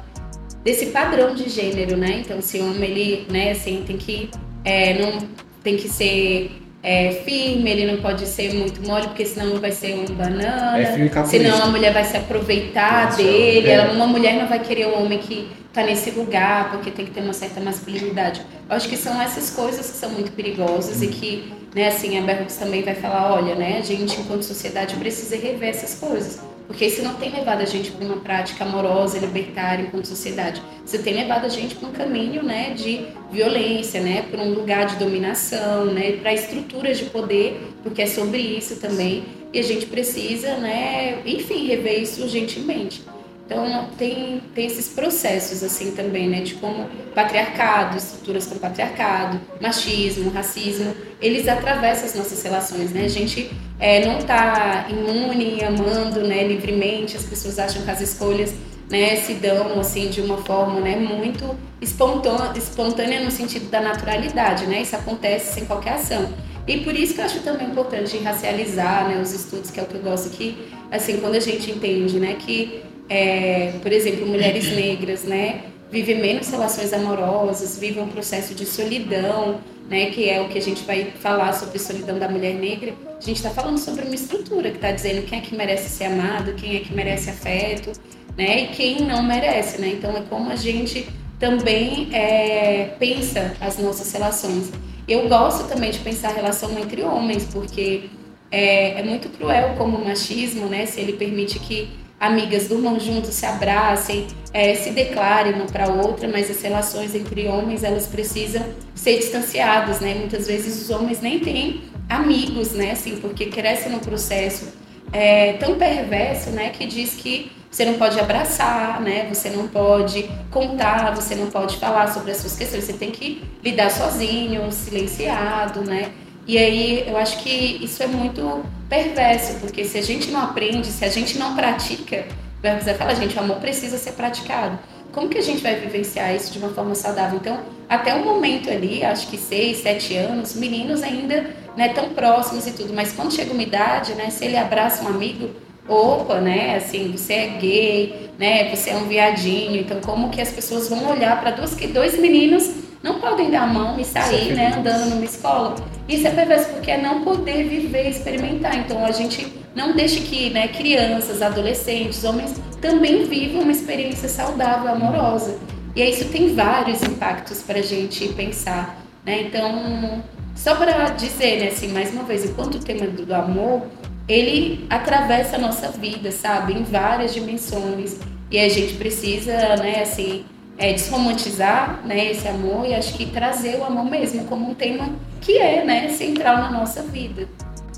desse 0.63 0.87
padrão 0.87 1.33
de 1.33 1.49
gênero, 1.49 1.97
né? 1.97 2.21
Então, 2.23 2.39
se 2.41 2.59
o 2.59 2.69
homem, 2.69 2.91
ele, 2.91 3.27
né, 3.31 3.51
assim, 3.51 3.83
tem 3.85 3.97
que, 3.97 4.29
é, 4.63 5.01
não, 5.01 5.27
tem 5.63 5.75
que 5.75 5.89
ser 5.89 6.64
é, 6.85 7.11
firme, 7.25 7.67
ele 7.67 7.91
não 7.91 7.99
pode 7.99 8.27
ser 8.27 8.53
muito 8.53 8.79
mole, 8.87 9.07
porque 9.07 9.25
senão 9.25 9.59
vai 9.59 9.71
ser 9.71 9.95
um 9.95 10.05
banana. 10.05 10.79
É 10.79 11.25
senão 11.25 11.63
a 11.63 11.65
mulher 11.65 11.91
vai 11.91 12.03
se 12.03 12.15
aproveitar 12.15 13.05
Nossa, 13.05 13.17
dele. 13.17 13.69
É. 13.71 13.89
Uma 13.89 14.05
mulher 14.05 14.35
não 14.35 14.47
vai 14.47 14.59
querer 14.59 14.85
um 14.85 15.03
homem 15.03 15.17
que 15.17 15.49
está 15.67 15.81
nesse 15.81 16.11
lugar, 16.11 16.69
porque 16.69 16.91
tem 16.91 17.03
que 17.05 17.11
ter 17.11 17.21
uma 17.21 17.33
certa 17.33 17.59
masculinidade. 17.59 18.43
Eu 18.69 18.75
acho 18.75 18.87
que 18.87 18.95
são 18.95 19.19
essas 19.19 19.49
coisas 19.49 19.89
que 19.89 19.97
são 19.97 20.11
muito 20.11 20.31
perigosas 20.33 21.01
hum. 21.01 21.05
e 21.05 21.07
que, 21.07 21.53
né, 21.73 21.87
assim, 21.87 22.19
a 22.19 22.21
Berrux 22.21 22.55
também 22.55 22.83
vai 22.83 22.93
falar, 22.93 23.33
olha, 23.33 23.55
né, 23.55 23.79
a 23.79 23.81
gente 23.81 24.21
enquanto 24.21 24.43
sociedade 24.43 24.95
precisa 24.95 25.35
rever 25.35 25.69
essas 25.69 25.95
coisas. 25.95 26.39
Porque 26.67 26.85
isso 26.85 27.03
não 27.03 27.13
tem 27.15 27.31
levado 27.31 27.61
a 27.61 27.65
gente 27.65 27.91
para 27.91 28.05
uma 28.05 28.17
prática 28.17 28.63
amorosa, 28.63 29.19
libertária 29.19 29.83
enquanto 29.83 30.05
sociedade. 30.05 30.61
Isso 30.85 31.01
tem 31.03 31.13
levado 31.13 31.45
a 31.45 31.49
gente 31.49 31.75
para 31.75 31.87
um 31.87 31.91
caminho 31.91 32.43
né, 32.43 32.71
de 32.71 33.05
violência, 33.31 34.01
né, 34.01 34.23
para 34.29 34.41
um 34.41 34.53
lugar 34.53 34.87
de 34.87 34.95
dominação, 34.95 35.85
né, 35.85 36.13
para 36.13 36.33
estruturas 36.33 36.97
de 36.97 37.05
poder, 37.05 37.61
porque 37.83 38.01
é 38.01 38.07
sobre 38.07 38.39
isso 38.39 38.77
também. 38.77 39.23
E 39.53 39.59
a 39.59 39.63
gente 39.63 39.85
precisa, 39.85 40.57
né, 40.57 41.21
enfim, 41.25 41.67
rever 41.67 42.01
isso 42.01 42.23
urgentemente. 42.23 43.03
Então 43.45 43.89
tem, 43.95 44.41
tem 44.55 44.65
esses 44.65 44.89
processos 44.89 45.63
assim 45.63 45.91
também, 45.91 46.27
né, 46.27 46.41
de 46.41 46.55
como 46.55 46.89
patriarcado, 47.13 47.95
estruturas 47.95 48.47
com 48.47 48.57
patriarcado, 48.57 49.39
machismo, 49.61 50.31
racismo, 50.31 50.95
eles 51.21 51.47
atravessam 51.47 52.05
as 52.05 52.15
nossas 52.15 52.41
relações, 52.41 52.91
né? 52.91 53.05
A 53.05 53.07
gente 53.07 53.51
é, 53.79 54.03
não 54.03 54.17
está 54.17 54.87
imune, 54.89 55.63
amando, 55.63 56.21
né, 56.21 56.47
livremente. 56.47 57.15
As 57.15 57.23
pessoas 57.23 57.59
acham 57.59 57.83
que 57.83 57.91
as 57.91 58.01
escolhas, 58.01 58.51
né, 58.89 59.15
se 59.15 59.35
dão 59.35 59.79
assim 59.79 60.09
de 60.09 60.21
uma 60.21 60.37
forma, 60.37 60.79
né, 60.79 60.95
muito 60.95 61.55
espontânea, 61.79 62.51
espontânea 62.57 63.19
no 63.23 63.29
sentido 63.29 63.69
da 63.69 63.79
naturalidade, 63.79 64.65
né? 64.65 64.81
Isso 64.81 64.95
acontece 64.95 65.53
sem 65.53 65.65
qualquer 65.65 65.93
ação. 65.93 66.33
E 66.67 66.79
por 66.79 66.95
isso 66.95 67.13
que 67.13 67.21
eu 67.21 67.25
acho 67.25 67.41
também 67.41 67.67
importante 67.67 68.17
racializar, 68.17 69.07
né, 69.07 69.21
os 69.21 69.31
estudos, 69.31 69.69
que 69.69 69.79
é 69.79 69.83
o 69.83 69.85
que 69.85 69.95
eu 69.95 70.01
gosto 70.01 70.31
que, 70.31 70.57
assim, 70.91 71.17
quando 71.17 71.35
a 71.35 71.39
gente 71.39 71.69
entende, 71.69 72.19
né, 72.19 72.37
que 72.39 72.81
é, 73.09 73.73
por 73.81 73.91
exemplo, 73.91 74.25
mulheres 74.25 74.71
negras, 74.71 75.23
né, 75.23 75.63
vivem 75.91 76.19
menos 76.19 76.49
relações 76.49 76.91
amorosas, 76.93 77.77
vivem 77.77 78.03
um 78.03 78.07
processo 78.07 78.53
de 78.53 78.65
solidão, 78.65 79.59
né, 79.89 80.07
que 80.07 80.29
é 80.29 80.41
o 80.41 80.49
que 80.49 80.57
a 80.57 80.61
gente 80.61 80.83
vai 80.83 81.11
falar 81.19 81.53
sobre 81.53 81.77
solidão 81.77 82.17
da 82.17 82.27
mulher 82.27 82.55
negra. 82.55 82.93
A 83.17 83.21
gente 83.21 83.37
está 83.37 83.49
falando 83.49 83.77
sobre 83.77 84.03
uma 84.05 84.15
estrutura 84.15 84.71
que 84.71 84.77
está 84.77 84.91
dizendo 84.91 85.25
quem 85.25 85.39
é 85.39 85.41
que 85.41 85.55
merece 85.55 85.89
ser 85.89 86.05
amado, 86.05 86.53
quem 86.53 86.77
é 86.77 86.79
que 86.79 86.93
merece 86.93 87.29
afeto, 87.29 87.91
né, 88.35 88.63
e 88.63 88.67
quem 88.67 89.01
não 89.01 89.23
merece, 89.23 89.79
né. 89.79 89.89
Então 89.89 90.11
é 90.17 90.21
como 90.29 90.49
a 90.49 90.55
gente 90.55 91.07
também 91.39 92.09
é, 92.13 92.95
pensa 92.97 93.55
as 93.61 93.77
nossas 93.77 94.11
relações. 94.11 94.71
Eu 95.07 95.29
gosto 95.29 95.67
também 95.67 95.91
de 95.91 95.99
pensar 95.99 96.29
a 96.29 96.33
relação 96.33 96.77
entre 96.79 97.03
homens, 97.03 97.47
porque 97.53 98.05
é, 98.49 98.99
é 98.99 99.03
muito 99.03 99.29
cruel 99.29 99.75
como 99.77 99.97
o 99.97 100.03
machismo, 100.03 100.65
né, 100.65 100.85
se 100.87 100.99
ele 100.99 101.13
permite 101.13 101.59
que 101.59 101.89
amigas 102.19 102.67
durmam 102.67 102.99
juntos, 102.99 103.31
se 103.31 103.45
abracem, 103.45 104.27
é, 104.53 104.75
se 104.75 104.91
declarem 104.91 105.53
uma 105.53 105.65
para 105.65 105.89
outra, 105.89 106.27
mas 106.27 106.49
as 106.49 106.61
relações 106.61 107.13
entre 107.13 107.47
homens 107.47 107.83
elas 107.83 108.07
precisam 108.07 108.63
ser 108.93 109.17
distanciadas, 109.17 109.99
né? 109.99 110.13
Muitas 110.15 110.47
vezes 110.47 110.81
os 110.81 110.89
homens 110.89 111.21
nem 111.21 111.39
têm 111.39 111.83
amigos, 112.09 112.71
né? 112.71 112.91
Assim, 112.91 113.17
porque 113.17 113.47
crescem 113.47 113.91
num 113.91 113.99
processo 113.99 114.73
é, 115.11 115.53
tão 115.53 115.75
perverso, 115.75 116.51
né? 116.51 116.69
Que 116.69 116.85
diz 116.85 117.15
que 117.15 117.51
você 117.69 117.83
não 117.83 117.95
pode 117.95 118.17
abraçar, 118.17 119.01
né? 119.01 119.27
Você 119.27 119.49
não 119.49 119.67
pode 119.67 120.29
contar, 120.49 121.13
você 121.13 121.35
não 121.35 121.47
pode 121.47 121.75
falar 121.77 122.07
sobre 122.07 122.31
as 122.31 122.37
suas 122.37 122.55
questões. 122.55 122.85
Você 122.85 122.93
tem 122.93 123.11
que 123.11 123.43
lidar 123.61 123.91
sozinho, 123.91 124.71
silenciado, 124.71 125.81
né? 125.81 126.11
E 126.47 126.57
aí 126.57 127.07
eu 127.07 127.17
acho 127.17 127.39
que 127.41 127.49
isso 127.83 128.01
é 128.03 128.07
muito 128.07 128.63
perverso, 128.87 129.59
porque 129.59 129.83
se 129.83 129.97
a 129.97 130.01
gente 130.01 130.29
não 130.29 130.41
aprende, 130.41 130.87
se 130.87 131.03
a 131.03 131.09
gente 131.09 131.37
não 131.39 131.55
pratica, 131.55 132.25
vai 132.61 132.77
José 132.77 132.93
fala, 132.93 133.15
gente, 133.15 133.35
o 133.35 133.39
amor 133.39 133.57
precisa 133.57 133.97
ser 133.97 134.11
praticado. 134.11 134.77
Como 135.11 135.29
que 135.29 135.37
a 135.37 135.41
gente 135.41 135.63
vai 135.63 135.75
vivenciar 135.75 136.35
isso 136.35 136.51
de 136.51 136.59
uma 136.59 136.69
forma 136.69 136.93
saudável? 136.93 137.39
Então, 137.41 137.59
até 137.87 138.13
o 138.13 138.23
momento 138.23 138.69
ali, 138.69 139.03
acho 139.03 139.27
que 139.27 139.37
seis, 139.37 139.77
sete 139.77 140.15
anos, 140.15 140.55
meninos 140.55 141.01
ainda 141.01 141.49
né, 141.75 141.89
tão 141.89 142.09
próximos 142.09 142.67
e 142.67 142.71
tudo, 142.71 142.93
mas 142.93 143.13
quando 143.13 143.33
chega 143.33 143.53
uma 143.53 143.63
idade, 143.63 144.13
né, 144.13 144.29
se 144.29 144.45
ele 144.45 144.57
abraça 144.57 145.03
um 145.03 145.07
amigo, 145.07 145.49
opa, 145.87 146.39
né, 146.39 146.75
assim, 146.75 147.11
você 147.11 147.33
é 147.33 147.47
gay, 147.59 148.29
né, 148.37 148.75
você 148.75 148.89
é 148.89 148.95
um 148.95 149.07
viadinho, 149.07 149.79
então 149.79 149.99
como 150.01 150.29
que 150.29 150.41
as 150.41 150.51
pessoas 150.51 150.89
vão 150.89 151.09
olhar 151.09 151.39
para 151.39 151.51
dois, 151.51 151.75
dois 151.75 152.19
meninos 152.19 152.71
não 153.03 153.19
podem 153.19 153.51
dar 153.51 153.61
a 153.61 153.67
mão 153.67 153.99
e 153.99 154.03
sair, 154.03 154.53
né, 154.53 154.73
andando 154.75 155.11
numa 155.11 155.23
escola. 155.23 155.75
Isso 156.09 156.27
é 156.27 156.31
perverso 156.31 156.69
porque 156.69 156.89
é 156.89 156.97
não 156.97 157.23
poder 157.23 157.63
viver, 157.65 158.09
experimentar. 158.09 158.75
Então 158.77 159.05
a 159.05 159.11
gente 159.11 159.53
não 159.75 159.95
deixa 159.95 160.21
que, 160.21 160.49
né, 160.49 160.69
crianças, 160.69 161.43
adolescentes, 161.43 162.23
homens 162.23 162.55
também 162.81 163.25
vivam 163.25 163.61
uma 163.61 163.71
experiência 163.71 164.27
saudável, 164.27 164.91
amorosa. 164.91 165.59
E 165.95 166.03
isso 166.03 166.25
tem 166.29 166.55
vários 166.55 167.03
impactos 167.03 167.61
para 167.61 167.79
a 167.79 167.81
gente 167.81 168.27
pensar, 168.29 168.97
né? 169.23 169.43
Então, 169.43 170.23
só 170.55 170.75
para 170.75 171.09
dizer, 171.09 171.59
né, 171.59 171.67
assim, 171.67 171.89
mais 171.89 172.11
uma 172.11 172.23
vez, 172.23 172.43
enquanto 172.43 172.75
o 172.75 172.79
tema 172.79 173.05
do 173.05 173.33
amor, 173.33 173.83
ele 174.27 174.85
atravessa 174.89 175.55
a 175.55 175.59
nossa 175.59 175.89
vida, 175.89 176.31
sabe, 176.31 176.73
em 176.73 176.83
várias 176.83 177.33
dimensões. 177.33 178.19
E 178.49 178.59
a 178.59 178.69
gente 178.69 178.95
precisa, 178.95 179.53
né, 179.77 180.01
assim, 180.01 180.45
é, 180.77 180.93
desromantizar 180.93 182.01
né, 182.05 182.31
esse 182.31 182.47
amor 182.47 182.85
e 182.85 182.93
acho 182.93 183.13
que 183.17 183.25
trazer 183.27 183.77
o 183.77 183.83
amor 183.83 184.05
mesmo 184.05 184.45
como 184.45 184.69
um 184.69 184.73
tema 184.73 185.09
que 185.41 185.57
é 185.57 185.83
né, 185.83 186.09
central 186.09 186.57
na 186.57 186.71
nossa 186.71 187.01
vida. 187.03 187.47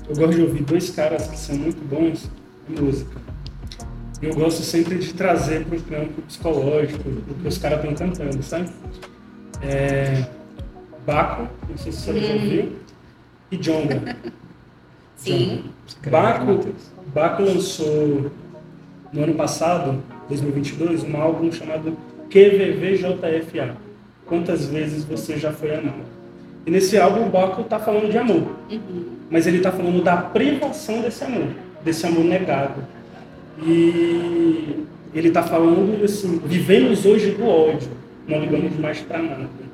Eu 0.08 0.16
gosto 0.16 0.34
de 0.34 0.42
ouvir 0.42 0.62
dois 0.64 0.90
caras 0.90 1.26
que 1.28 1.38
são 1.38 1.56
muito 1.56 1.82
bons 1.84 2.30
em 2.68 2.80
música. 2.80 3.20
Eu 4.20 4.34
gosto 4.34 4.62
sempre 4.62 4.98
de 4.98 5.12
trazer 5.14 5.64
para 5.64 5.78
o 5.78 5.82
campo 5.82 6.22
psicológico 6.22 7.08
o 7.08 7.34
que 7.34 7.48
os 7.48 7.58
caras 7.58 7.78
estão 7.84 7.94
cantando, 7.94 8.42
sabe? 8.42 8.68
é, 9.62 10.24
Baco, 11.06 11.48
não 11.68 11.76
sei 11.76 11.92
se 11.92 12.02
você 12.02 12.20
já 12.20 12.34
ouviu, 12.34 12.76
e 13.50 13.56
Jonga. 13.56 14.16
Sim. 15.18 15.64
Baco, 16.08 16.60
Baco 17.12 17.42
lançou 17.42 18.30
no 19.12 19.24
ano 19.24 19.34
passado, 19.34 20.02
2022, 20.28 21.02
um 21.04 21.20
álbum 21.20 21.50
chamado 21.50 21.96
QVVJFA. 22.30 23.76
Quantas 24.24 24.66
vezes 24.66 25.04
você 25.04 25.36
já 25.36 25.52
foi 25.52 25.74
amado? 25.74 26.06
E 26.64 26.70
nesse 26.70 26.98
álbum 26.98 27.26
o 27.26 27.30
Baco 27.30 27.62
está 27.62 27.78
falando 27.78 28.10
de 28.10 28.16
amor, 28.16 28.46
mas 29.30 29.46
ele 29.46 29.56
está 29.56 29.72
falando 29.72 30.02
da 30.02 30.16
privação 30.18 31.00
desse 31.00 31.24
amor, 31.24 31.48
desse 31.84 32.06
amor 32.06 32.24
negado. 32.24 32.84
E 33.60 34.84
ele 35.14 35.28
está 35.28 35.42
falando 35.42 36.04
assim, 36.04 36.40
vivemos 36.44 37.04
hoje 37.04 37.32
do 37.32 37.46
ódio, 37.46 37.90
não 38.26 38.40
ligamos 38.40 38.78
mais 38.78 39.00
para 39.00 39.18
nada. 39.18 39.67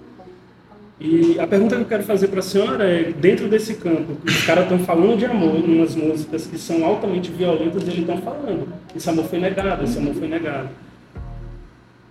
E 1.00 1.38
a 1.40 1.46
pergunta 1.46 1.74
que 1.74 1.83
eu 1.83 1.87
quero 1.87 2.04
fazer 2.04 2.28
para 2.28 2.38
a 2.38 2.42
senhora 2.42 2.85
é, 2.85 3.12
dentro 3.12 3.48
desse 3.48 3.74
campo, 3.74 4.16
os 4.24 4.44
caras 4.44 4.64
estão 4.64 4.78
falando 4.78 5.18
de 5.18 5.26
amor, 5.26 5.57
umas 5.57 5.96
músicas 5.96 6.46
que 6.46 6.57
são 6.57 6.85
altamente 6.85 7.33
violentas, 7.33 7.83
eles 7.83 7.98
estão 7.98 8.18
falando. 8.18 8.72
Esse 8.94 9.11
amor 9.11 9.24
foi 9.24 9.40
negado, 9.40 9.83
esse 9.83 9.98
amor 9.98 10.14
foi 10.14 10.28
negado. 10.28 10.68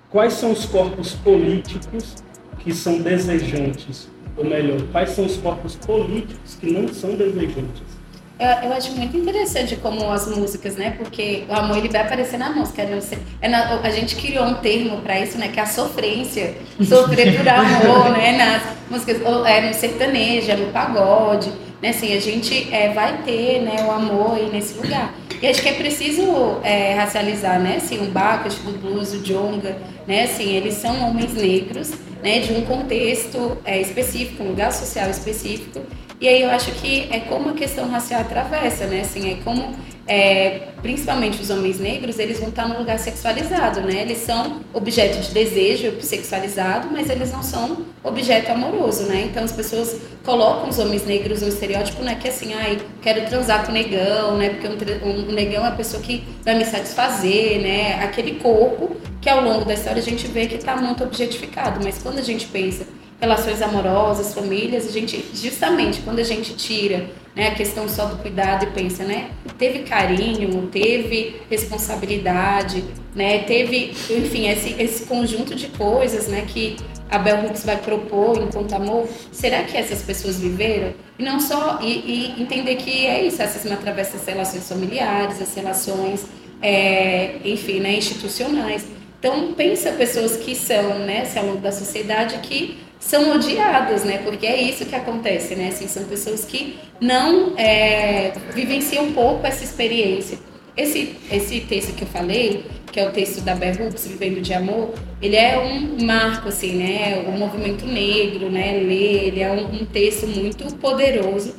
Quais 0.10 0.34
são 0.34 0.52
os 0.52 0.66
corpos 0.66 1.14
políticos 1.14 2.16
que 2.60 2.74
são 2.74 3.02
desejantes? 3.02 4.10
Ou 4.36 4.44
melhor, 4.44 4.82
quais 4.92 5.12
são 5.12 5.26
os 5.26 5.38
corpos 5.38 5.76
políticos 5.76 6.56
que 6.60 6.72
não 6.72 6.88
são 6.90 7.16
desejantes? 7.16 7.93
Eu, 8.40 8.70
eu 8.70 8.74
acho 8.74 8.92
muito 8.94 9.16
interessante 9.16 9.76
como 9.76 10.10
as 10.12 10.28
músicas, 10.28 10.76
né? 10.76 10.96
Porque 10.98 11.44
o 11.48 11.54
amor 11.54 11.78
ele 11.78 11.90
vai 11.90 12.02
aparecer 12.02 12.38
na 12.38 12.50
música. 12.50 12.84
Né? 12.84 13.00
É 13.42 13.48
na- 13.48 13.80
a 13.80 13.90
gente 13.90 14.16
criou 14.16 14.46
um 14.46 14.56
termo 14.56 15.02
para 15.02 15.20
isso, 15.20 15.38
né? 15.38 15.50
Que 15.50 15.60
é 15.60 15.64
a 15.64 15.68
sofrência. 15.68 16.56
Sofrer 16.84 17.38
por 17.38 17.48
amor, 17.48 18.10
né? 18.12 18.38
Nas 18.38 18.64
músicas, 18.90 19.22
é, 19.46 19.62
no 19.62 19.74
sertanejo, 19.74 20.52
é 20.52 20.56
no 20.56 20.72
pagode. 20.72 21.52
Né? 21.82 21.90
Assim, 21.90 22.16
a 22.16 22.20
gente 22.20 22.74
é, 22.74 22.90
vai 22.94 23.18
ter 23.24 23.62
né, 23.62 23.86
o 23.86 23.92
amor 23.92 24.36
aí 24.36 24.50
nesse 24.52 24.74
lugar. 24.76 25.14
E 25.42 25.48
acho 25.48 25.62
que 25.62 25.70
é 25.70 25.74
preciso 25.74 26.58
é, 26.64 26.94
racializar, 26.96 27.60
né? 27.60 27.76
Assim, 27.78 28.00
o 28.02 28.10
Bacchus, 28.10 28.58
o 28.66 28.72
blues, 28.72 29.14
o 29.14 29.20
Jonga, 29.20 29.76
né? 30.08 30.24
Assim, 30.24 30.56
eles 30.56 30.76
são 30.76 31.10
homens 31.10 31.34
negros, 31.34 31.92
né? 32.24 32.40
De 32.40 32.54
um 32.54 32.62
contexto 32.62 33.58
é, 33.66 33.80
específico, 33.82 34.42
um 34.44 34.48
lugar 34.50 34.72
social 34.72 35.10
específico. 35.10 35.82
E 36.24 36.28
aí 36.30 36.42
eu 36.42 36.50
acho 36.50 36.72
que 36.72 37.10
é 37.12 37.20
como 37.20 37.50
a 37.50 37.54
questão 37.54 37.90
racial 37.90 38.22
atravessa, 38.22 38.86
né? 38.86 39.02
Assim, 39.02 39.30
é 39.34 39.44
como, 39.44 39.76
é, 40.08 40.70
principalmente 40.82 41.42
os 41.42 41.50
homens 41.50 41.82
negros, 41.82 42.18
eles 42.18 42.40
vão 42.40 42.48
estar 42.48 42.66
num 42.66 42.78
lugar 42.80 42.98
sexualizado, 42.98 43.82
né? 43.82 44.04
Eles 44.04 44.20
são 44.20 44.62
objeto 44.74 45.20
de 45.20 45.32
desejo 45.34 46.00
sexualizado, 46.00 46.88
mas 46.90 47.10
eles 47.10 47.30
não 47.34 47.44
são 47.44 47.86
objeto 48.02 48.50
amoroso, 48.54 49.04
né? 49.04 49.28
Então 49.30 49.44
as 49.44 49.52
pessoas 49.52 49.98
colocam 50.24 50.70
os 50.70 50.80
homens 50.80 51.06
negros 51.06 51.42
no 51.42 51.50
estereótipo, 51.50 52.02
né? 52.02 52.16
Que 52.16 52.30
assim, 52.30 52.54
ai, 52.54 52.80
quero 53.02 53.26
transar 53.28 53.66
com 53.66 53.72
o 53.72 53.74
negão, 53.74 54.38
né? 54.38 54.48
Porque 54.52 54.68
um, 54.70 54.78
tre- 54.78 55.02
um 55.04 55.32
negão 55.34 55.66
é 55.66 55.68
a 55.68 55.72
pessoa 55.72 56.02
que 56.02 56.24
vai 56.46 56.56
me 56.56 56.64
satisfazer, 56.64 57.60
né? 57.62 58.02
Aquele 58.02 58.36
corpo 58.36 58.96
que 59.20 59.28
ao 59.30 59.44
longo 59.44 59.66
da 59.66 59.74
história 59.74 60.00
a 60.02 60.06
gente 60.06 60.26
vê 60.28 60.48
que 60.48 60.56
está 60.56 60.74
muito 60.78 61.04
objetificado, 61.04 61.82
mas 61.84 62.02
quando 62.02 62.20
a 62.20 62.24
gente 62.24 62.46
pensa 62.48 62.86
relações 63.24 63.62
amorosas, 63.62 64.34
famílias, 64.34 64.86
a 64.86 64.92
gente 64.92 65.26
justamente 65.34 66.02
quando 66.02 66.20
a 66.20 66.24
gente 66.24 66.54
tira 66.56 67.10
né, 67.34 67.48
a 67.48 67.56
questão 67.56 67.88
só 67.88 68.06
do 68.06 68.18
cuidado 68.18 68.66
e 68.66 68.72
pensa, 68.72 69.06
né, 69.06 69.30
teve 69.58 69.80
carinho, 69.80 70.68
teve 70.68 71.42
responsabilidade, 71.50 72.84
né, 73.16 73.40
teve, 73.40 73.92
enfim, 74.10 74.50
esse, 74.50 74.76
esse 74.78 75.06
conjunto 75.06 75.56
de 75.56 75.68
coisas, 75.68 76.28
né, 76.28 76.44
que 76.46 76.76
a 77.10 77.18
Bell 77.18 77.46
Hooks 77.46 77.64
vai 77.64 77.78
propor 77.78 78.42
enquanto 78.42 78.74
amor, 78.74 79.08
será 79.32 79.64
que 79.64 79.78
essas 79.78 80.02
pessoas 80.02 80.42
viveram? 80.42 80.94
E 81.18 81.24
não 81.24 81.40
só, 81.40 81.80
e, 81.82 82.34
e 82.38 82.42
entender 82.42 82.76
que 82.76 83.06
é 83.06 83.26
isso, 83.26 83.42
essas 83.42 83.64
me 83.64 83.72
atravessam 83.72 84.20
as 84.20 84.28
relações 84.28 84.68
familiares, 84.68 85.42
as 85.42 85.56
relações, 85.56 86.26
é, 86.62 87.38
enfim, 87.46 87.80
né, 87.80 87.94
institucionais. 87.96 88.86
Então, 89.18 89.54
pensa 89.54 89.94
pessoas 89.94 90.36
que 90.36 90.54
são, 90.54 91.00
né, 91.00 91.22
assim, 91.22 91.40
ao 91.40 91.46
longo 91.46 91.62
da 91.62 91.72
sociedade, 91.72 92.40
que 92.40 92.84
são 93.06 93.36
odiadas, 93.36 94.04
né, 94.06 94.20
porque 94.24 94.46
é 94.46 94.62
isso 94.62 94.86
que 94.86 94.96
acontece, 94.96 95.56
né, 95.56 95.68
assim, 95.68 95.88
são 95.88 96.06
pessoas 96.06 96.46
que 96.46 96.80
não 97.02 97.54
é, 97.58 98.32
vivenciam 98.56 99.06
um 99.06 99.14
pouco 99.14 99.46
essa 99.46 99.64
experiência. 99.64 100.40
Esse, 100.76 101.18
esse 101.32 101.60
texto 101.60 101.94
que 101.94 102.04
eu 102.04 102.08
falei, 102.08 102.66
que 102.92 103.00
é 103.00 103.08
o 103.08 103.12
texto 103.12 103.42
da 103.42 103.54
Bell 103.54 103.76
Hooks, 103.80 104.08
Vivendo 104.08 104.42
de 104.42 104.54
Amor, 104.54 104.94
ele 105.22 105.36
é 105.36 105.60
um 105.60 106.04
marco, 106.06 106.48
assim, 106.48 106.78
né, 106.78 107.24
o 107.28 107.32
movimento 107.38 107.86
negro, 107.86 108.50
né, 108.50 108.72
ler, 108.72 109.28
ele 109.28 109.42
é 109.42 109.52
um, 109.52 109.82
um 109.82 109.86
texto 109.86 110.26
muito 110.26 110.74
poderoso, 110.78 111.56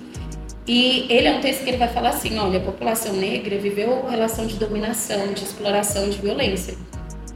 e 0.67 1.07
ele 1.11 1.29
é 1.29 1.33
um 1.33 1.41
texto 1.41 1.63
que 1.63 1.71
ele 1.71 1.77
vai 1.77 1.89
falar 1.89 2.09
assim, 2.09 2.39
olha, 2.39 2.59
a 2.59 2.63
população 2.63 3.13
negra 3.13 3.59
viveu 3.59 4.07
relação 4.09 4.47
de 4.47 4.57
dominação, 4.57 5.35
de 5.35 5.45
exploração, 5.45 6.09
de 6.09 6.17
violência. 6.17 6.75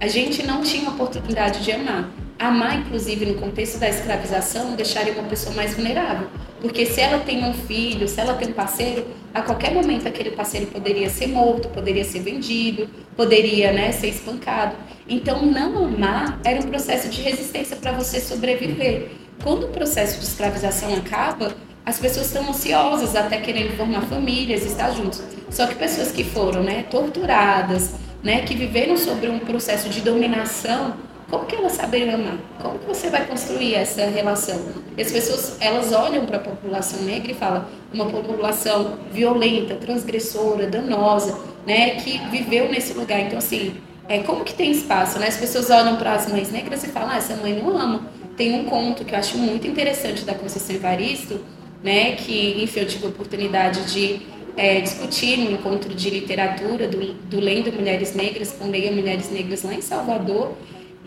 A 0.01 0.09
gente 0.09 0.43
não 0.47 0.63
tinha 0.63 0.89
oportunidade 0.89 1.63
de 1.63 1.73
amar. 1.73 2.11
Amar, 2.39 2.79
inclusive, 2.79 3.27
no 3.27 3.35
contexto 3.35 3.79
da 3.79 3.89
escravização, 3.89 4.77
deixaria 4.77 5.13
uma 5.13 5.25
pessoa 5.25 5.55
mais 5.57 5.75
vulnerável. 5.75 6.29
Porque 6.61 6.87
se 6.87 7.01
ela 7.01 7.19
tem 7.19 7.45
um 7.45 7.53
filho, 7.53 8.07
se 8.07 8.21
ela 8.21 8.35
tem 8.35 8.49
um 8.49 8.53
parceiro, 8.53 9.07
a 9.35 9.43
qualquer 9.43 9.73
momento 9.73 10.07
aquele 10.07 10.31
parceiro 10.31 10.67
poderia 10.67 11.11
ser 11.11 11.27
morto, 11.27 11.69
poderia 11.69 12.05
ser 12.05 12.21
vendido, 12.21 12.89
poderia 13.17 13.73
né, 13.73 13.91
ser 13.91 14.09
espancado. 14.09 14.77
Então, 15.09 15.45
não 15.45 15.85
amar 15.85 16.39
era 16.45 16.61
um 16.61 16.69
processo 16.69 17.09
de 17.09 17.23
resistência 17.23 17.77
para 17.77 17.93
você 17.93 18.21
sobreviver. 18.21 19.11
Quando 19.43 19.65
o 19.65 19.69
processo 19.69 20.19
de 20.21 20.25
escravização 20.25 20.95
acaba, 20.95 21.57
as 21.85 21.99
pessoas 21.99 22.27
estão 22.27 22.49
ansiosas 22.49 23.17
até 23.17 23.39
querendo 23.39 23.77
formar 23.77 24.03
famílias, 24.03 24.65
estar 24.65 24.91
juntos. 24.93 25.23
Só 25.51 25.67
que 25.67 25.75
pessoas 25.75 26.13
que 26.13 26.23
foram 26.23 26.63
né, 26.63 26.85
torturadas, 26.91 27.95
né, 28.23 28.43
que 28.43 28.55
viveram 28.55 28.97
sobre 28.97 29.29
um 29.29 29.39
processo 29.39 29.89
de 29.89 30.01
dominação, 30.01 30.95
como 31.31 31.45
que 31.45 31.57
elas 31.57 31.73
sabem 31.73 32.09
amar? 32.09 32.39
Como 32.61 32.79
que 32.79 32.87
você 32.87 33.11
vai 33.11 33.27
construir 33.27 33.75
essa 33.75 34.07
relação? 34.07 34.59
E 34.97 35.03
as 35.03 35.13
pessoas, 35.13 35.59
elas 35.61 35.93
olham 35.93 36.25
para 36.25 36.39
a 36.39 36.41
população 36.41 37.03
negra 37.03 37.33
e 37.33 37.35
falam, 37.35 37.67
uma 37.93 38.07
população 38.07 38.99
violenta, 39.13 39.75
transgressora, 39.75 40.67
danosa, 40.67 41.39
né, 41.67 41.97
que 41.97 42.19
viveu 42.31 42.71
nesse 42.71 42.95
lugar. 42.95 43.21
Então, 43.21 43.39
assim, 43.39 43.75
é, 44.09 44.21
como 44.21 44.43
que 44.43 44.55
tem 44.55 44.71
espaço, 44.71 45.19
né? 45.19 45.29
As 45.29 45.37
pessoas 45.37 45.69
olham 45.69 45.97
para 45.97 46.15
as 46.15 46.33
mães 46.33 46.51
negras 46.51 46.83
e 46.83 46.87
falam, 46.89 47.11
ah, 47.11 47.19
essa 47.19 47.37
mãe 47.37 47.61
não 47.63 47.77
ama. 47.77 48.09
Tem 48.35 48.55
um 48.59 48.65
conto 48.65 49.05
que 49.05 49.15
eu 49.15 49.19
acho 49.19 49.37
muito 49.37 49.67
interessante 49.67 50.25
da 50.25 50.33
Conceição 50.33 50.77
Evaristo, 50.77 51.41
né, 51.85 52.13
que, 52.13 52.63
enfim, 52.63 52.81
eu 52.81 52.87
tive 52.87 53.05
a 53.05 53.09
oportunidade 53.11 53.85
de 53.93 54.23
é, 54.57 54.81
discutir 54.81 55.37
no 55.37 55.53
encontro 55.53 55.95
de 55.95 56.09
literatura 56.09 56.89
do, 56.89 57.13
do 57.13 57.39
Lendo 57.39 57.71
Mulheres 57.71 58.15
Negras, 58.15 58.51
com 58.53 58.71
Leia 58.71 58.91
Mulheres 58.91 59.31
Negras 59.31 59.63
lá 59.63 59.75
em 59.75 59.83
Salvador. 59.83 60.57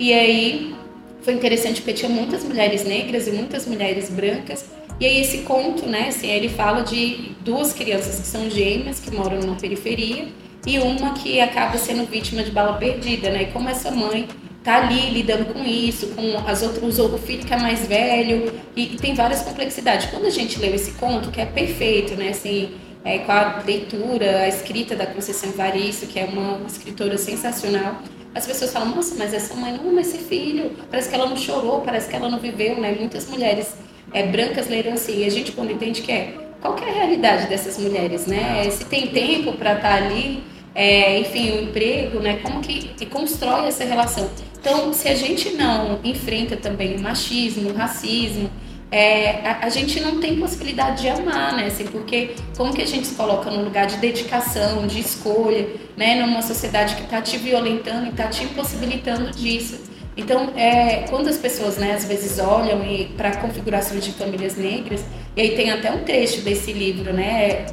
E 0.01 0.11
aí 0.15 0.73
foi 1.21 1.35
interessante 1.35 1.79
porque 1.79 1.93
tinha 1.93 2.09
muitas 2.09 2.43
mulheres 2.43 2.83
negras 2.83 3.27
e 3.27 3.31
muitas 3.31 3.67
mulheres 3.67 4.09
brancas. 4.09 4.65
E 4.99 5.05
aí 5.05 5.21
esse 5.21 5.43
conto, 5.43 5.85
né, 5.85 6.07
assim, 6.07 6.27
ele 6.27 6.49
fala 6.49 6.81
de 6.81 7.35
duas 7.41 7.71
crianças 7.71 8.19
que 8.19 8.25
são 8.25 8.49
gêmeas, 8.49 8.99
que 8.99 9.15
moram 9.15 9.39
na 9.41 9.53
periferia, 9.53 10.27
e 10.65 10.79
uma 10.79 11.13
que 11.13 11.39
acaba 11.39 11.77
sendo 11.77 12.09
vítima 12.09 12.41
de 12.41 12.49
bala 12.49 12.79
perdida, 12.79 13.29
né? 13.29 13.43
E 13.43 13.45
como 13.53 13.69
essa 13.69 13.91
mãe 13.91 14.27
tá 14.63 14.77
ali 14.77 15.11
lidando 15.11 15.53
com 15.53 15.63
isso, 15.63 16.07
com 16.15 16.35
as 16.47 16.63
outras, 16.63 16.97
o 16.97 17.17
filho 17.19 17.45
que 17.45 17.53
é 17.53 17.57
mais 17.57 17.85
velho, 17.85 18.51
e, 18.75 18.95
e 18.95 18.97
tem 18.97 19.13
várias 19.13 19.43
complexidades. 19.43 20.07
Quando 20.07 20.25
a 20.25 20.31
gente 20.31 20.59
leu 20.59 20.73
esse 20.73 20.93
conto, 20.93 21.29
que 21.29 21.39
é 21.39 21.45
perfeito, 21.45 22.15
né, 22.15 22.29
assim, 22.29 22.71
é, 23.05 23.19
com 23.19 23.31
a 23.31 23.61
leitura, 23.63 24.39
a 24.39 24.47
escrita 24.47 24.95
da 24.95 25.05
Conceição 25.05 25.49
Evaristo, 25.49 26.07
que 26.07 26.19
é 26.19 26.25
uma 26.25 26.59
escritora 26.65 27.19
sensacional, 27.19 28.01
as 28.33 28.45
pessoas 28.45 28.71
falam, 28.71 28.95
nossa, 28.95 29.15
mas 29.15 29.33
essa 29.33 29.53
mãe 29.55 29.73
não 29.73 29.89
ama 29.89 30.01
esse 30.01 30.17
filho, 30.17 30.71
parece 30.89 31.09
que 31.09 31.15
ela 31.15 31.27
não 31.27 31.37
chorou, 31.37 31.81
parece 31.81 32.09
que 32.09 32.15
ela 32.15 32.29
não 32.29 32.39
viveu, 32.39 32.79
né? 32.79 32.95
Muitas 32.97 33.27
mulheres 33.29 33.75
é, 34.13 34.25
brancas 34.25 34.67
leram 34.67 34.93
assim, 34.93 35.19
e 35.19 35.25
a 35.25 35.29
gente 35.29 35.51
quando 35.51 35.71
entende 35.71 36.01
que 36.01 36.11
é, 36.11 36.33
qual 36.61 36.75
que 36.75 36.83
é 36.83 36.89
a 36.89 36.93
realidade 36.93 37.47
dessas 37.47 37.77
mulheres, 37.77 38.27
né? 38.27 38.69
Se 38.69 38.85
tem 38.85 39.07
tempo 39.07 39.53
para 39.53 39.75
estar 39.75 39.95
ali, 39.95 40.43
é, 40.73 41.19
enfim, 41.19 41.51
o 41.51 41.63
emprego, 41.63 42.19
né? 42.19 42.39
Como 42.41 42.61
que, 42.61 42.89
que 42.89 43.05
constrói 43.05 43.67
essa 43.67 43.83
relação? 43.83 44.29
Então, 44.59 44.93
se 44.93 45.09
a 45.09 45.15
gente 45.15 45.49
não 45.51 45.99
enfrenta 46.03 46.55
também 46.55 46.95
o 46.95 47.01
machismo, 47.01 47.71
o 47.71 47.73
racismo, 47.73 48.49
é, 48.91 49.47
a, 49.47 49.65
a, 49.65 49.69
gente 49.69 50.01
não 50.01 50.19
tem 50.19 50.37
possibilidade 50.37 51.01
de 51.01 51.07
amar, 51.07 51.55
né? 51.55 51.67
Assim, 51.67 51.85
porque 51.85 52.35
como 52.57 52.73
que 52.73 52.81
a 52.81 52.85
gente 52.85 53.07
se 53.07 53.15
coloca 53.15 53.49
num 53.49 53.63
lugar 53.63 53.87
de 53.87 53.95
dedicação, 53.97 54.85
de 54.85 54.99
escolha, 54.99 55.65
né? 55.95 56.15
Numa 56.15 56.41
sociedade 56.41 56.95
que 56.95 57.03
está 57.03 57.21
te 57.21 57.37
violentando 57.37 58.07
e 58.07 58.09
está 58.09 58.27
te 58.27 58.43
impossibilitando 58.43 59.31
disso. 59.31 59.79
Então, 60.17 60.51
é, 60.57 61.05
quando 61.09 61.29
as 61.29 61.37
pessoas, 61.37 61.77
né, 61.77 61.93
às 61.93 62.03
vezes 62.03 62.37
olham 62.37 62.81
para 63.15 63.37
configurações 63.37 64.03
de 64.03 64.11
famílias 64.11 64.57
negras, 64.57 65.05
e 65.37 65.41
aí 65.41 65.55
tem 65.55 65.71
até 65.71 65.89
um 65.89 66.03
trecho 66.03 66.41
desse 66.41 66.73
livro, 66.73 67.13
né? 67.13 67.65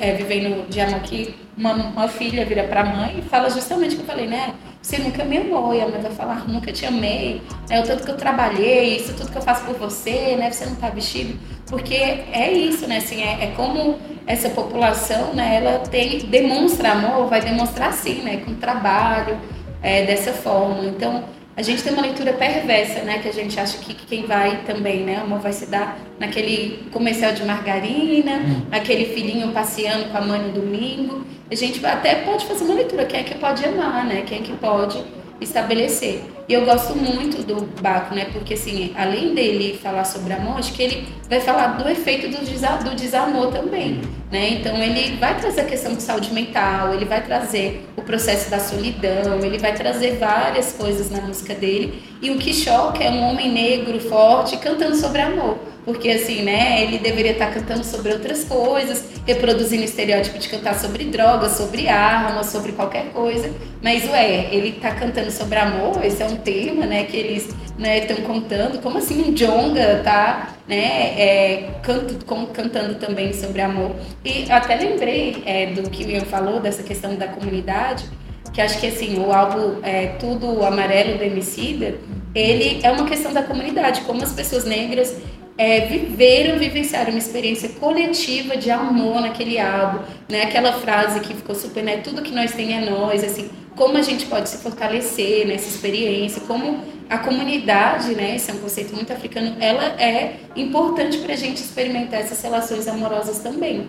É, 0.00 0.14
Vivendo 0.14 0.68
de 0.68 0.80
Amor, 0.80 1.00
que 1.00 1.34
uma, 1.56 1.72
uma 1.72 2.08
filha 2.08 2.44
vira 2.44 2.64
para 2.64 2.80
a 2.80 2.84
mãe 2.84 3.18
e 3.18 3.22
fala 3.22 3.48
justamente 3.50 3.94
o 3.94 3.96
que 3.96 4.02
eu 4.02 4.06
falei, 4.06 4.26
né? 4.26 4.54
você 4.86 4.98
nunca 4.98 5.24
me 5.24 5.38
amou. 5.38 5.74
E 5.74 5.80
a 5.80 5.88
mãe 5.88 6.00
vai 6.00 6.12
falar, 6.12 6.48
nunca 6.48 6.72
te 6.72 6.86
amei. 6.86 7.42
É 7.68 7.80
o 7.80 7.82
tanto 7.82 8.04
que 8.04 8.10
eu 8.10 8.16
trabalhei, 8.16 8.96
isso 8.96 9.12
tudo 9.14 9.32
que 9.32 9.38
eu 9.38 9.42
faço 9.42 9.64
por 9.64 9.74
você, 9.74 10.36
né? 10.36 10.50
Você 10.50 10.64
não 10.64 10.76
tá 10.76 10.88
vestido. 10.90 11.36
Porque 11.66 11.94
é 11.94 12.52
isso, 12.52 12.86
né? 12.86 12.98
Assim, 12.98 13.20
é, 13.20 13.44
é 13.44 13.52
como 13.56 13.98
essa 14.26 14.48
população, 14.48 15.34
né? 15.34 15.56
Ela 15.56 15.80
tem, 15.80 16.20
demonstra 16.20 16.92
amor, 16.92 17.26
vai 17.26 17.40
demonstrar 17.40 17.92
sim, 17.92 18.22
né? 18.22 18.36
Com 18.44 18.54
trabalho, 18.54 19.36
é, 19.82 20.04
dessa 20.06 20.32
forma. 20.32 20.84
Então, 20.84 21.24
a 21.56 21.62
gente 21.62 21.82
tem 21.82 21.92
uma 21.92 22.02
leitura 22.02 22.34
perversa, 22.34 23.00
né? 23.00 23.18
Que 23.18 23.28
a 23.28 23.32
gente 23.32 23.58
acha 23.58 23.78
que 23.78 23.94
quem 23.94 24.26
vai 24.26 24.62
também, 24.66 25.04
né? 25.04 25.16
Amor 25.16 25.38
vai 25.40 25.52
se 25.52 25.64
dar 25.64 25.98
naquele 26.18 26.86
comercial 26.92 27.32
de 27.32 27.42
margarina, 27.44 28.32
hum. 28.32 28.66
naquele 28.70 29.06
filhinho 29.06 29.52
passeando 29.52 30.10
com 30.10 30.18
a 30.18 30.20
mãe 30.20 30.38
no 30.40 30.52
domingo. 30.52 31.24
A 31.50 31.54
gente 31.54 31.84
até 31.86 32.16
pode 32.16 32.44
fazer 32.44 32.64
uma 32.64 32.74
leitura, 32.74 33.06
quem 33.06 33.20
é 33.20 33.22
que 33.22 33.36
pode 33.36 33.64
amar, 33.64 34.04
né? 34.04 34.22
Quem 34.26 34.40
é 34.40 34.42
que 34.42 34.52
pode 34.52 35.02
estabelecer. 35.40 36.22
E 36.48 36.52
eu 36.52 36.64
gosto 36.64 36.94
muito 36.94 37.42
do 37.42 37.66
Baco, 37.80 38.14
né? 38.14 38.26
Porque, 38.32 38.54
assim, 38.54 38.92
além 38.94 39.34
dele 39.34 39.78
falar 39.82 40.04
sobre 40.04 40.32
amor, 40.32 40.58
acho 40.58 40.72
que 40.72 40.82
ele 40.82 41.08
vai 41.28 41.40
falar 41.40 41.78
do 41.78 41.88
efeito 41.88 42.28
do, 42.28 42.44
desa 42.44 42.76
do 42.76 42.94
desamor 42.94 43.52
também, 43.52 44.00
né? 44.30 44.50
Então, 44.50 44.76
ele 44.76 45.16
vai 45.16 45.38
trazer 45.38 45.62
a 45.62 45.64
questão 45.64 45.94
de 45.94 46.02
saúde 46.02 46.32
mental, 46.32 46.94
ele 46.94 47.04
vai 47.04 47.22
trazer 47.22 47.86
o 47.96 48.02
processo 48.02 48.50
da 48.50 48.60
solidão, 48.60 49.40
ele 49.42 49.58
vai 49.58 49.74
trazer 49.74 50.16
várias 50.18 50.72
coisas 50.72 51.10
na 51.10 51.20
música 51.20 51.54
dele. 51.54 52.02
E 52.22 52.30
o 52.30 52.38
que 52.38 52.54
choca 52.54 53.02
é 53.02 53.10
um 53.10 53.22
homem 53.22 53.52
negro 53.52 54.00
forte 54.00 54.56
cantando 54.56 54.96
sobre 54.96 55.20
amor 55.20 55.58
porque 55.86 56.10
assim, 56.10 56.42
né, 56.42 56.82
ele 56.82 56.98
deveria 56.98 57.30
estar 57.30 57.54
cantando 57.54 57.84
sobre 57.84 58.12
outras 58.12 58.42
coisas, 58.42 59.04
reproduzindo 59.24 59.82
o 59.82 59.84
estereótipo 59.84 60.36
de 60.36 60.48
cantar 60.48 60.74
sobre 60.74 61.04
drogas, 61.04 61.52
sobre 61.52 61.88
armas, 61.88 62.46
sobre 62.46 62.72
qualquer 62.72 63.12
coisa, 63.12 63.48
mas 63.80 64.04
ué, 64.10 64.48
ele 64.50 64.70
está 64.70 64.90
cantando 64.90 65.30
sobre 65.30 65.56
amor, 65.56 66.04
esse 66.04 66.20
é 66.20 66.26
um 66.26 66.36
tema, 66.38 66.86
né, 66.86 67.04
que 67.04 67.16
eles 67.16 67.44
estão 67.44 68.16
né, 68.16 68.22
contando, 68.26 68.82
como 68.82 68.98
assim 68.98 69.30
um 69.30 69.32
Jonga 69.32 70.00
tá, 70.02 70.55
né, 70.68 71.20
é, 71.20 71.70
canto, 71.82 72.24
com, 72.24 72.46
cantando 72.46 72.96
também 72.96 73.32
sobre 73.32 73.60
amor, 73.60 73.94
e 74.24 74.50
até 74.50 74.76
lembrei 74.76 75.42
é, 75.46 75.66
do 75.66 75.88
que 75.88 76.04
o 76.04 76.10
Ian 76.10 76.24
falou, 76.24 76.60
dessa 76.60 76.82
questão 76.82 77.14
da 77.14 77.28
comunidade, 77.28 78.04
que 78.52 78.60
acho 78.60 78.80
que 78.80 78.86
assim, 78.86 79.18
o 79.18 79.32
álbum 79.32 79.80
é, 79.82 80.06
Tudo 80.18 80.64
Amarelo 80.64 81.18
do 81.18 81.24
Emicida, 81.24 81.94
ele 82.34 82.80
é 82.82 82.90
uma 82.90 83.06
questão 83.06 83.32
da 83.32 83.42
comunidade, 83.42 84.00
como 84.02 84.22
as 84.22 84.32
pessoas 84.32 84.64
negras 84.64 85.16
é, 85.58 85.86
viveram, 85.86 86.58
vivenciaram 86.58 87.10
uma 87.10 87.18
experiência 87.18 87.68
coletiva 87.70 88.56
de 88.56 88.70
amor 88.70 89.20
naquele 89.20 89.58
álbum, 89.58 90.04
né? 90.28 90.42
Aquela 90.42 90.72
frase 90.74 91.20
que 91.20 91.34
ficou 91.34 91.54
super, 91.54 91.82
né? 91.82 91.98
Tudo 91.98 92.22
que 92.22 92.32
nós 92.32 92.52
tem 92.52 92.74
é 92.74 92.90
nós, 92.90 93.24
assim, 93.24 93.48
como 93.74 93.96
a 93.96 94.02
gente 94.02 94.26
pode 94.26 94.48
se 94.48 94.58
fortalecer 94.58 95.46
nessa 95.46 95.68
experiência, 95.68 96.42
como 96.42 96.80
a 97.08 97.18
comunidade, 97.18 98.14
né? 98.14 98.36
Esse 98.36 98.50
é 98.50 98.54
um 98.54 98.58
conceito 98.58 98.94
muito 98.94 99.12
africano, 99.12 99.56
ela 99.58 100.00
é 100.00 100.40
importante 100.54 101.18
para 101.18 101.32
a 101.32 101.36
gente 101.36 101.58
experimentar 101.58 102.20
essas 102.20 102.42
relações 102.42 102.86
amorosas 102.86 103.38
também. 103.38 103.88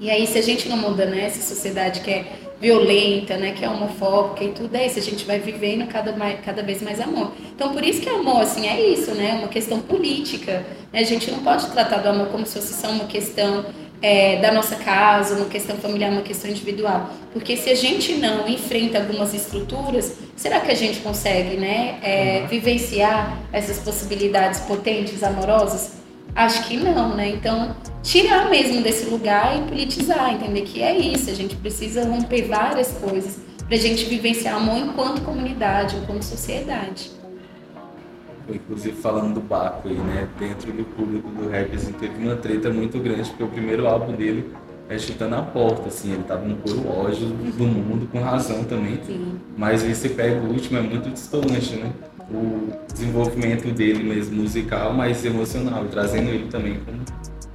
E 0.00 0.10
aí, 0.10 0.26
se 0.26 0.38
a 0.38 0.42
gente 0.42 0.68
não 0.68 0.76
muda, 0.76 1.06
né? 1.06 1.24
Essa 1.24 1.42
sociedade 1.42 2.00
que 2.00 2.10
é 2.10 2.24
violenta, 2.60 3.36
né, 3.36 3.52
que 3.52 3.64
é 3.64 3.68
homofóbica 3.68 4.44
e 4.44 4.48
tudo 4.48 4.74
é 4.74 4.86
isso, 4.86 4.98
a 4.98 5.02
gente 5.02 5.24
vai 5.24 5.38
vivendo 5.38 5.86
cada, 5.88 6.12
mais, 6.12 6.40
cada 6.44 6.62
vez 6.62 6.82
mais 6.82 7.00
amor. 7.00 7.32
Então, 7.54 7.72
por 7.72 7.84
isso 7.84 8.00
que 8.00 8.08
amor, 8.08 8.42
assim, 8.42 8.66
é 8.66 8.80
isso, 8.80 9.12
né, 9.12 9.34
uma 9.34 9.48
questão 9.48 9.80
política. 9.80 10.64
Né? 10.92 11.00
A 11.00 11.04
gente 11.04 11.30
não 11.30 11.38
pode 11.38 11.66
tratar 11.68 11.98
do 11.98 12.08
amor 12.08 12.28
como 12.28 12.44
se 12.44 12.54
fosse 12.54 12.74
só 12.74 12.88
uma 12.88 13.04
questão 13.04 13.64
é, 14.02 14.36
da 14.36 14.52
nossa 14.52 14.76
casa, 14.76 15.36
uma 15.36 15.46
questão 15.46 15.76
familiar, 15.76 16.10
uma 16.10 16.22
questão 16.22 16.50
individual. 16.50 17.10
Porque 17.32 17.56
se 17.56 17.70
a 17.70 17.74
gente 17.74 18.14
não 18.14 18.48
enfrenta 18.48 18.98
algumas 18.98 19.34
estruturas, 19.34 20.16
será 20.36 20.60
que 20.60 20.70
a 20.70 20.74
gente 20.74 21.00
consegue, 21.00 21.56
né, 21.56 21.98
é, 22.02 22.46
vivenciar 22.48 23.38
essas 23.52 23.78
possibilidades 23.78 24.60
potentes, 24.60 25.22
amorosas? 25.22 25.98
Acho 26.34 26.68
que 26.68 26.76
não, 26.76 27.16
né? 27.16 27.28
Então, 27.30 27.74
tirar 28.08 28.48
mesmo 28.48 28.82
desse 28.82 29.04
lugar 29.04 29.58
e 29.58 29.68
politizar, 29.68 30.32
entender 30.32 30.62
que 30.62 30.82
é 30.82 30.96
isso, 30.96 31.28
a 31.28 31.34
gente 31.34 31.54
precisa 31.56 32.08
romper 32.08 32.48
várias 32.48 32.92
coisas 32.92 33.38
para 33.66 33.76
a 33.76 33.78
gente 33.78 34.06
vivenciar 34.06 34.56
amor 34.56 34.78
enquanto 34.78 35.20
comunidade, 35.20 35.96
enquanto 35.96 36.22
sociedade. 36.22 37.10
Inclusive 38.48 38.96
falando 38.96 39.34
do 39.34 39.40
Baco 39.42 39.88
aí, 39.88 39.94
né? 39.94 40.26
Dentro 40.38 40.72
do 40.72 40.84
público 40.84 41.28
do 41.28 41.50
rap, 41.50 41.76
assim, 41.76 41.92
teve 41.92 42.24
uma 42.24 42.34
treta 42.34 42.70
muito 42.70 42.98
grande, 42.98 43.28
porque 43.28 43.42
o 43.42 43.48
primeiro 43.48 43.86
álbum 43.86 44.12
dele 44.12 44.50
é 44.88 44.98
chutando 44.98 45.34
a 45.34 45.42
porta, 45.42 45.88
assim, 45.88 46.14
ele 46.14 46.22
tava 46.22 46.46
no 46.46 46.56
puro 46.56 46.88
ódio 46.88 47.26
do 47.26 47.64
mundo, 47.66 48.08
com 48.10 48.22
razão 48.22 48.64
também. 48.64 48.98
Sim. 49.06 49.38
Mas 49.54 49.84
aí 49.84 49.94
você 49.94 50.08
pega 50.08 50.40
o 50.40 50.48
último, 50.48 50.78
é 50.78 50.80
muito 50.80 51.10
distante, 51.10 51.76
né? 51.76 51.92
o 52.30 52.70
desenvolvimento 52.92 53.72
dele 53.72 54.02
mesmo 54.02 54.42
musical, 54.42 54.92
mas 54.92 55.24
emocional, 55.24 55.84
trazendo 55.86 56.28
ele 56.28 56.46
também 56.48 56.78
como 56.84 57.02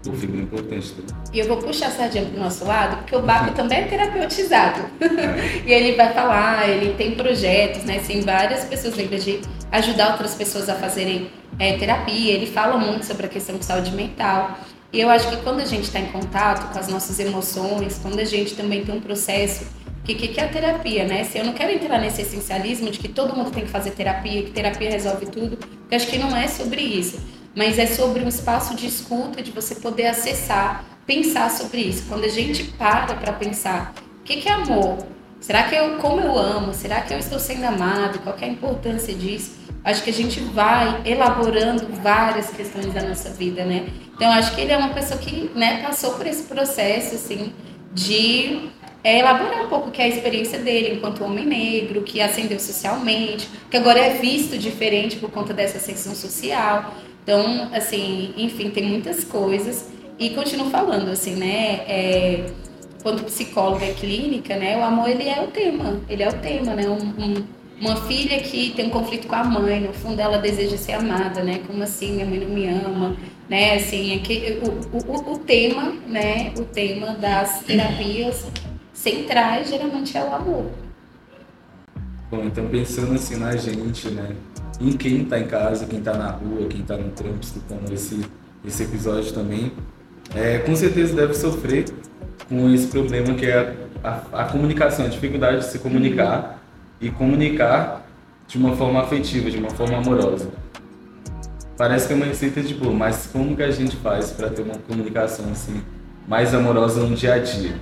uma 0.06 0.18
figura 0.18 0.42
importante. 0.42 0.94
E 1.32 1.40
eu 1.40 1.48
vou 1.48 1.58
puxar 1.58 1.88
a 1.88 1.92
sardinha 1.92 2.26
pro 2.26 2.40
nosso 2.40 2.66
lado, 2.66 2.98
porque 2.98 3.16
o 3.16 3.22
Baco 3.22 3.54
também 3.54 3.80
é 3.80 3.88
terapeutizado. 3.88 4.82
É. 5.00 5.64
e 5.70 5.72
ele 5.72 5.96
vai 5.96 6.14
falar, 6.14 6.68
ele 6.70 6.94
tem 6.96 7.16
projetos, 7.16 7.84
né? 7.84 8.02
Tem 8.06 8.22
várias 8.22 8.66
pessoas 8.66 8.96
negras 8.96 9.24
de 9.24 9.42
ajudar 9.72 10.12
outras 10.12 10.36
pessoas 10.36 10.70
a 10.70 10.76
fazerem 10.76 11.30
é, 11.58 11.78
terapia. 11.78 12.34
Ele 12.34 12.48
fala 12.48 12.78
muito 12.78 13.06
sobre 13.06 13.26
a 13.26 13.30
questão 13.30 13.58
de 13.58 13.66
saúde 13.66 13.92
mental. 13.92 14.58
E 14.92 15.00
eu 15.00 15.10
acho 15.10 15.30
que 15.30 15.38
quando 15.38 15.60
a 15.60 15.66
gente 15.66 15.86
está 15.86 16.00
em 16.00 16.08
contato 16.08 16.72
com 16.72 16.80
as 16.80 16.88
nossas 16.88 17.20
emoções, 17.20 18.00
quando 18.02 18.20
a 18.20 18.26
gente 18.26 18.56
também 18.56 18.84
tem 18.86 18.96
um 18.96 19.02
processo 19.02 19.66
o 20.04 20.06
que, 20.06 20.16
que, 20.16 20.38
é 20.38 20.44
a 20.44 20.50
terapia, 20.50 21.06
né? 21.06 21.24
Se 21.24 21.38
eu 21.38 21.46
não 21.46 21.54
quero 21.54 21.72
entrar 21.72 21.98
nesse 21.98 22.24
essencialismo 22.24 22.92
de 22.92 23.00
que 23.00 23.08
todo 23.08 23.34
mundo 23.34 23.52
tem 23.52 23.64
que 23.64 23.70
fazer 23.70 23.92
terapia, 23.92 24.44
que 24.44 24.52
terapia 24.52 24.92
resolve 24.92 25.28
tudo, 25.28 25.58
eu 25.90 25.96
acho 25.96 26.08
que 26.08 26.18
não 26.18 26.36
é 26.36 26.46
sobre 26.50 26.82
isso. 26.82 27.22
Mas 27.56 27.78
é 27.78 27.86
sobre 27.86 28.24
um 28.24 28.28
espaço 28.28 28.76
de 28.76 28.88
escuta, 28.88 29.42
de 29.42 29.52
você 29.52 29.76
poder 29.76 30.08
acessar, 30.08 30.84
pensar 31.06 31.50
sobre 31.52 31.82
isso. 31.82 32.06
Quando 32.08 32.24
a 32.24 32.30
gente 32.30 32.64
para 32.64 33.16
para 33.16 33.34
pensar, 33.34 33.94
o 34.20 34.24
que, 34.24 34.38
que 34.38 34.50
é 34.50 34.54
amor? 34.54 35.06
Será 35.40 35.64
que 35.64 35.76
eu, 35.76 35.98
como 35.98 36.22
eu 36.22 36.38
amo? 36.38 36.74
Será 36.74 37.02
que 37.02 37.14
eu 37.14 37.20
estou 37.20 37.38
sendo 37.38 37.66
amado? 37.66 38.20
Qual 38.20 38.36
é 38.40 38.46
a 38.46 38.48
importância 38.48 39.14
disso? 39.14 39.64
Acho 39.84 40.02
que 40.02 40.10
a 40.10 40.14
gente 40.14 40.40
vai 40.40 41.02
elaborando 41.06 41.86
várias 42.02 42.50
questões 42.50 42.86
da 42.94 43.02
nossa 43.04 43.30
vida, 43.30 43.66
né? 43.66 43.90
Então, 44.16 44.32
acho 44.32 44.56
que 44.56 44.62
ele 44.62 44.72
é 44.72 44.78
uma 44.78 44.94
pessoa 44.94 45.20
que 45.20 45.52
né, 45.54 45.82
passou 45.84 46.14
por 46.14 46.26
esse 46.26 46.44
processo, 46.44 47.16
assim, 47.16 47.52
de 47.94 48.70
é 49.04 49.20
elaborar 49.20 49.66
um 49.66 49.68
pouco 49.68 49.92
que 49.92 50.02
é 50.02 50.06
a 50.06 50.08
experiência 50.08 50.58
dele 50.60 50.96
enquanto 50.96 51.26
homem 51.26 51.46
negro, 51.46 52.04
que 52.04 52.22
ascendeu 52.22 52.58
socialmente, 52.58 53.50
que 53.70 53.76
agora 53.76 54.00
é 54.00 54.14
visto 54.14 54.58
diferente 54.58 55.18
por 55.18 55.30
conta 55.30 55.54
dessa 55.54 55.78
ascensão 55.78 56.16
social. 56.16 56.94
Então, 57.24 57.70
assim, 57.74 58.34
enfim, 58.38 58.70
tem 58.70 58.84
muitas 58.84 59.24
coisas. 59.24 59.90
E 60.20 60.32
continuo 60.32 60.70
falando, 60.70 61.10
assim, 61.10 61.36
né? 61.36 61.82
É, 61.88 62.46
quanto 63.02 63.24
psicóloga 63.24 63.86
clínica, 63.94 64.56
né? 64.56 64.78
O 64.78 64.84
amor, 64.84 65.10
ele 65.10 65.28
é 65.28 65.42
o 65.42 65.48
tema. 65.48 66.02
Ele 66.10 66.22
é 66.22 66.30
o 66.30 66.34
tema, 66.34 66.76
né? 66.76 66.88
Um, 66.88 67.24
um, 67.24 67.44
uma 67.80 67.96
filha 68.04 68.40
que 68.40 68.72
tem 68.72 68.88
um 68.88 68.90
conflito 68.90 69.28
com 69.28 69.36
a 69.36 69.44
mãe, 69.44 69.80
no 69.80 69.94
fundo 69.94 70.20
ela 70.20 70.38
deseja 70.38 70.78
ser 70.78 70.94
amada, 70.94 71.44
né? 71.44 71.62
Como 71.66 71.82
assim, 71.82 72.14
minha 72.14 72.26
mãe 72.26 72.40
não 72.40 72.50
me 72.50 72.68
ama, 72.68 73.16
né? 73.50 73.76
Assim, 73.76 74.14
é 74.16 74.60
o, 74.66 74.98
o, 74.98 75.34
o 75.34 75.40
tema, 75.40 75.94
né? 76.08 76.54
O 76.58 76.64
tema 76.64 77.14
das 77.16 77.62
terapias 77.64 78.46
centrais 78.94 79.70
geralmente 79.70 80.18
é 80.18 80.24
o 80.24 80.34
amor. 80.34 80.72
Bom, 82.30 82.44
então 82.46 82.68
pensando 82.68 83.14
assim 83.14 83.36
na 83.38 83.56
gente, 83.56 84.10
né? 84.10 84.36
Em 84.82 84.92
quem 84.94 85.22
está 85.24 85.40
em 85.40 85.46
casa, 85.46 85.86
quem 85.86 86.00
está 86.00 86.14
na 86.14 86.32
rua, 86.32 86.68
quem 86.68 86.82
está 86.82 86.98
no 86.98 87.10
trampo 87.12 87.40
escutando 87.42 87.92
esse, 87.92 88.22
esse 88.66 88.84
episódio 88.84 89.32
também, 89.34 89.72
é, 90.36 90.60
com 90.60 90.76
certeza 90.76 91.16
deve 91.16 91.34
sofrer 91.34 91.86
com 92.50 92.70
esse 92.74 92.88
problema 92.88 93.34
que 93.34 93.46
é 93.46 93.76
a, 94.04 94.22
a, 94.32 94.42
a 94.42 94.46
comunicação, 94.46 95.06
a 95.06 95.10
dificuldade 95.10 95.60
de 95.60 95.66
se 95.66 95.80
comunicar 95.80 96.62
e 97.00 97.10
comunicar 97.10 98.04
de 98.48 98.58
uma 98.58 98.76
forma 98.76 99.02
afetiva, 99.02 99.50
de 99.50 99.58
uma 99.58 99.70
forma 99.70 99.98
amorosa. 99.98 100.50
Parece 101.78 102.08
que 102.08 102.14
é 102.14 102.16
uma 102.16 102.26
receita 102.26 102.62
de 102.62 102.74
boa, 102.74 102.94
mas 102.94 103.30
como 103.32 103.56
que 103.56 103.64
a 103.64 103.72
gente 103.72 103.96
faz 103.98 104.32
para 104.32 104.50
ter 104.50 104.62
uma 104.62 104.76
comunicação 104.76 105.46
assim 105.52 105.82
mais 106.28 106.54
amorosa 106.54 107.02
no 107.02 107.16
dia 107.16 107.34
a 107.34 107.40
dia? 107.40 107.76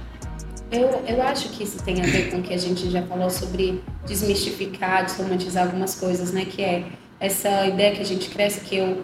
Eu, 0.71 1.03
eu 1.05 1.21
acho 1.21 1.49
que 1.49 1.63
isso 1.63 1.83
tem 1.83 2.01
a 2.01 2.05
ver 2.05 2.31
com 2.31 2.37
o 2.37 2.41
que 2.41 2.53
a 2.53 2.57
gente 2.57 2.89
já 2.89 3.01
falou 3.03 3.29
sobre 3.29 3.83
desmistificar, 4.05 5.03
desromantizar 5.03 5.65
algumas 5.65 5.95
coisas, 5.95 6.31
né? 6.31 6.45
Que 6.45 6.61
é 6.61 6.85
essa 7.19 7.67
ideia 7.67 7.93
que 7.93 8.01
a 8.01 8.05
gente 8.05 8.29
cresce 8.29 8.61
que 8.61 8.77
eu 8.77 9.03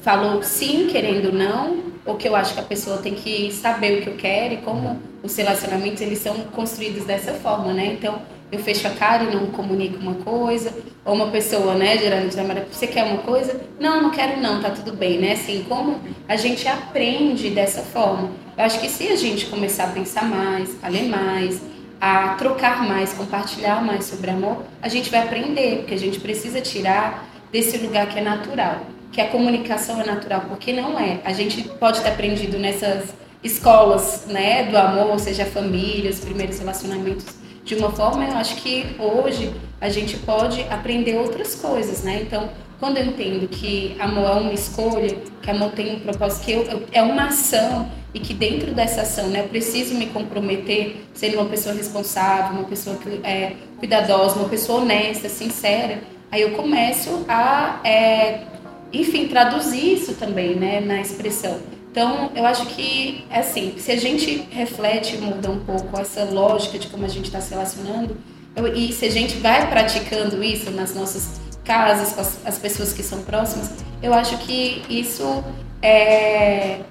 falo 0.00 0.42
sim, 0.44 0.86
querendo 0.86 1.32
não, 1.32 1.82
ou 2.06 2.14
que 2.16 2.28
eu 2.28 2.36
acho 2.36 2.54
que 2.54 2.60
a 2.60 2.64
pessoa 2.64 2.98
tem 2.98 3.14
que 3.14 3.52
saber 3.52 3.98
o 3.98 4.02
que 4.02 4.08
eu 4.10 4.16
quero 4.16 4.54
e 4.54 4.56
como 4.58 5.00
os 5.22 5.36
relacionamentos 5.36 6.00
eles 6.00 6.20
são 6.20 6.34
construídos 6.52 7.04
dessa 7.04 7.34
forma, 7.34 7.72
né? 7.72 7.94
Então, 7.94 8.22
eu 8.50 8.58
fecho 8.58 8.86
a 8.86 8.90
cara 8.90 9.24
e 9.24 9.34
não 9.34 9.46
comunico 9.46 9.98
uma 9.98 10.14
coisa, 10.14 10.72
ou 11.04 11.14
uma 11.14 11.28
pessoa, 11.28 11.74
né, 11.74 11.98
geralmente 11.98 12.36
namora, 12.36 12.66
você 12.70 12.86
quer 12.86 13.04
uma 13.04 13.18
coisa? 13.18 13.60
Não, 13.78 14.02
não 14.02 14.10
quero 14.10 14.40
não, 14.40 14.60
tá 14.60 14.70
tudo 14.70 14.92
bem, 14.92 15.18
né? 15.18 15.32
Assim, 15.32 15.64
como 15.68 16.00
a 16.26 16.36
gente 16.36 16.66
aprende 16.66 17.50
dessa 17.50 17.82
forma. 17.82 18.30
Eu 18.56 18.64
acho 18.64 18.80
que 18.80 18.88
se 18.88 19.08
a 19.08 19.16
gente 19.16 19.46
começar 19.46 19.84
a 19.84 19.88
pensar 19.88 20.24
mais, 20.24 20.76
a 20.82 20.88
ler 20.88 21.08
mais, 21.08 21.60
a 22.00 22.34
trocar 22.34 22.86
mais, 22.86 23.12
compartilhar 23.12 23.84
mais 23.84 24.04
sobre 24.04 24.30
amor, 24.30 24.64
a 24.80 24.88
gente 24.88 25.10
vai 25.10 25.22
aprender, 25.22 25.78
porque 25.78 25.94
a 25.94 25.98
gente 25.98 26.20
precisa 26.20 26.60
tirar 26.60 27.28
desse 27.52 27.78
lugar 27.78 28.08
que 28.08 28.18
é 28.18 28.22
natural, 28.22 28.82
que 29.12 29.20
a 29.20 29.28
comunicação 29.28 30.00
é 30.00 30.04
natural, 30.04 30.44
porque 30.48 30.72
não 30.72 30.98
é. 30.98 31.20
A 31.24 31.32
gente 31.32 31.62
pode 31.62 32.00
ter 32.00 32.08
aprendido 32.08 32.58
nessas 32.58 33.14
escolas, 33.42 34.26
né, 34.26 34.64
do 34.64 34.76
amor, 34.76 35.18
seja 35.18 35.44
a 35.44 35.46
família, 35.46 36.10
os 36.10 36.20
primeiros 36.20 36.58
relacionamentos, 36.58 37.26
de 37.68 37.74
uma 37.74 37.90
forma, 37.90 38.24
eu 38.24 38.34
acho 38.38 38.56
que 38.56 38.96
hoje 38.98 39.52
a 39.78 39.90
gente 39.90 40.16
pode 40.16 40.62
aprender 40.70 41.18
outras 41.18 41.54
coisas, 41.54 42.02
né? 42.02 42.22
Então, 42.22 42.48
quando 42.80 42.96
eu 42.96 43.04
entendo 43.04 43.46
que 43.46 43.94
amor 43.98 44.24
é 44.24 44.32
uma 44.40 44.52
escolha, 44.54 45.14
que 45.42 45.50
amor 45.50 45.72
tem 45.72 45.96
um 45.96 46.00
propósito, 46.00 46.46
que 46.46 46.52
eu, 46.52 46.62
eu, 46.62 46.82
é 46.92 47.02
uma 47.02 47.26
ação 47.26 47.90
e 48.14 48.20
que 48.20 48.32
dentro 48.32 48.72
dessa 48.72 49.02
ação, 49.02 49.26
né, 49.26 49.40
eu 49.40 49.48
preciso 49.48 49.94
me 49.94 50.06
comprometer, 50.06 50.96
sendo 51.12 51.34
uma 51.34 51.44
pessoa 51.44 51.74
responsável, 51.74 52.58
uma 52.58 52.66
pessoa 52.66 52.98
é 53.22 53.52
cuidadosa, 53.78 54.36
uma 54.36 54.48
pessoa 54.48 54.80
honesta, 54.80 55.28
sincera, 55.28 56.00
aí 56.32 56.40
eu 56.40 56.52
começo 56.52 57.26
a, 57.28 57.80
é, 57.84 58.44
enfim, 58.90 59.28
traduzir 59.28 59.92
isso 59.92 60.14
também, 60.14 60.54
né, 60.54 60.80
na 60.80 61.02
expressão. 61.02 61.58
Então, 61.98 62.30
eu 62.36 62.46
acho 62.46 62.64
que, 62.66 63.24
assim, 63.28 63.74
se 63.76 63.90
a 63.90 63.96
gente 63.96 64.46
reflete 64.52 65.16
e 65.16 65.18
muda 65.18 65.50
um 65.50 65.58
pouco 65.58 65.98
essa 65.98 66.22
lógica 66.22 66.78
de 66.78 66.86
como 66.86 67.04
a 67.04 67.08
gente 67.08 67.24
está 67.24 67.40
se 67.40 67.50
relacionando, 67.50 68.16
eu, 68.54 68.72
e 68.72 68.92
se 68.92 69.04
a 69.04 69.10
gente 69.10 69.38
vai 69.38 69.68
praticando 69.68 70.40
isso 70.40 70.70
nas 70.70 70.94
nossas 70.94 71.40
casas, 71.64 72.12
com 72.12 72.20
as, 72.20 72.46
as 72.46 72.56
pessoas 72.56 72.92
que 72.92 73.02
são 73.02 73.22
próximas, 73.22 73.72
eu 74.00 74.14
acho 74.14 74.38
que 74.38 74.84
isso 74.88 75.42
é, 75.82 76.82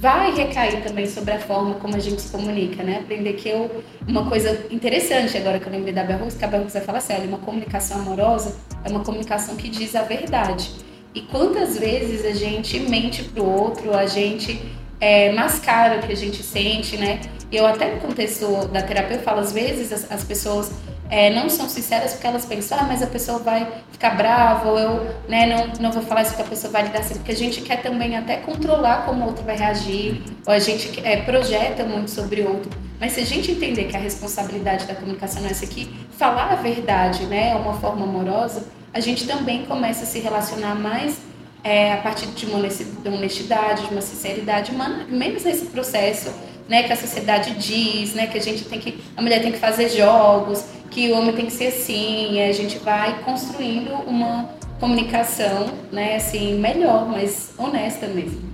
vai 0.00 0.32
recair 0.32 0.84
também 0.84 1.08
sobre 1.08 1.32
a 1.32 1.40
forma 1.40 1.74
como 1.74 1.96
a 1.96 1.98
gente 1.98 2.22
se 2.22 2.30
comunica, 2.30 2.84
né? 2.84 3.00
Aprender 3.00 3.32
que 3.32 3.48
eu. 3.48 3.82
Uma 4.06 4.28
coisa 4.28 4.66
interessante 4.70 5.36
agora 5.36 5.58
que 5.58 5.66
eu 5.66 5.72
lembrei 5.72 5.92
da 5.92 6.04
Bell 6.04 6.20
Hooks, 6.20 6.36
que 6.36 6.44
a 6.44 6.48
vai 6.48 6.68
falar 6.68 6.98
assim: 6.98 7.12
olha, 7.12 7.26
uma 7.26 7.38
comunicação 7.38 8.02
amorosa 8.02 8.54
é 8.84 8.88
uma 8.88 9.00
comunicação 9.00 9.56
que 9.56 9.68
diz 9.68 9.96
a 9.96 10.02
verdade. 10.02 10.70
E 11.14 11.22
quantas 11.22 11.78
vezes 11.78 12.24
a 12.24 12.32
gente 12.32 12.78
mente 12.80 13.24
pro 13.24 13.44
outro, 13.44 13.96
a 13.96 14.06
gente 14.06 14.60
é, 15.00 15.32
mascara 15.32 15.98
o 15.98 16.02
que 16.02 16.12
a 16.12 16.16
gente 16.16 16.42
sente, 16.42 16.96
né? 16.96 17.20
Eu 17.50 17.66
até 17.66 17.94
no 17.94 18.00
contexto 18.00 18.68
da 18.68 18.82
terapia 18.82 19.16
eu 19.16 19.22
falo, 19.22 19.40
às 19.40 19.52
vezes 19.52 19.92
as, 19.92 20.10
as 20.10 20.22
pessoas 20.22 20.70
é, 21.10 21.30
não 21.30 21.48
são 21.48 21.68
sinceras 21.68 22.12
porque 22.12 22.26
elas 22.26 22.44
pensam, 22.44 22.78
ah, 22.78 22.84
mas 22.84 23.02
a 23.02 23.06
pessoa 23.06 23.38
vai 23.38 23.66
ficar 23.90 24.10
brava, 24.10 24.68
ou 24.68 24.78
eu 24.78 25.14
né, 25.28 25.46
não, 25.46 25.72
não 25.80 25.92
vou 25.92 26.02
falar 26.02 26.22
isso 26.22 26.32
porque 26.32 26.42
a 26.42 26.50
pessoa 26.50 26.70
vai 26.70 26.82
lidar 26.82 27.00
assim, 27.00 27.14
porque 27.14 27.32
a 27.32 27.36
gente 27.36 27.62
quer 27.62 27.80
também 27.80 28.16
até 28.16 28.36
controlar 28.36 29.06
como 29.06 29.24
o 29.24 29.28
outro 29.28 29.42
vai 29.44 29.56
reagir, 29.56 30.22
ou 30.46 30.52
a 30.52 30.58
gente 30.58 31.00
é, 31.04 31.22
projeta 31.22 31.84
muito 31.84 32.10
sobre 32.10 32.42
o 32.42 32.48
outro. 32.50 32.70
Mas 33.00 33.12
se 33.12 33.20
a 33.20 33.24
gente 33.24 33.52
entender 33.52 33.84
que 33.84 33.96
a 33.96 34.00
responsabilidade 34.00 34.84
da 34.84 34.94
comunicação 34.94 35.42
é 35.46 35.50
essa 35.50 35.64
aqui, 35.64 35.88
falar 36.10 36.52
a 36.52 36.56
verdade, 36.56 37.24
né, 37.26 37.52
é 37.52 37.54
uma 37.54 37.74
forma 37.74 38.04
amorosa, 38.04 38.66
a 38.98 39.00
gente 39.00 39.26
também 39.28 39.64
começa 39.64 40.02
a 40.02 40.06
se 40.06 40.18
relacionar 40.18 40.74
mais 40.74 41.18
é, 41.62 41.92
a 41.92 41.98
partir 41.98 42.26
de 42.26 42.46
uma 42.46 42.58
honestidade, 42.58 43.86
de 43.86 43.92
uma 43.92 44.00
sinceridade, 44.00 44.72
menos 45.08 45.46
esse 45.46 45.66
processo 45.66 46.32
né, 46.68 46.82
que 46.82 46.92
a 46.92 46.96
sociedade 46.96 47.54
diz, 47.54 48.14
né, 48.14 48.26
que 48.26 48.36
a 48.36 48.40
gente 48.40 48.64
tem 48.64 48.80
que, 48.80 48.98
a 49.16 49.22
mulher 49.22 49.40
tem 49.40 49.52
que 49.52 49.58
fazer 49.58 49.88
jogos, 49.88 50.64
que 50.90 51.12
o 51.12 51.16
homem 51.16 51.32
tem 51.32 51.46
que 51.46 51.52
ser 51.52 51.68
assim, 51.68 52.42
a 52.42 52.52
gente 52.52 52.78
vai 52.78 53.22
construindo 53.22 53.92
uma 54.06 54.50
comunicação, 54.80 55.68
né, 55.92 56.16
assim, 56.16 56.58
melhor, 56.58 57.08
mais 57.08 57.54
honesta 57.56 58.08
mesmo. 58.08 58.48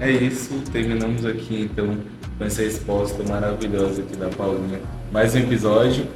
É 0.00 0.10
isso, 0.10 0.62
terminamos 0.72 1.26
aqui 1.26 1.68
então 1.70 1.98
com 2.38 2.44
essa 2.44 2.62
resposta 2.62 3.22
maravilhosa 3.24 4.00
aqui 4.00 4.16
da 4.16 4.28
Paulinha. 4.28 4.80
Mais 5.12 5.34
um 5.34 5.40
episódio. 5.40 6.06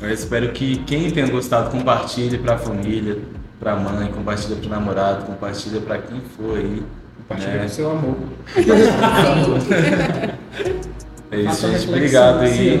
Eu 0.00 0.10
espero 0.10 0.52
que 0.52 0.78
quem 0.84 1.10
tenha 1.10 1.28
gostado 1.28 1.70
compartilhe 1.70 2.38
para 2.38 2.54
a 2.54 2.58
família, 2.58 3.18
para 3.58 3.72
a 3.72 3.76
mãe, 3.76 4.12
compartilha 4.12 4.54
para 4.56 4.66
o 4.66 4.70
namorado, 4.70 5.26
compartilha 5.26 5.80
para 5.80 5.98
quem 5.98 6.20
for 6.36 6.56
aí. 6.56 6.82
Compartilha 7.16 7.54
né? 7.54 7.62
com 7.62 7.68
seu 7.68 7.90
amor. 7.90 8.16
é 11.30 11.40
isso, 11.40 11.68
gente. 11.68 11.88
Obrigado 11.88 12.40
aí. 12.40 12.80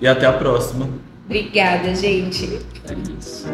E 0.00 0.06
até 0.06 0.26
a 0.26 0.32
próxima. 0.32 0.88
Obrigada, 1.26 1.94
gente. 1.94 2.60
É 2.88 2.94
isso. 3.18 3.46